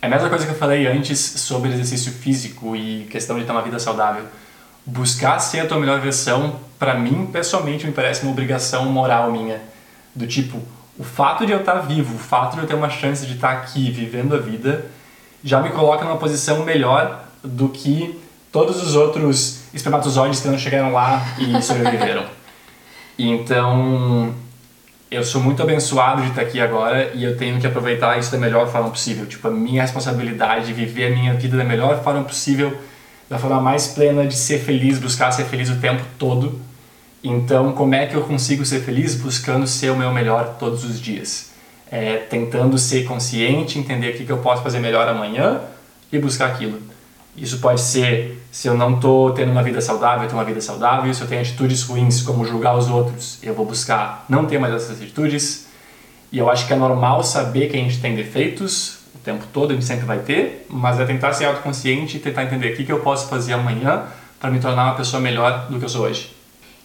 é 0.00 0.06
a 0.06 0.10
mesma 0.10 0.28
coisa 0.28 0.44
que 0.44 0.52
eu 0.52 0.56
falei 0.56 0.86
antes 0.86 1.18
sobre 1.18 1.70
exercício 1.70 2.12
físico 2.12 2.74
e 2.74 3.04
questão 3.10 3.38
de 3.38 3.44
ter 3.44 3.52
uma 3.52 3.62
vida 3.62 3.78
saudável 3.78 4.24
buscar 4.86 5.40
ser 5.40 5.60
a 5.60 5.66
tua 5.66 5.80
melhor 5.80 6.00
versão, 6.00 6.60
para 6.78 6.94
mim, 6.94 7.26
pessoalmente, 7.26 7.84
me 7.84 7.92
parece 7.92 8.22
uma 8.22 8.30
obrigação 8.30 8.84
moral 8.86 9.32
minha. 9.32 9.60
Do 10.14 10.26
tipo, 10.26 10.62
o 10.96 11.02
fato 11.02 11.44
de 11.44 11.52
eu 11.52 11.58
estar 11.58 11.80
vivo, 11.80 12.14
o 12.14 12.18
fato 12.18 12.54
de 12.54 12.60
eu 12.60 12.66
ter 12.66 12.74
uma 12.74 12.88
chance 12.88 13.26
de 13.26 13.34
estar 13.34 13.50
aqui 13.50 13.90
vivendo 13.90 14.34
a 14.34 14.38
vida, 14.38 14.86
já 15.42 15.60
me 15.60 15.70
coloca 15.70 16.04
numa 16.04 16.16
posição 16.16 16.64
melhor 16.64 17.24
do 17.42 17.68
que 17.68 18.18
todos 18.52 18.80
os 18.82 18.94
outros 18.94 19.64
espermatozoides 19.74 20.40
que 20.40 20.48
não 20.48 20.56
chegaram 20.56 20.92
lá 20.92 21.20
e 21.38 21.60
sobreviveram. 21.60 22.24
então, 23.18 24.34
eu 25.10 25.24
sou 25.24 25.40
muito 25.40 25.62
abençoado 25.62 26.22
de 26.22 26.28
estar 26.28 26.42
aqui 26.42 26.60
agora 26.60 27.12
e 27.14 27.24
eu 27.24 27.36
tenho 27.36 27.58
que 27.60 27.66
aproveitar 27.66 28.18
isso 28.18 28.30
da 28.32 28.38
melhor 28.38 28.70
forma 28.70 28.90
possível. 28.90 29.24
Tipo, 29.26 29.48
a 29.48 29.50
minha 29.50 29.82
responsabilidade 29.82 30.66
de 30.66 30.72
viver 30.72 31.12
a 31.12 31.14
minha 31.14 31.34
vida 31.34 31.56
da 31.56 31.64
melhor 31.64 32.02
forma 32.02 32.24
possível 32.24 32.76
da 33.28 33.38
forma 33.38 33.60
mais 33.60 33.88
plena 33.88 34.26
de 34.26 34.36
ser 34.36 34.58
feliz, 34.60 34.98
buscar 34.98 35.32
ser 35.32 35.44
feliz 35.44 35.68
o 35.68 35.76
tempo 35.76 36.02
todo. 36.18 36.60
Então, 37.22 37.72
como 37.72 37.94
é 37.94 38.06
que 38.06 38.14
eu 38.14 38.22
consigo 38.22 38.64
ser 38.64 38.80
feliz? 38.80 39.14
Buscando 39.14 39.66
ser 39.66 39.90
o 39.90 39.96
meu 39.96 40.12
melhor 40.12 40.56
todos 40.58 40.84
os 40.84 41.00
dias. 41.00 41.50
É, 41.90 42.16
tentando 42.16 42.78
ser 42.78 43.04
consciente, 43.04 43.78
entender 43.78 44.10
o 44.10 44.16
que, 44.16 44.24
que 44.24 44.32
eu 44.32 44.38
posso 44.38 44.62
fazer 44.62 44.78
melhor 44.78 45.08
amanhã 45.08 45.60
e 46.12 46.18
buscar 46.18 46.46
aquilo. 46.46 46.80
Isso 47.36 47.58
pode 47.58 47.80
ser 47.80 48.42
se 48.50 48.68
eu 48.68 48.74
não 48.74 48.94
estou 48.94 49.32
tendo 49.32 49.52
uma 49.52 49.62
vida 49.62 49.80
saudável, 49.80 50.22
eu 50.22 50.28
tenho 50.28 50.38
uma 50.38 50.44
vida 50.46 50.60
saudável. 50.60 51.12
Se 51.12 51.20
eu 51.20 51.28
tenho 51.28 51.40
atitudes 51.40 51.82
ruins, 51.82 52.22
como 52.22 52.44
julgar 52.44 52.76
os 52.76 52.88
outros, 52.88 53.38
eu 53.42 53.52
vou 53.54 53.66
buscar 53.66 54.24
não 54.28 54.46
ter 54.46 54.58
mais 54.58 54.74
essas 54.74 54.92
atitudes. 55.00 55.66
E 56.32 56.38
eu 56.38 56.50
acho 56.50 56.66
que 56.66 56.72
é 56.72 56.76
normal 56.76 57.22
saber 57.22 57.68
que 57.68 57.76
a 57.76 57.80
gente 57.80 58.00
tem 58.00 58.16
defeitos, 58.16 58.96
tempo 59.26 59.44
todo, 59.52 59.72
a 59.72 59.74
gente 59.74 59.84
sempre 59.84 60.06
vai 60.06 60.20
ter, 60.20 60.64
mas 60.70 61.00
é 61.00 61.04
tentar 61.04 61.32
ser 61.32 61.46
autoconsciente 61.46 62.16
e 62.16 62.20
tentar 62.20 62.44
entender 62.44 62.72
o 62.72 62.76
que, 62.76 62.84
que 62.84 62.92
eu 62.92 63.00
posso 63.00 63.28
fazer 63.28 63.52
amanhã 63.52 64.04
para 64.38 64.50
me 64.50 64.60
tornar 64.60 64.84
uma 64.84 64.94
pessoa 64.94 65.20
melhor 65.20 65.66
do 65.68 65.78
que 65.78 65.84
eu 65.84 65.88
sou 65.88 66.06
hoje. 66.06 66.34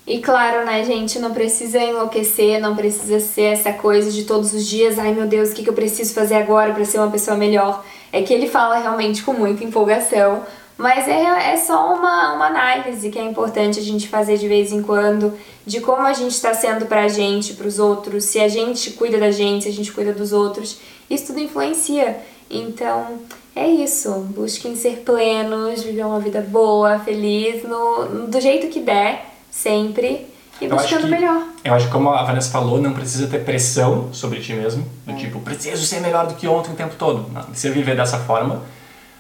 E 0.07 0.19
claro, 0.19 0.65
né, 0.65 0.83
gente, 0.83 1.19
não 1.19 1.31
precisa 1.31 1.77
enlouquecer, 1.77 2.59
não 2.59 2.75
precisa 2.75 3.19
ser 3.19 3.53
essa 3.53 3.71
coisa 3.71 4.11
de 4.11 4.23
todos 4.23 4.51
os 4.51 4.65
dias, 4.65 4.97
ai 4.97 5.13
meu 5.13 5.27
Deus, 5.27 5.51
o 5.51 5.53
que, 5.53 5.63
que 5.63 5.69
eu 5.69 5.73
preciso 5.73 6.13
fazer 6.15 6.35
agora 6.35 6.73
para 6.73 6.83
ser 6.83 6.97
uma 6.97 7.11
pessoa 7.11 7.37
melhor? 7.37 7.85
É 8.11 8.21
que 8.21 8.33
ele 8.33 8.47
fala 8.47 8.77
realmente 8.77 9.23
com 9.23 9.33
muita 9.33 9.63
empolgação, 9.63 10.43
mas 10.77 11.07
é, 11.07 11.53
é 11.53 11.57
só 11.57 11.93
uma, 11.93 12.33
uma 12.33 12.47
análise 12.47 13.09
que 13.09 13.19
é 13.19 13.23
importante 13.23 13.79
a 13.79 13.83
gente 13.83 14.07
fazer 14.07 14.37
de 14.37 14.47
vez 14.47 14.71
em 14.71 14.81
quando, 14.81 15.37
de 15.65 15.79
como 15.79 16.01
a 16.01 16.13
gente 16.13 16.31
está 16.31 16.53
sendo 16.53 16.87
pra 16.87 17.07
gente, 17.07 17.53
pros 17.53 17.77
outros, 17.77 18.23
se 18.23 18.39
a 18.39 18.47
gente 18.47 18.91
cuida 18.91 19.19
da 19.19 19.29
gente, 19.29 19.63
se 19.63 19.69
a 19.69 19.73
gente 19.73 19.91
cuida 19.91 20.11
dos 20.11 20.33
outros, 20.33 20.79
isso 21.09 21.27
tudo 21.27 21.39
influencia. 21.39 22.17
Então, 22.49 23.19
é 23.55 23.67
isso. 23.67 24.11
Busquem 24.35 24.75
ser 24.75 25.03
plenos, 25.05 25.83
viver 25.83 26.05
uma 26.05 26.19
vida 26.19 26.41
boa, 26.41 26.99
feliz, 26.99 27.63
no, 27.63 28.27
do 28.27 28.41
jeito 28.41 28.67
que 28.67 28.79
der, 28.79 29.25
sempre. 29.51 30.30
E 30.61 30.67
buscando 30.67 31.01
que, 31.01 31.07
melhor. 31.07 31.43
Eu 31.63 31.73
acho 31.73 31.87
que, 31.87 31.91
como 31.91 32.11
a 32.11 32.23
Vanessa 32.23 32.51
falou, 32.51 32.79
não 32.79 32.93
precisa 32.93 33.27
ter 33.27 33.43
pressão 33.43 34.13
sobre 34.13 34.39
ti 34.39 34.53
mesmo. 34.53 34.87
Do 35.05 35.13
é. 35.13 35.15
tipo, 35.15 35.39
preciso 35.39 35.83
ser 35.85 35.99
melhor 36.01 36.27
do 36.27 36.35
que 36.35 36.47
ontem 36.47 36.71
o 36.71 36.75
tempo 36.75 36.93
todo. 36.95 37.29
Não 37.33 37.41
precisa 37.41 37.73
viver 37.73 37.95
dessa 37.95 38.19
forma. 38.19 38.61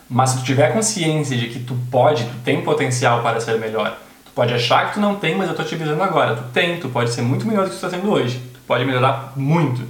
Mas 0.07 0.29
se 0.29 0.37
tu 0.37 0.43
tiver 0.43 0.71
consciência 0.71 1.35
de 1.35 1.47
que 1.47 1.59
tu 1.59 1.75
pode, 1.89 2.25
tu 2.25 2.35
tem 2.43 2.61
potencial 2.61 3.23
para 3.23 3.39
ser 3.39 3.59
melhor. 3.59 3.97
Tu 4.23 4.31
pode 4.35 4.53
achar 4.53 4.89
que 4.89 4.95
tu 4.95 4.99
não 4.99 5.15
tem, 5.15 5.35
mas 5.35 5.49
eu 5.49 5.55
tô 5.55 5.63
te 5.63 5.73
avisando 5.73 6.03
agora. 6.03 6.35
Tu 6.35 6.43
tem, 6.53 6.79
tu 6.79 6.89
pode 6.89 7.11
ser 7.11 7.23
muito 7.23 7.47
melhor 7.47 7.63
do 7.63 7.71
que 7.71 7.77
tu 7.77 7.85
está 7.85 7.89
sendo 7.89 8.11
hoje. 8.11 8.37
Tu 8.53 8.59
pode 8.67 8.85
melhorar 8.85 9.33
muito. 9.35 9.81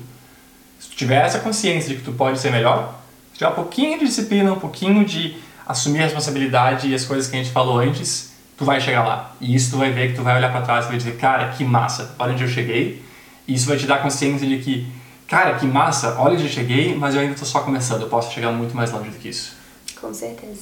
Se 0.80 0.90
tu 0.90 0.96
tiver 0.96 1.26
essa 1.26 1.40
consciência 1.40 1.90
de 1.90 1.96
que 1.98 2.04
tu 2.04 2.14
pode 2.14 2.40
ser 2.40 2.52
melhor, 2.52 2.96
tiver 3.34 3.50
um 3.50 3.56
pouquinho 3.56 4.00
de 4.00 4.06
disciplina, 4.06 4.54
um 4.54 4.60
pouquinho 4.60 5.04
de 5.04 5.36
assumir 5.68 6.00
a 6.00 6.04
responsabilidade 6.04 6.88
e 6.88 6.96
as 6.96 7.04
coisas 7.04 7.28
que 7.30 7.36
a 7.36 7.40
gente 7.40 7.52
falou 7.52 7.80
antes, 7.80 8.31
tu 8.62 8.66
vai 8.66 8.80
chegar 8.80 9.04
lá. 9.04 9.36
E 9.42 9.56
isso 9.56 9.72
tu 9.72 9.78
vai 9.78 9.92
ver 9.92 10.10
que 10.10 10.16
tu 10.16 10.22
vai 10.22 10.38
olhar 10.38 10.52
para 10.52 10.62
trás 10.62 10.86
e 10.86 10.90
vai 10.90 10.98
dizer, 10.98 11.18
cara, 11.18 11.50
que 11.50 11.66
massa, 11.66 12.14
olha 12.20 12.34
onde 12.34 12.44
eu 12.44 12.48
cheguei. 12.48 13.02
E 13.48 13.56
isso 13.56 13.68
vai 13.68 13.76
te 13.76 13.88
dar 13.88 14.04
consciência 14.04 14.48
de 14.48 14.60
que, 14.60 14.86
cara, 15.28 15.56
que 15.56 15.66
massa, 15.66 16.16
olha 16.20 16.36
onde 16.36 16.44
eu 16.44 16.50
cheguei, 16.50 16.96
mas 16.96 17.16
eu 17.16 17.22
ainda 17.22 17.34
estou 17.34 17.48
só 17.48 17.62
começando, 17.62 18.04
eu 18.04 18.08
posso 18.08 18.32
chegar 18.32 18.52
muito 18.52 18.76
mais 18.76 18.92
longe 18.92 19.10
do 19.10 19.18
que 19.18 19.30
isso. 19.30 19.54
Com 20.00 20.14
certeza. 20.14 20.62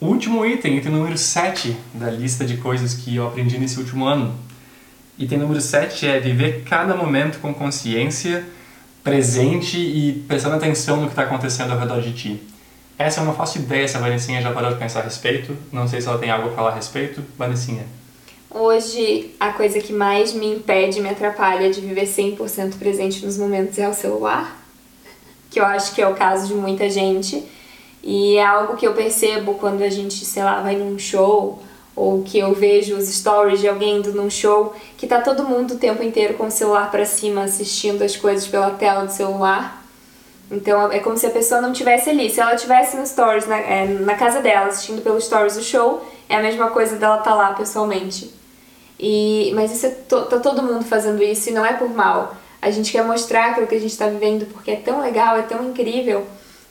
O 0.00 0.06
último 0.06 0.46
item, 0.46 0.76
item 0.76 0.92
número 0.92 1.18
7 1.18 1.76
da 1.92 2.08
lista 2.08 2.44
de 2.44 2.56
coisas 2.58 2.94
que 2.94 3.16
eu 3.16 3.26
aprendi 3.26 3.58
nesse 3.58 3.80
último 3.80 4.04
ano. 4.04 4.32
Item 5.18 5.38
número 5.38 5.60
7 5.60 6.06
é 6.06 6.20
viver 6.20 6.62
cada 6.62 6.96
momento 6.96 7.40
com 7.40 7.52
consciência 7.52 8.44
presente 9.02 9.76
e 9.76 10.24
prestando 10.28 10.54
atenção 10.54 10.98
no 10.98 11.06
que 11.06 11.12
está 11.12 11.24
acontecendo 11.24 11.72
ao 11.72 11.80
redor 11.80 12.00
de 12.00 12.12
ti. 12.12 12.53
Essa 12.98 13.20
eu 13.20 13.24
não 13.24 13.34
faço 13.34 13.58
ideia 13.58 13.86
se 13.88 13.96
a 13.96 14.00
Vanessinha 14.00 14.40
já 14.40 14.52
parou 14.52 14.72
de 14.72 14.78
pensar 14.78 15.00
a 15.00 15.04
respeito. 15.04 15.56
Não 15.72 15.88
sei 15.88 16.00
se 16.00 16.08
ela 16.08 16.18
tem 16.18 16.30
algo 16.30 16.48
a 16.48 16.52
falar 16.52 16.70
a 16.70 16.74
respeito. 16.74 17.22
Vanessinha. 17.36 17.84
Hoje, 18.50 19.34
a 19.40 19.50
coisa 19.52 19.80
que 19.80 19.92
mais 19.92 20.32
me 20.32 20.46
impede, 20.46 21.00
me 21.00 21.08
atrapalha 21.08 21.70
de 21.70 21.80
viver 21.80 22.06
100% 22.06 22.78
presente 22.78 23.26
nos 23.26 23.36
momentos 23.36 23.78
é 23.78 23.88
o 23.88 23.92
celular, 23.92 24.56
que 25.50 25.58
eu 25.58 25.66
acho 25.66 25.92
que 25.92 26.00
é 26.00 26.06
o 26.06 26.14
caso 26.14 26.46
de 26.46 26.54
muita 26.54 26.88
gente. 26.88 27.44
E 28.00 28.36
é 28.36 28.44
algo 28.44 28.76
que 28.76 28.86
eu 28.86 28.94
percebo 28.94 29.54
quando 29.54 29.82
a 29.82 29.88
gente, 29.88 30.24
sei 30.24 30.44
lá, 30.44 30.60
vai 30.60 30.76
num 30.76 30.96
show 30.98 31.60
ou 31.96 32.22
que 32.22 32.38
eu 32.38 32.54
vejo 32.54 32.96
os 32.96 33.08
stories 33.08 33.60
de 33.60 33.68
alguém 33.68 33.98
indo 33.98 34.12
num 34.12 34.28
show 34.28 34.74
que 34.96 35.06
tá 35.06 35.20
todo 35.20 35.44
mundo 35.44 35.74
o 35.74 35.78
tempo 35.78 36.02
inteiro 36.02 36.34
com 36.34 36.46
o 36.46 36.50
celular 36.50 36.90
para 36.90 37.04
cima 37.04 37.44
assistindo 37.44 38.02
as 38.02 38.16
coisas 38.16 38.46
pela 38.46 38.70
tela 38.70 39.04
do 39.04 39.12
celular. 39.12 39.83
Então 40.50 40.90
é 40.92 40.98
como 40.98 41.16
se 41.16 41.26
a 41.26 41.30
pessoa 41.30 41.60
não 41.60 41.72
tivesse 41.72 42.10
ali. 42.10 42.30
Se 42.30 42.40
ela 42.40 42.56
tivesse 42.56 42.96
no 42.96 43.06
stories 43.06 43.46
na, 43.46 43.58
é, 43.58 43.86
na 43.86 44.14
casa 44.14 44.40
dela 44.40 44.66
assistindo 44.66 45.02
pelos 45.02 45.24
stories 45.24 45.56
do 45.56 45.62
show, 45.62 46.04
é 46.28 46.36
a 46.36 46.42
mesma 46.42 46.70
coisa 46.70 46.96
dela 46.96 47.18
estar 47.18 47.30
tá 47.30 47.36
lá 47.36 47.52
pessoalmente. 47.54 48.32
E 48.98 49.52
mas 49.54 49.72
isso 49.72 49.86
é 49.86 49.90
to, 49.90 50.26
tá 50.26 50.38
todo 50.38 50.62
mundo 50.62 50.84
fazendo 50.84 51.22
isso 51.22 51.50
e 51.50 51.52
não 51.52 51.64
é 51.64 51.72
por 51.72 51.88
mal. 51.88 52.36
A 52.60 52.70
gente 52.70 52.92
quer 52.92 53.04
mostrar 53.04 53.50
aquilo 53.50 53.66
que 53.66 53.74
a 53.74 53.80
gente 53.80 53.90
está 53.90 54.06
vivendo 54.06 54.46
porque 54.52 54.70
é 54.70 54.76
tão 54.76 55.00
legal, 55.00 55.36
é 55.36 55.42
tão 55.42 55.68
incrível 55.68 56.26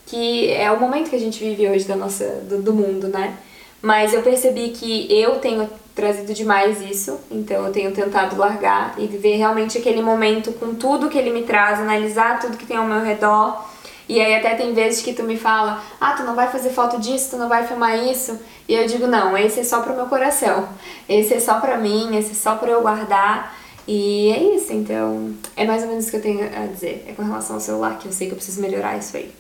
que 0.06 0.52
é 0.52 0.72
o 0.72 0.80
momento 0.80 1.10
que 1.10 1.16
a 1.16 1.20
gente 1.20 1.40
vive 1.40 1.70
hoje 1.70 1.86
da 1.86 1.96
nossa 1.96 2.26
do, 2.48 2.62
do 2.62 2.74
mundo, 2.74 3.08
né? 3.08 3.38
Mas 3.82 4.14
eu 4.14 4.22
percebi 4.22 4.70
que 4.70 5.08
eu 5.12 5.40
tenho 5.40 5.70
trazido 5.96 6.34
demais 6.34 6.82
isso, 6.82 7.20
então 7.30 7.66
eu 7.66 7.72
tenho 7.72 7.92
tentado 7.92 8.36
largar 8.36 8.96
e 8.98 9.06
viver 9.06 9.36
realmente 9.36 9.78
aquele 9.78 10.02
momento 10.02 10.52
com 10.54 10.74
tudo 10.74 11.10
que 11.10 11.18
ele 11.18 11.32
me 11.32 11.44
traz, 11.44 11.80
analisar 11.80 12.40
tudo 12.40 12.58
que 12.58 12.66
tem 12.66 12.78
ao 12.78 12.86
meu 12.86 13.02
redor. 13.02 13.64
E 14.10 14.20
aí 14.20 14.36
até 14.36 14.56
tem 14.56 14.74
vezes 14.74 15.02
que 15.02 15.14
tu 15.14 15.24
me 15.24 15.38
fala, 15.38 15.82
ah, 16.02 16.12
tu 16.12 16.24
não 16.24 16.36
vai 16.36 16.50
fazer 16.52 16.72
foto 16.72 17.00
disso, 17.00 17.32
tu 17.32 17.38
não 17.38 17.48
vai 17.48 17.66
filmar 17.66 17.98
isso. 17.98 18.38
E 18.68 18.74
eu 18.74 18.86
digo, 18.86 19.08
não, 19.08 19.38
esse 19.38 19.62
é 19.62 19.64
só 19.64 19.82
pro 19.82 19.96
meu 19.96 20.08
coração. 20.08 20.68
Esse 21.08 21.36
é 21.36 21.40
só 21.40 21.60
pra 21.60 21.78
mim, 21.78 22.16
esse 22.18 22.32
é 22.32 22.36
só 22.36 22.56
pra 22.56 22.70
eu 22.70 22.82
guardar. 22.82 23.56
E 23.88 24.32
é 24.32 24.56
isso, 24.56 24.74
então 24.74 25.34
é 25.56 25.66
mais 25.66 25.84
ou 25.84 25.90
menos 25.90 26.06
isso 26.06 26.12
que 26.12 26.18
eu 26.18 26.22
tenho 26.22 26.46
a 26.46 26.66
dizer. 26.68 27.06
É 27.08 27.14
com 27.14 27.24
relação 27.24 27.56
ao 27.56 27.62
celular, 27.62 27.98
que 27.98 28.08
eu 28.08 28.12
sei 28.12 28.28
que 28.28 28.34
eu 28.34 28.38
preciso 28.38 28.62
melhorar 28.62 28.98
isso 28.98 29.16
aí. 29.16 29.34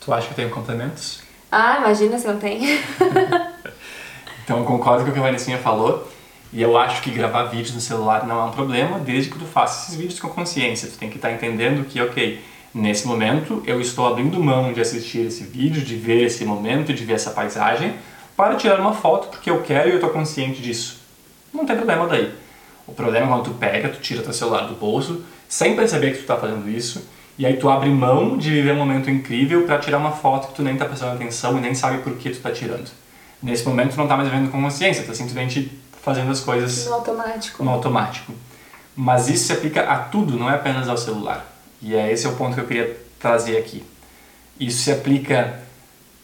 Tu 0.00 0.12
acha 0.12 0.26
que 0.26 0.32
eu 0.32 0.36
tenho 0.36 0.50
complementos? 0.50 1.20
Ah, 1.50 1.78
imagina 1.78 2.18
se 2.18 2.26
não 2.26 2.38
tem. 2.38 2.60
Então 4.48 4.60
eu 4.60 4.64
concordo 4.64 5.04
com 5.04 5.10
o 5.10 5.12
que 5.12 5.18
a 5.18 5.22
Vanessinha 5.22 5.58
falou. 5.58 6.08
E 6.50 6.62
eu 6.62 6.78
acho 6.78 7.02
que 7.02 7.10
gravar 7.10 7.42
vídeos 7.44 7.74
no 7.74 7.82
celular 7.82 8.26
não 8.26 8.40
é 8.40 8.44
um 8.44 8.50
problema, 8.50 8.98
desde 8.98 9.30
que 9.30 9.38
tu 9.38 9.44
faça 9.44 9.84
esses 9.84 9.94
vídeos 9.94 10.18
com 10.18 10.30
consciência. 10.30 10.88
Tu 10.88 10.96
tem 10.96 11.10
que 11.10 11.16
estar 11.16 11.28
tá 11.28 11.34
entendendo 11.34 11.84
que, 11.84 12.00
ok, 12.00 12.42
nesse 12.72 13.06
momento 13.06 13.62
eu 13.66 13.78
estou 13.78 14.06
abrindo 14.06 14.42
mão 14.42 14.72
de 14.72 14.80
assistir 14.80 15.26
esse 15.26 15.44
vídeo, 15.44 15.82
de 15.82 15.96
ver 15.96 16.24
esse 16.24 16.46
momento, 16.46 16.94
de 16.94 17.04
ver 17.04 17.12
essa 17.12 17.32
paisagem, 17.32 17.96
para 18.34 18.54
tirar 18.54 18.80
uma 18.80 18.94
foto 18.94 19.28
porque 19.28 19.50
eu 19.50 19.60
quero 19.60 19.90
e 19.90 19.90
eu 19.90 19.96
estou 19.96 20.08
consciente 20.08 20.62
disso. 20.62 20.98
Não 21.52 21.66
tem 21.66 21.76
problema 21.76 22.06
daí. 22.06 22.32
O 22.86 22.94
problema 22.94 23.26
é 23.26 23.28
quando 23.28 23.44
tu 23.44 23.50
pega, 23.50 23.90
tu 23.90 24.00
tira 24.00 24.22
teu 24.22 24.32
celular 24.32 24.66
do 24.66 24.76
bolso, 24.76 25.26
sem 25.46 25.76
perceber 25.76 26.12
que 26.12 26.16
tu 26.16 26.22
está 26.22 26.38
fazendo 26.38 26.70
isso, 26.70 27.06
e 27.38 27.44
aí 27.44 27.58
tu 27.58 27.68
abre 27.68 27.90
mão 27.90 28.38
de 28.38 28.48
viver 28.48 28.72
um 28.72 28.76
momento 28.76 29.10
incrível 29.10 29.66
para 29.66 29.78
tirar 29.78 29.98
uma 29.98 30.12
foto 30.12 30.48
que 30.48 30.54
tu 30.54 30.62
nem 30.62 30.72
está 30.72 30.86
prestando 30.86 31.16
atenção 31.16 31.58
e 31.58 31.60
nem 31.60 31.74
sabe 31.74 31.98
por 31.98 32.14
que 32.16 32.30
tu 32.30 32.36
está 32.36 32.50
tirando 32.50 32.88
nesse 33.42 33.66
momento 33.66 33.92
tu 33.92 33.96
não 33.96 34.04
está 34.04 34.16
mais 34.16 34.28
vivendo 34.28 34.50
com 34.50 34.60
consciência, 34.60 35.04
tá 35.04 35.14
simplesmente 35.14 35.70
fazendo 36.02 36.30
as 36.30 36.40
coisas 36.40 36.86
no 36.86 36.94
automático. 36.94 37.64
no 37.64 37.70
automático. 37.70 38.32
Mas 38.96 39.28
isso 39.28 39.46
se 39.46 39.52
aplica 39.52 39.82
a 39.82 39.98
tudo, 39.98 40.36
não 40.36 40.50
é 40.50 40.54
apenas 40.54 40.88
ao 40.88 40.96
celular. 40.96 41.46
E 41.80 41.94
é 41.94 42.12
esse 42.12 42.26
é 42.26 42.28
o 42.28 42.34
ponto 42.34 42.54
que 42.54 42.60
eu 42.60 42.66
queria 42.66 43.00
trazer 43.18 43.56
aqui. 43.56 43.84
Isso 44.58 44.82
se 44.82 44.90
aplica 44.90 45.60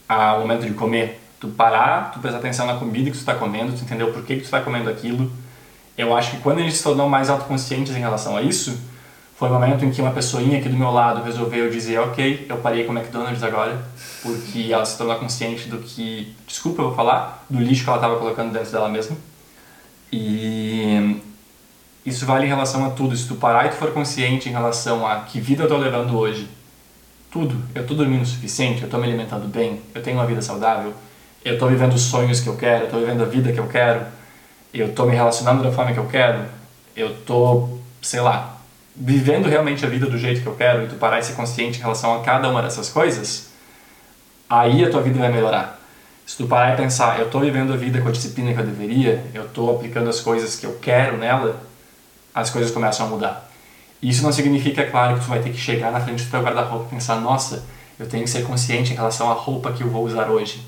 ao 0.07 0.41
momento 0.41 0.65
de 0.65 0.73
comer. 0.73 1.21
Tu 1.39 1.47
parar, 1.49 2.11
tu 2.11 2.19
prestar 2.19 2.39
atenção 2.39 2.65
na 2.65 2.75
comida 2.75 3.09
que 3.09 3.17
tu 3.17 3.19
está 3.19 3.35
comendo, 3.35 3.73
tu 3.73 3.83
entender 3.83 4.03
o 4.03 4.11
porquê 4.11 4.35
que 4.35 4.41
tu 4.41 4.45
está 4.45 4.61
comendo 4.61 4.89
aquilo. 4.89 5.31
Eu 5.97 6.15
acho 6.15 6.31
que 6.31 6.37
quando 6.37 6.59
a 6.59 6.61
gente 6.61 6.75
se 6.75 6.83
tornou 6.83 7.07
mais 7.07 7.29
autoconscientes 7.29 7.95
em 7.95 7.99
relação 7.99 8.35
a 8.35 8.41
isso, 8.41 8.77
foi 9.35 9.49
o 9.49 9.51
momento 9.51 9.83
em 9.83 9.91
que 9.91 10.01
uma 10.01 10.11
pessoinha 10.11 10.59
aqui 10.59 10.69
do 10.69 10.77
meu 10.77 10.91
lado 10.91 11.21
resolveu 11.21 11.69
dizer, 11.69 11.99
ok, 11.99 12.45
eu 12.47 12.57
parei 12.57 12.85
com 12.85 12.93
o 12.93 12.97
McDonald's 12.97 13.43
agora, 13.43 13.85
porque 14.21 14.69
ela 14.71 14.85
se 14.85 14.97
tornou 14.97 15.15
consciente 15.17 15.67
do 15.67 15.79
que, 15.79 16.33
desculpa 16.47 16.81
eu 16.81 16.87
vou 16.87 16.95
falar, 16.95 17.45
do 17.49 17.59
lixo 17.59 17.83
que 17.83 17.89
ela 17.89 17.97
estava 17.97 18.17
colocando 18.17 18.53
dentro 18.53 18.71
dela 18.71 18.87
mesma. 18.87 19.17
E 20.09 21.21
isso 22.05 22.25
vale 22.25 22.45
em 22.45 22.49
relação 22.49 22.85
a 22.85 22.91
tudo. 22.91 23.13
Se 23.15 23.27
tu 23.27 23.35
parar 23.35 23.65
e 23.65 23.69
tu 23.69 23.75
for 23.75 23.91
consciente 23.91 24.47
em 24.47 24.53
relação 24.53 25.05
a 25.05 25.21
que 25.21 25.41
vida 25.41 25.63
eu 25.63 25.65
estou 25.65 25.79
levando 25.79 26.17
hoje, 26.17 26.47
tudo, 27.29 27.61
eu 27.75 27.81
estou 27.81 27.97
dormindo 27.97 28.21
o 28.21 28.25
suficiente, 28.25 28.81
eu 28.81 28.85
estou 28.85 28.97
me 28.97 29.05
alimentando 29.05 29.49
bem, 29.49 29.81
eu 29.93 30.01
tenho 30.01 30.15
uma 30.15 30.25
vida 30.25 30.41
saudável, 30.41 30.93
eu 31.43 31.55
estou 31.55 31.67
vivendo 31.67 31.93
os 31.93 32.03
sonhos 32.03 32.39
que 32.39 32.47
eu 32.47 32.55
quero, 32.55 32.83
eu 32.83 32.85
estou 32.85 33.01
vivendo 33.01 33.21
a 33.21 33.25
vida 33.25 33.51
que 33.51 33.59
eu 33.59 33.67
quero, 33.67 34.05
eu 34.73 34.87
estou 34.87 35.05
me 35.05 35.13
relacionando 35.13 35.61
da 35.61 35.73
forma 35.73 35.91
que 35.91 35.99
eu 35.99 36.07
quero, 36.07 36.45
eu 36.95 37.11
estou, 37.11 37.81
sei 38.01 38.21
lá, 38.21 38.54
vivendo 38.95 39.47
realmente 39.47 39.85
a 39.85 39.89
vida 39.89 40.05
do 40.05 40.17
jeito 40.17 40.41
que 40.41 40.47
eu 40.47 40.55
quero 40.55 40.85
e 40.85 40.87
tu 40.87 40.95
parar 40.95 41.19
e 41.19 41.23
ser 41.23 41.33
consciente 41.33 41.79
em 41.79 41.81
relação 41.81 42.15
a 42.15 42.23
cada 42.23 42.49
uma 42.49 42.61
dessas 42.61 42.89
coisas, 42.89 43.49
aí 44.49 44.85
a 44.85 44.89
tua 44.89 45.01
vida 45.01 45.19
vai 45.19 45.31
melhorar. 45.31 45.79
Se 46.25 46.37
tu 46.37 46.47
parar 46.47 46.73
e 46.73 46.77
pensar, 46.77 47.19
eu 47.19 47.25
estou 47.25 47.41
vivendo 47.41 47.73
a 47.73 47.77
vida 47.77 48.01
com 48.01 48.07
a 48.07 48.11
disciplina 48.11 48.53
que 48.53 48.59
eu 48.59 48.65
deveria, 48.65 49.23
eu 49.33 49.45
estou 49.45 49.75
aplicando 49.75 50.09
as 50.09 50.19
coisas 50.21 50.55
que 50.55 50.65
eu 50.65 50.79
quero 50.81 51.17
nela, 51.17 51.61
as 52.33 52.49
coisas 52.49 52.71
começam 52.71 53.05
a 53.05 53.09
mudar. 53.09 53.51
Isso 54.01 54.23
não 54.23 54.31
significa, 54.31 54.81
é 54.81 54.85
claro, 54.85 55.15
que 55.15 55.25
tu 55.25 55.29
vai 55.29 55.39
ter 55.39 55.51
que 55.51 55.57
chegar 55.57 55.91
na 55.91 55.99
frente 55.99 56.23
do 56.23 56.31
teu 56.31 56.41
guarda-roupa 56.41 56.87
e 56.87 56.89
pensar, 56.95 57.19
nossa, 57.19 57.63
eu 57.99 58.07
tenho 58.07 58.23
que 58.23 58.29
ser 58.29 58.43
consciente 58.43 58.93
em 58.93 58.95
relação 58.95 59.29
à 59.29 59.33
roupa 59.33 59.71
que 59.71 59.83
eu 59.83 59.89
vou 59.89 60.03
usar 60.03 60.29
hoje. 60.29 60.65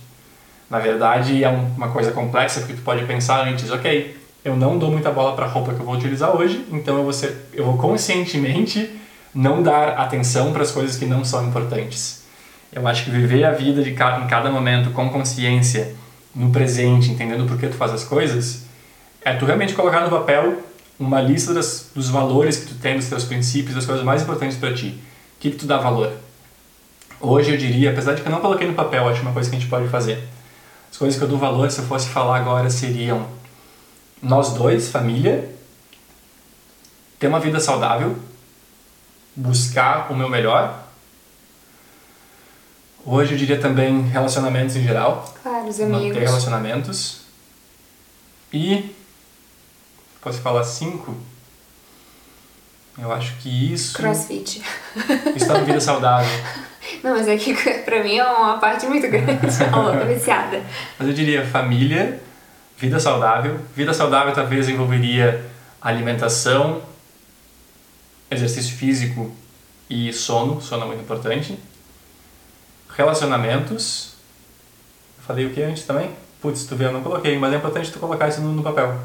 Na 0.69 0.79
verdade, 0.79 1.43
é 1.43 1.49
uma 1.49 1.89
coisa 1.89 2.11
complexa 2.11 2.59
porque 2.59 2.73
tu 2.73 2.81
pode 2.81 3.05
pensar 3.05 3.47
antes, 3.47 3.71
ok, 3.71 4.17
eu 4.43 4.55
não 4.55 4.77
dou 4.77 4.91
muita 4.91 5.11
bola 5.11 5.35
para 5.35 5.45
a 5.45 5.49
roupa 5.49 5.73
que 5.73 5.79
eu 5.79 5.85
vou 5.85 5.95
utilizar 5.95 6.35
hoje, 6.35 6.65
então 6.71 6.97
eu 6.97 7.03
vou, 7.03 7.13
ser, 7.13 7.49
eu 7.53 7.65
vou 7.65 7.77
conscientemente 7.77 8.89
não 9.33 9.61
dar 9.61 9.89
atenção 9.99 10.53
para 10.53 10.63
as 10.63 10.71
coisas 10.71 10.95
que 10.95 11.05
não 11.05 11.23
são 11.23 11.47
importantes. 11.47 12.23
Eu 12.71 12.87
acho 12.87 13.05
que 13.05 13.11
viver 13.11 13.43
a 13.43 13.51
vida 13.51 13.81
de 13.81 13.91
cada, 13.93 14.23
em 14.23 14.27
cada 14.27 14.49
momento 14.49 14.91
com 14.91 15.09
consciência, 15.09 15.95
no 16.33 16.49
presente, 16.51 17.11
entendendo 17.11 17.45
por 17.45 17.57
que 17.57 17.67
tu 17.67 17.75
faz 17.75 17.91
as 17.91 18.03
coisas, 18.03 18.65
é 19.23 19.33
tu 19.33 19.45
realmente 19.45 19.73
colocar 19.73 20.01
no 20.01 20.09
papel 20.09 20.61
uma 20.99 21.21
lista 21.21 21.53
das, 21.53 21.91
dos 21.93 22.09
valores 22.09 22.57
que 22.57 22.67
tu 22.67 22.75
tem, 22.75 22.95
dos 22.95 23.07
teus 23.07 23.25
princípios, 23.25 23.75
das 23.75 23.85
coisas 23.85 24.03
mais 24.03 24.21
importantes 24.21 24.57
para 24.57 24.73
ti. 24.73 24.99
O 25.37 25.39
que, 25.39 25.51
que 25.51 25.57
tu 25.57 25.65
dá 25.65 25.77
valor? 25.77 26.13
Hoje 27.19 27.51
eu 27.51 27.57
diria, 27.57 27.91
apesar 27.91 28.13
de 28.13 28.21
que 28.21 28.27
eu 28.27 28.31
não 28.31 28.39
coloquei 28.39 28.67
no 28.67 28.73
papel, 28.73 29.07
acho 29.07 29.21
uma 29.21 29.31
coisa 29.31 29.49
que 29.49 29.55
a 29.55 29.59
gente 29.59 29.69
pode 29.69 29.87
fazer. 29.87 30.23
As 30.91 30.97
coisas 30.97 31.17
que 31.17 31.23
eu 31.23 31.27
dou 31.27 31.37
valor, 31.37 31.69
se 31.69 31.79
eu 31.79 31.85
fosse 31.85 32.07
falar 32.09 32.37
agora, 32.37 32.69
seriam 32.69 33.25
nós 34.21 34.53
dois, 34.53 34.89
família, 34.89 35.49
ter 37.19 37.27
uma 37.27 37.39
vida 37.39 37.59
saudável, 37.59 38.17
buscar 39.35 40.11
o 40.11 40.15
meu 40.15 40.29
melhor. 40.29 40.83
Hoje 43.05 43.33
eu 43.33 43.37
diria 43.37 43.59
também 43.59 44.01
relacionamentos 44.01 44.75
em 44.75 44.83
geral. 44.83 45.33
Claro, 45.41 45.67
os 45.67 45.79
amigos. 45.79 46.07
Manter 46.07 46.19
relacionamentos. 46.19 47.21
E. 48.51 48.95
Posso 50.21 50.41
falar 50.41 50.63
cinco? 50.63 51.15
Eu 52.97 53.11
acho 53.11 53.35
que 53.37 53.73
isso. 53.73 53.95
Crossfit. 53.95 54.61
Está 55.35 55.53
uma 55.53 55.63
vida 55.63 55.79
saudável. 55.79 56.29
Não, 57.03 57.11
mas 57.11 57.27
é 57.27 57.37
que 57.37 57.53
pra 57.83 58.03
mim 58.03 58.17
é 58.17 58.25
uma 58.25 58.57
parte 58.57 58.85
muito 58.87 59.07
grande. 59.07 59.45
Uma 59.71 59.91
louca 59.91 60.05
viciada. 60.05 60.61
Mas 60.97 61.07
eu 61.07 61.13
diria 61.13 61.45
família, 61.45 62.21
Vida 62.77 62.99
saudável. 62.99 63.59
Vida 63.75 63.93
saudável 63.93 64.33
talvez 64.33 64.69
envolveria 64.69 65.43
alimentação, 65.81 66.81
exercício 68.29 68.75
físico 68.75 69.35
e 69.89 70.13
sono. 70.13 70.61
Sono 70.61 70.83
é 70.83 70.87
muito 70.87 71.01
importante. 71.01 71.57
Relacionamentos. 72.89 74.13
falei 75.25 75.47
o 75.47 75.49
que 75.49 75.61
antes 75.61 75.83
também? 75.83 76.11
Putz, 76.39 76.65
tu 76.65 76.75
vê, 76.75 76.85
eu 76.85 76.91
não 76.91 77.01
coloquei, 77.01 77.37
mas 77.39 77.51
é 77.51 77.57
importante 77.57 77.91
tu 77.91 77.99
colocar 77.99 78.27
isso 78.27 78.41
no, 78.41 78.61
papel. 78.61 78.99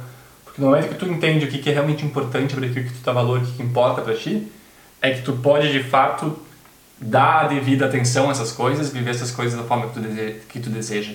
Porque 0.44 0.60
no 0.60 0.68
momento 0.68 0.88
que 0.88 0.94
tu 0.94 1.06
entende 1.06 1.46
o 1.46 1.48
que, 1.48 1.68
é 1.70 1.72
realmente 1.72 2.04
importante 2.04 2.54
para 2.54 2.68
ti, 2.68 2.80
o 2.80 2.84
que 2.84 2.92
tu 2.92 3.02
dá 3.02 3.12
valor, 3.12 3.38
o 3.38 3.46
que, 3.46 3.62
importa 3.62 4.02
para 4.02 4.14
ti, 4.14 4.52
é 5.00 5.12
que 5.12 5.22
tu 5.22 5.32
pode 5.32 5.72
de 5.72 5.82
fato 5.82 6.38
dar 7.00 7.46
a 7.46 7.48
devida 7.48 7.86
atenção 7.86 8.28
a 8.28 8.32
essas 8.32 8.52
coisas, 8.52 8.92
viver 8.92 9.10
essas 9.10 9.30
coisas 9.30 9.58
da 9.58 9.66
forma 9.66 9.88
que 9.88 9.94
tu, 9.94 10.00
deseja, 10.00 10.38
que 10.48 10.60
tu 10.60 10.68
deseja. 10.68 11.14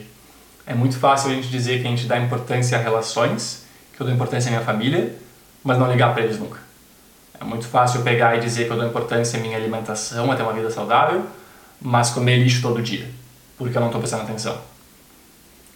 É 0.67 0.75
muito 0.75 0.99
fácil 0.99 1.31
a 1.31 1.33
gente 1.33 1.47
dizer 1.47 1.81
que 1.81 1.87
a 1.87 1.89
gente 1.89 2.05
dá 2.07 2.19
importância 2.19 2.77
a 2.77 2.81
relações, 2.81 3.63
que 3.95 4.01
eu 4.01 4.05
dou 4.05 4.13
importância 4.13 4.49
à 4.49 4.51
minha 4.51 4.65
família, 4.65 5.15
mas 5.63 5.79
não 5.79 5.89
ligar 5.89 6.13
para 6.13 6.23
eles 6.23 6.37
nunca. 6.37 6.59
É 7.39 7.43
muito 7.45 7.65
fácil 7.65 8.01
pegar 8.01 8.35
e 8.35 8.41
dizer 8.41 8.65
que 8.65 8.71
eu 8.71 8.75
dou 8.75 8.85
importância 8.85 9.39
à 9.39 9.41
minha 9.41 9.55
alimentação, 9.55 10.29
a 10.29 10.35
ter 10.35 10.43
uma 10.43 10.51
vida 10.51 10.69
saudável, 10.69 11.25
mas 11.81 12.09
comer 12.09 12.39
lixo 12.39 12.61
todo 12.61 12.81
dia, 12.81 13.09
porque 13.57 13.77
eu 13.77 13.79
não 13.79 13.87
estou 13.87 14.01
prestando 14.01 14.23
atenção. 14.23 14.57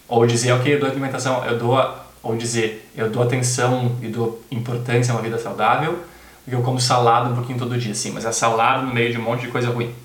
Ou 0.10 0.26
dizer, 0.26 0.52
ok, 0.52 0.76
eu 0.76 0.80
dou 0.82 0.90
alimentação, 0.90 1.46
eu 1.46 1.58
dou, 1.58 1.96
ou 2.22 2.36
dizer, 2.36 2.92
eu 2.94 3.10
dou 3.10 3.24
atenção 3.24 3.96
e 4.02 4.10
dou 4.10 4.44
importância 4.52 5.14
a 5.14 5.16
uma 5.16 5.22
vida 5.22 5.40
saudável, 5.40 6.00
porque 6.44 6.54
eu 6.54 6.62
como 6.64 6.82
salada 6.82 7.30
um 7.30 7.36
pouquinho 7.36 7.58
todo 7.58 7.78
dia, 7.78 7.96
sim, 7.96 8.12
mas 8.12 8.26
é 8.26 8.32
salada 8.34 8.82
no 8.82 8.94
meio 8.94 9.10
de 9.10 9.18
um 9.18 9.22
monte 9.22 9.44
de 9.44 9.48
coisa 9.48 9.70
ruim. 9.70 9.96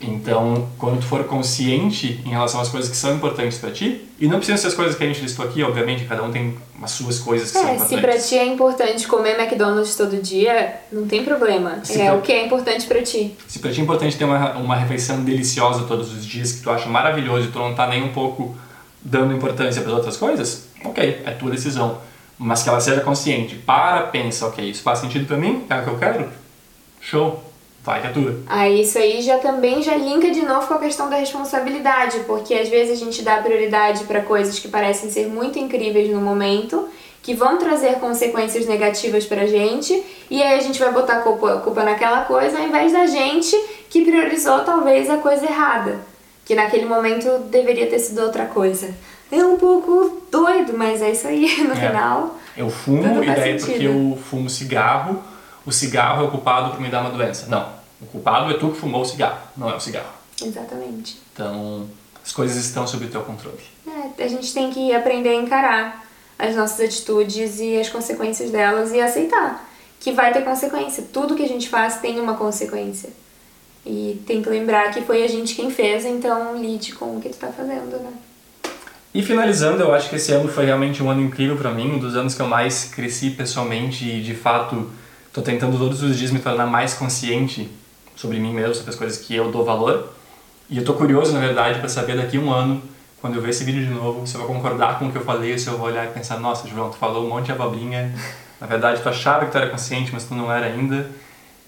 Então, 0.00 0.68
quando 0.78 1.00
tu 1.00 1.06
for 1.06 1.22
consciente 1.24 2.20
em 2.24 2.30
relação 2.30 2.60
às 2.60 2.68
coisas 2.68 2.90
que 2.90 2.96
são 2.96 3.14
importantes 3.14 3.58
para 3.58 3.70
ti, 3.70 4.04
e 4.18 4.26
não 4.26 4.38
precisam 4.38 4.58
ser 4.58 4.66
as 4.68 4.74
coisas 4.74 4.94
que 4.96 5.02
a 5.04 5.06
gente 5.06 5.20
listou 5.20 5.44
aqui, 5.44 5.62
obviamente, 5.62 6.04
cada 6.04 6.22
um 6.22 6.30
tem 6.32 6.56
as 6.82 6.90
suas 6.92 7.18
coisas 7.18 7.50
que 7.52 7.58
são 7.58 7.68
É, 7.68 7.74
importantes. 7.74 7.96
se 7.96 8.00
pra 8.00 8.18
ti 8.18 8.38
é 8.38 8.46
importante 8.46 9.06
comer 9.06 9.38
McDonald's 9.38 9.94
todo 9.96 10.16
dia, 10.22 10.76
não 10.92 11.06
tem 11.06 11.24
problema. 11.24 11.80
Se 11.84 12.00
é 12.00 12.06
pra- 12.06 12.14
o 12.16 12.22
que 12.22 12.32
é 12.32 12.44
importante 12.46 12.86
pra 12.86 13.02
ti. 13.02 13.36
Se 13.46 13.58
pra 13.58 13.70
ti 13.72 13.80
é 13.80 13.82
importante 13.82 14.16
ter 14.16 14.24
uma, 14.24 14.52
uma 14.58 14.76
refeição 14.76 15.22
deliciosa 15.22 15.84
todos 15.84 16.12
os 16.12 16.24
dias, 16.24 16.52
que 16.52 16.62
tu 16.62 16.70
acha 16.70 16.88
maravilhoso 16.88 17.48
e 17.48 17.50
tu 17.52 17.58
não 17.58 17.74
tá 17.74 17.86
nem 17.86 18.02
um 18.02 18.12
pouco 18.12 18.56
dando 19.00 19.32
importância 19.34 19.82
para 19.82 19.92
outras 19.92 20.16
coisas, 20.16 20.66
ok, 20.84 21.22
é 21.24 21.30
tua 21.32 21.50
decisão. 21.50 21.98
Mas 22.38 22.62
que 22.62 22.68
ela 22.68 22.80
seja 22.80 23.00
consciente. 23.02 23.54
Para, 23.56 24.02
pensa, 24.02 24.46
ok, 24.46 24.68
isso 24.68 24.82
faz 24.82 24.98
sentido 24.98 25.26
para 25.26 25.36
mim? 25.36 25.64
É 25.70 25.76
o 25.78 25.84
que 25.84 25.90
eu 25.90 25.98
quero? 25.98 26.28
Show. 27.00 27.51
Vai 27.84 28.00
que 28.00 28.06
é 28.06 28.10
tua. 28.10 28.36
Aí 28.46 28.82
isso 28.82 28.96
aí 28.96 29.20
já 29.22 29.38
também 29.38 29.82
já 29.82 29.96
linka 29.96 30.30
de 30.30 30.42
novo 30.42 30.66
com 30.68 30.74
a 30.74 30.78
questão 30.78 31.10
da 31.10 31.16
responsabilidade, 31.16 32.20
porque 32.26 32.54
às 32.54 32.68
vezes 32.68 33.00
a 33.00 33.04
gente 33.04 33.22
dá 33.22 33.38
prioridade 33.38 34.04
para 34.04 34.20
coisas 34.20 34.58
que 34.58 34.68
parecem 34.68 35.10
ser 35.10 35.26
muito 35.26 35.58
incríveis 35.58 36.08
no 36.10 36.20
momento, 36.20 36.88
que 37.22 37.34
vão 37.34 37.58
trazer 37.58 37.94
consequências 37.94 38.66
negativas 38.66 39.24
pra 39.26 39.46
gente, 39.46 40.00
e 40.30 40.40
aí 40.42 40.58
a 40.58 40.62
gente 40.62 40.78
vai 40.78 40.92
botar 40.92 41.14
a 41.18 41.20
culpa, 41.22 41.56
culpa 41.58 41.82
naquela 41.82 42.22
coisa 42.24 42.58
ao 42.58 42.64
invés 42.66 42.92
da 42.92 43.06
gente 43.06 43.56
que 43.90 44.04
priorizou 44.04 44.60
talvez 44.60 45.10
a 45.10 45.16
coisa 45.18 45.44
errada, 45.44 45.98
que 46.44 46.54
naquele 46.54 46.84
momento 46.86 47.28
deveria 47.50 47.86
ter 47.88 47.98
sido 47.98 48.22
outra 48.22 48.46
coisa. 48.46 48.94
É 49.30 49.44
um 49.44 49.56
pouco 49.56 50.22
doido, 50.30 50.74
mas 50.76 51.00
é 51.02 51.10
isso 51.10 51.26
aí 51.26 51.46
no 51.66 51.72
É. 51.72 51.88
final. 51.88 52.36
Eu 52.56 52.68
fumo 52.70 53.02
Tudo 53.02 53.24
e 53.24 53.26
daí 53.26 53.52
porque 53.58 53.72
sentido. 53.72 53.84
eu 54.12 54.18
fumo 54.18 54.50
cigarro, 54.50 55.22
o 55.64 55.72
cigarro 55.72 56.22
é 56.22 56.26
o 56.26 56.30
culpado 56.30 56.70
por 56.70 56.80
me 56.80 56.88
dar 56.88 57.00
uma 57.00 57.10
doença. 57.10 57.46
Não. 57.48 57.68
O 58.00 58.06
culpado 58.06 58.50
é 58.50 58.54
tu 58.54 58.70
que 58.70 58.78
fumou 58.78 59.02
o 59.02 59.04
cigarro, 59.04 59.38
não 59.56 59.70
é 59.70 59.74
o 59.74 59.80
cigarro. 59.80 60.12
Exatamente. 60.42 61.20
Então, 61.32 61.88
as 62.24 62.32
coisas 62.32 62.56
estão 62.56 62.86
sob 62.86 63.06
o 63.06 63.08
teu 63.08 63.22
controle. 63.22 63.60
É, 63.86 64.24
a 64.24 64.28
gente 64.28 64.52
tem 64.52 64.70
que 64.70 64.92
aprender 64.92 65.30
a 65.30 65.34
encarar 65.34 66.06
as 66.38 66.56
nossas 66.56 66.80
atitudes 66.80 67.60
e 67.60 67.78
as 67.78 67.88
consequências 67.88 68.50
delas 68.50 68.92
e 68.92 69.00
aceitar 69.00 69.68
que 70.02 70.10
vai 70.10 70.32
ter 70.32 70.42
consequência. 70.42 71.04
Tudo 71.12 71.36
que 71.36 71.44
a 71.44 71.48
gente 71.48 71.68
faz 71.68 71.98
tem 71.98 72.18
uma 72.18 72.34
consequência. 72.34 73.10
E 73.86 74.20
tem 74.26 74.42
que 74.42 74.48
lembrar 74.48 74.92
que 74.92 75.02
foi 75.02 75.22
a 75.22 75.28
gente 75.28 75.54
quem 75.54 75.70
fez, 75.70 76.04
então 76.04 76.60
lide 76.60 76.92
com 76.92 77.16
o 77.16 77.20
que 77.20 77.28
tu 77.28 77.36
tá 77.36 77.48
fazendo, 77.48 77.98
né? 78.02 78.12
E 79.14 79.22
finalizando, 79.22 79.82
eu 79.82 79.94
acho 79.94 80.08
que 80.08 80.16
esse 80.16 80.32
ano 80.32 80.48
foi 80.48 80.64
realmente 80.64 81.02
um 81.02 81.10
ano 81.10 81.20
incrível 81.20 81.56
pra 81.56 81.70
mim, 81.70 81.92
um 81.92 81.98
dos 81.98 82.16
anos 82.16 82.34
que 82.34 82.42
eu 82.42 82.48
mais 82.48 82.84
cresci 82.84 83.30
pessoalmente 83.30 84.04
e 84.08 84.22
de 84.22 84.34
fato 84.34 84.90
tô 85.32 85.40
tentando 85.42 85.78
todos 85.78 86.02
os 86.02 86.18
dias 86.18 86.30
me 86.30 86.38
tornar 86.38 86.66
mais 86.66 86.94
consciente 86.94 87.70
sobre 88.14 88.38
mim 88.38 88.52
mesmo, 88.52 88.74
sobre 88.74 88.90
as 88.90 88.96
coisas 88.96 89.18
que 89.18 89.34
eu 89.34 89.50
dou 89.50 89.64
valor. 89.64 90.12
E 90.68 90.78
eu 90.78 90.84
tô 90.84 90.94
curioso, 90.94 91.32
na 91.32 91.40
verdade, 91.40 91.78
pra 91.78 91.88
saber 91.88 92.16
daqui 92.16 92.36
a 92.36 92.40
um 92.40 92.52
ano, 92.52 92.82
quando 93.20 93.36
eu 93.36 93.42
ver 93.42 93.50
esse 93.50 93.64
vídeo 93.64 93.84
de 93.84 93.90
novo, 93.90 94.26
se 94.26 94.34
eu 94.34 94.40
vou 94.40 94.54
concordar 94.54 94.98
com 94.98 95.06
o 95.06 95.12
que 95.12 95.16
eu 95.16 95.24
falei, 95.24 95.58
se 95.58 95.68
eu 95.68 95.78
vou 95.78 95.86
olhar 95.86 96.04
e 96.04 96.08
pensar, 96.08 96.38
nossa, 96.38 96.68
João, 96.68 96.90
tu 96.90 96.96
falou 96.96 97.24
um 97.24 97.28
monte 97.28 97.46
de 97.46 97.52
abobrinha, 97.52 98.12
na 98.60 98.66
verdade 98.66 99.00
tu 99.00 99.08
achava 99.08 99.46
que 99.46 99.52
tu 99.52 99.58
era 99.58 99.70
consciente, 99.70 100.10
mas 100.12 100.24
tu 100.24 100.34
não 100.34 100.52
era 100.52 100.66
ainda. 100.66 101.10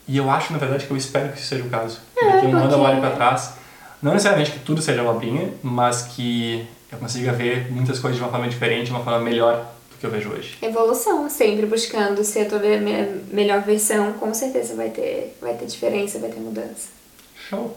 E 0.07 0.17
eu 0.17 0.31
acho, 0.31 0.53
na 0.53 0.59
verdade, 0.59 0.87
que 0.87 0.91
eu 0.91 0.97
espero 0.97 1.33
que 1.33 1.39
isso 1.39 1.49
seja 1.49 1.65
o 1.65 1.71
caso. 1.71 2.01
Que 2.17 2.25
daqui 2.25 2.47
a 2.47 2.49
um 2.49 2.57
ano 2.57 2.73
eu 2.73 2.81
olhe 2.81 3.01
pra 3.01 3.11
trás, 3.11 3.55
não 4.03 4.13
necessariamente 4.13 4.51
que 4.51 4.59
tudo 4.59 4.83
seja 4.83 5.01
abobrinha, 5.01 5.51
mas 5.63 6.03
que 6.03 6.67
eu 6.93 6.99
consiga 6.99 7.33
ver 7.33 7.73
muitas 7.73 7.99
coisas 7.99 8.19
de 8.19 8.23
uma 8.23 8.31
forma 8.31 8.49
diferente, 8.49 8.87
de 8.87 8.91
uma 8.91 9.03
forma 9.03 9.21
melhor 9.21 9.74
que 10.05 10.07
eu 10.07 10.11
vejo 10.11 10.31
hoje. 10.31 10.59
Evolução, 10.61 11.29
sempre 11.31 11.65
buscando 11.65 12.23
ser 12.23 12.41
a 12.41 12.45
tua 12.45 12.61
melhor 13.33 13.63
versão, 13.63 14.13
com 14.15 14.35
certeza 14.35 14.75
vai 14.75 14.91
ter, 14.91 15.37
vai 15.41 15.55
ter 15.55 15.65
diferença, 15.65 16.19
vai 16.19 16.31
ter 16.31 16.41
mudança. 16.41 16.89
Show! 17.49 17.75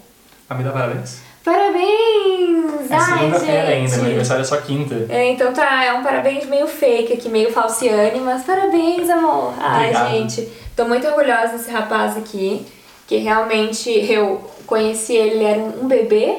Dar 0.49 0.71
parabéns? 0.71 1.19
Parabéns! 1.43 2.91
É 2.91 2.95
Ai, 2.95 3.19
segunda-feira 3.19 3.67
ainda, 3.69 3.95
meu 3.95 4.05
aniversário 4.05 4.41
é 4.41 4.45
só 4.45 4.57
quinta. 4.57 5.05
É, 5.09 5.29
então 5.31 5.53
tá, 5.53 5.85
é 5.85 5.93
um 5.93 6.03
parabéns 6.03 6.45
meio 6.45 6.67
fake 6.67 7.13
aqui, 7.13 7.29
meio 7.29 7.51
falciane, 7.51 8.19
mas 8.19 8.43
parabéns, 8.43 9.09
amor. 9.09 9.53
Ai, 9.57 9.89
Obrigado. 9.89 10.11
gente, 10.11 10.49
tô 10.75 10.85
muito 10.85 11.07
orgulhosa 11.07 11.53
desse 11.53 11.71
rapaz 11.71 12.17
aqui, 12.17 12.65
que 13.07 13.17
realmente 13.17 13.89
eu 13.89 14.49
conheci 14.65 15.15
ele, 15.15 15.35
ele 15.35 15.43
era 15.45 15.59
um 15.59 15.83
um 15.83 15.87
bebê, 15.87 16.37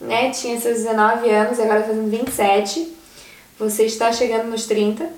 né? 0.00 0.30
Tinha 0.30 0.58
seus 0.58 0.78
19 0.78 1.28
anos, 1.28 1.60
agora 1.60 1.80
tá 1.80 1.88
fazendo 1.88 2.10
27. 2.10 2.97
Você 3.58 3.84
está 3.84 4.12
chegando 4.12 4.48
nos 4.50 4.66
30. 4.66 5.08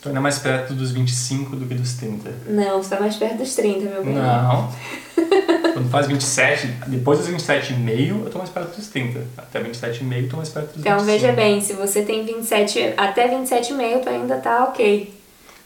Tô 0.00 0.10
ainda 0.10 0.20
mais 0.20 0.38
perto 0.38 0.74
dos 0.74 0.92
25 0.92 1.56
do 1.56 1.66
que 1.66 1.74
dos 1.74 1.94
30. 1.94 2.30
Não, 2.46 2.80
você 2.80 2.90
tá 2.90 3.00
mais 3.00 3.16
perto 3.16 3.38
dos 3.38 3.54
30, 3.56 3.80
meu 3.90 4.04
bem. 4.04 4.14
Não. 4.14 4.72
Quando 5.74 5.90
faz 5.90 6.06
27, 6.06 6.66
depois 6.86 7.18
dos 7.18 7.26
27 7.28 7.72
e 7.72 7.76
meio, 7.76 8.22
eu 8.24 8.30
tô 8.30 8.38
mais 8.38 8.50
perto 8.50 8.76
dos 8.76 8.86
30. 8.86 9.20
Até 9.36 9.60
27 9.60 10.00
e 10.00 10.04
meio, 10.04 10.24
eu 10.26 10.30
tô 10.30 10.36
mais 10.36 10.48
perto 10.50 10.68
dos 10.74 10.80
Então 10.80 10.98
25. 11.00 11.12
veja 11.12 11.32
bem, 11.32 11.60
se 11.60 11.72
você 11.72 12.02
tem 12.02 12.24
27, 12.24 12.94
até 12.96 13.28
27,5, 13.28 14.02
tu 14.02 14.08
ainda 14.08 14.36
tá 14.36 14.64
ok. 14.64 15.12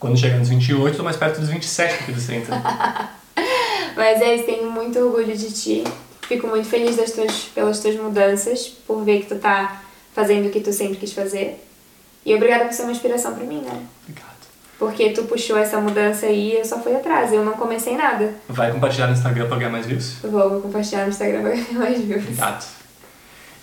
Quando 0.01 0.18
chegar 0.18 0.39
nos 0.39 0.49
28, 0.49 0.95
eu 0.95 0.97
tô 0.97 1.03
mais 1.05 1.16
perto 1.16 1.39
dos 1.39 1.51
27 1.51 1.99
do 1.99 2.05
que 2.07 2.12
dos 2.12 2.24
30. 2.26 2.47
Mas 3.95 4.20
é 4.22 4.35
isso, 4.35 4.45
tenho 4.47 4.70
muito 4.70 4.99
orgulho 4.99 5.37
de 5.37 5.53
ti. 5.53 5.85
Fico 6.22 6.47
muito 6.47 6.66
feliz 6.66 6.97
das 6.97 7.11
tuas, 7.11 7.33
pelas 7.55 7.80
tuas 7.80 7.97
mudanças, 7.97 8.66
por 8.66 9.05
ver 9.05 9.20
que 9.20 9.26
tu 9.26 9.35
tá 9.39 9.83
fazendo 10.14 10.47
o 10.47 10.51
que 10.51 10.61
tu 10.61 10.72
sempre 10.72 10.97
quis 10.97 11.12
fazer. 11.12 11.62
E 12.25 12.35
obrigada 12.35 12.64
por 12.64 12.73
ser 12.73 12.83
uma 12.83 12.93
inspiração 12.93 13.35
pra 13.35 13.45
mim, 13.45 13.61
né? 13.61 13.83
Obrigado. 14.03 14.33
Porque 14.79 15.11
tu 15.11 15.25
puxou 15.25 15.57
essa 15.57 15.81
mudança 15.81 16.27
aí 16.27 16.53
e 16.53 16.59
eu 16.59 16.64
só 16.64 16.79
fui 16.79 16.95
atrás, 16.95 17.33
eu 17.33 17.45
não 17.45 17.53
comecei 17.53 17.97
nada. 17.97 18.35
Vai 18.49 18.73
compartilhar 18.73 19.07
no 19.07 19.12
Instagram 19.12 19.47
pra 19.47 19.57
ganhar 19.57 19.70
mais 19.70 19.87
views? 19.87 20.16
Vou 20.23 20.61
compartilhar 20.61 21.03
no 21.05 21.11
Instagram 21.11 21.43
pra 21.43 21.51
ganhar 21.51 21.73
mais 21.75 22.01
views. 22.01 22.23
Obrigado. 22.23 22.66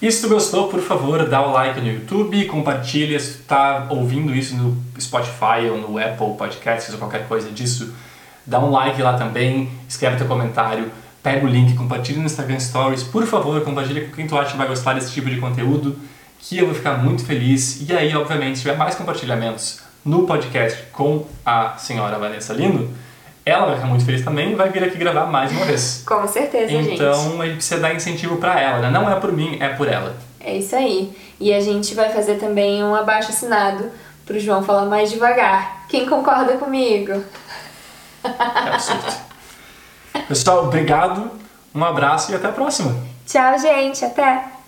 E 0.01 0.09
se 0.09 0.21
tu 0.21 0.29
gostou, 0.29 0.69
por 0.69 0.79
favor, 0.79 1.27
dá 1.27 1.45
o 1.45 1.51
like 1.51 1.81
no 1.81 1.87
YouTube, 1.87 2.45
compartilha. 2.45 3.19
Se 3.19 3.39
tu 3.39 3.43
tá 3.43 3.87
ouvindo 3.89 4.33
isso 4.33 4.55
no 4.55 4.77
Spotify 4.97 5.69
ou 5.69 5.77
no 5.77 5.97
Apple 5.97 6.35
Podcasts 6.37 6.93
ou 6.93 6.99
qualquer 6.99 7.27
coisa 7.27 7.51
disso, 7.51 7.93
dá 8.45 8.59
um 8.61 8.71
like 8.71 9.01
lá 9.01 9.17
também, 9.17 9.69
escreve 9.89 10.15
teu 10.15 10.25
comentário, 10.25 10.89
pega 11.21 11.45
o 11.45 11.49
link, 11.49 11.75
compartilha 11.75 12.17
no 12.19 12.25
Instagram 12.25 12.61
Stories. 12.61 13.03
Por 13.03 13.25
favor, 13.25 13.61
compartilha 13.61 14.05
com 14.05 14.15
quem 14.15 14.25
tu 14.25 14.37
acha 14.37 14.51
que 14.51 14.57
vai 14.57 14.67
gostar 14.67 14.93
desse 14.93 15.11
tipo 15.11 15.29
de 15.29 15.37
conteúdo, 15.37 15.97
que 16.39 16.57
eu 16.57 16.65
vou 16.65 16.75
ficar 16.75 16.97
muito 16.97 17.25
feliz. 17.25 17.87
E 17.87 17.95
aí, 17.95 18.15
obviamente, 18.15 18.57
se 18.57 18.63
tiver 18.63 18.77
mais 18.77 18.95
compartilhamentos 18.95 19.79
no 20.03 20.25
podcast 20.25 20.83
com 20.93 21.25
a 21.45 21.77
senhora 21.77 22.17
Vanessa 22.17 22.53
Lino, 22.53 22.93
ela 23.45 23.65
vai 23.65 23.75
ficar 23.75 23.87
muito 23.87 24.05
feliz 24.05 24.23
também 24.23 24.51
e 24.51 24.55
vai 24.55 24.69
vir 24.69 24.83
aqui 24.83 24.97
gravar 24.97 25.25
mais 25.25 25.51
uma 25.51 25.65
vez. 25.65 26.03
Com 26.07 26.27
certeza, 26.27 26.67
gente. 26.67 26.93
Então 26.93 27.41
a 27.41 27.45
gente 27.45 27.55
precisa 27.55 27.79
dar 27.79 27.93
incentivo 27.93 28.37
pra 28.37 28.59
ela, 28.59 28.79
né? 28.79 28.89
Não 28.89 29.09
é 29.09 29.19
por 29.19 29.31
mim, 29.31 29.57
é 29.59 29.69
por 29.69 29.87
ela. 29.87 30.15
É 30.39 30.57
isso 30.57 30.75
aí. 30.75 31.13
E 31.39 31.53
a 31.53 31.59
gente 31.59 31.93
vai 31.93 32.09
fazer 32.09 32.35
também 32.35 32.83
um 32.83 32.95
abaixo 32.95 33.29
assinado 33.29 33.91
pro 34.25 34.39
João 34.39 34.63
falar 34.63 34.85
mais 34.85 35.09
devagar. 35.09 35.85
Quem 35.89 36.07
concorda 36.07 36.57
comigo? 36.57 37.23
É 38.23 38.69
absurdo. 38.73 39.29
Pessoal, 40.27 40.65
obrigado, 40.65 41.31
um 41.73 41.83
abraço 41.83 42.31
e 42.31 42.35
até 42.35 42.47
a 42.47 42.51
próxima. 42.51 42.95
Tchau, 43.25 43.57
gente. 43.59 44.05
Até! 44.05 44.58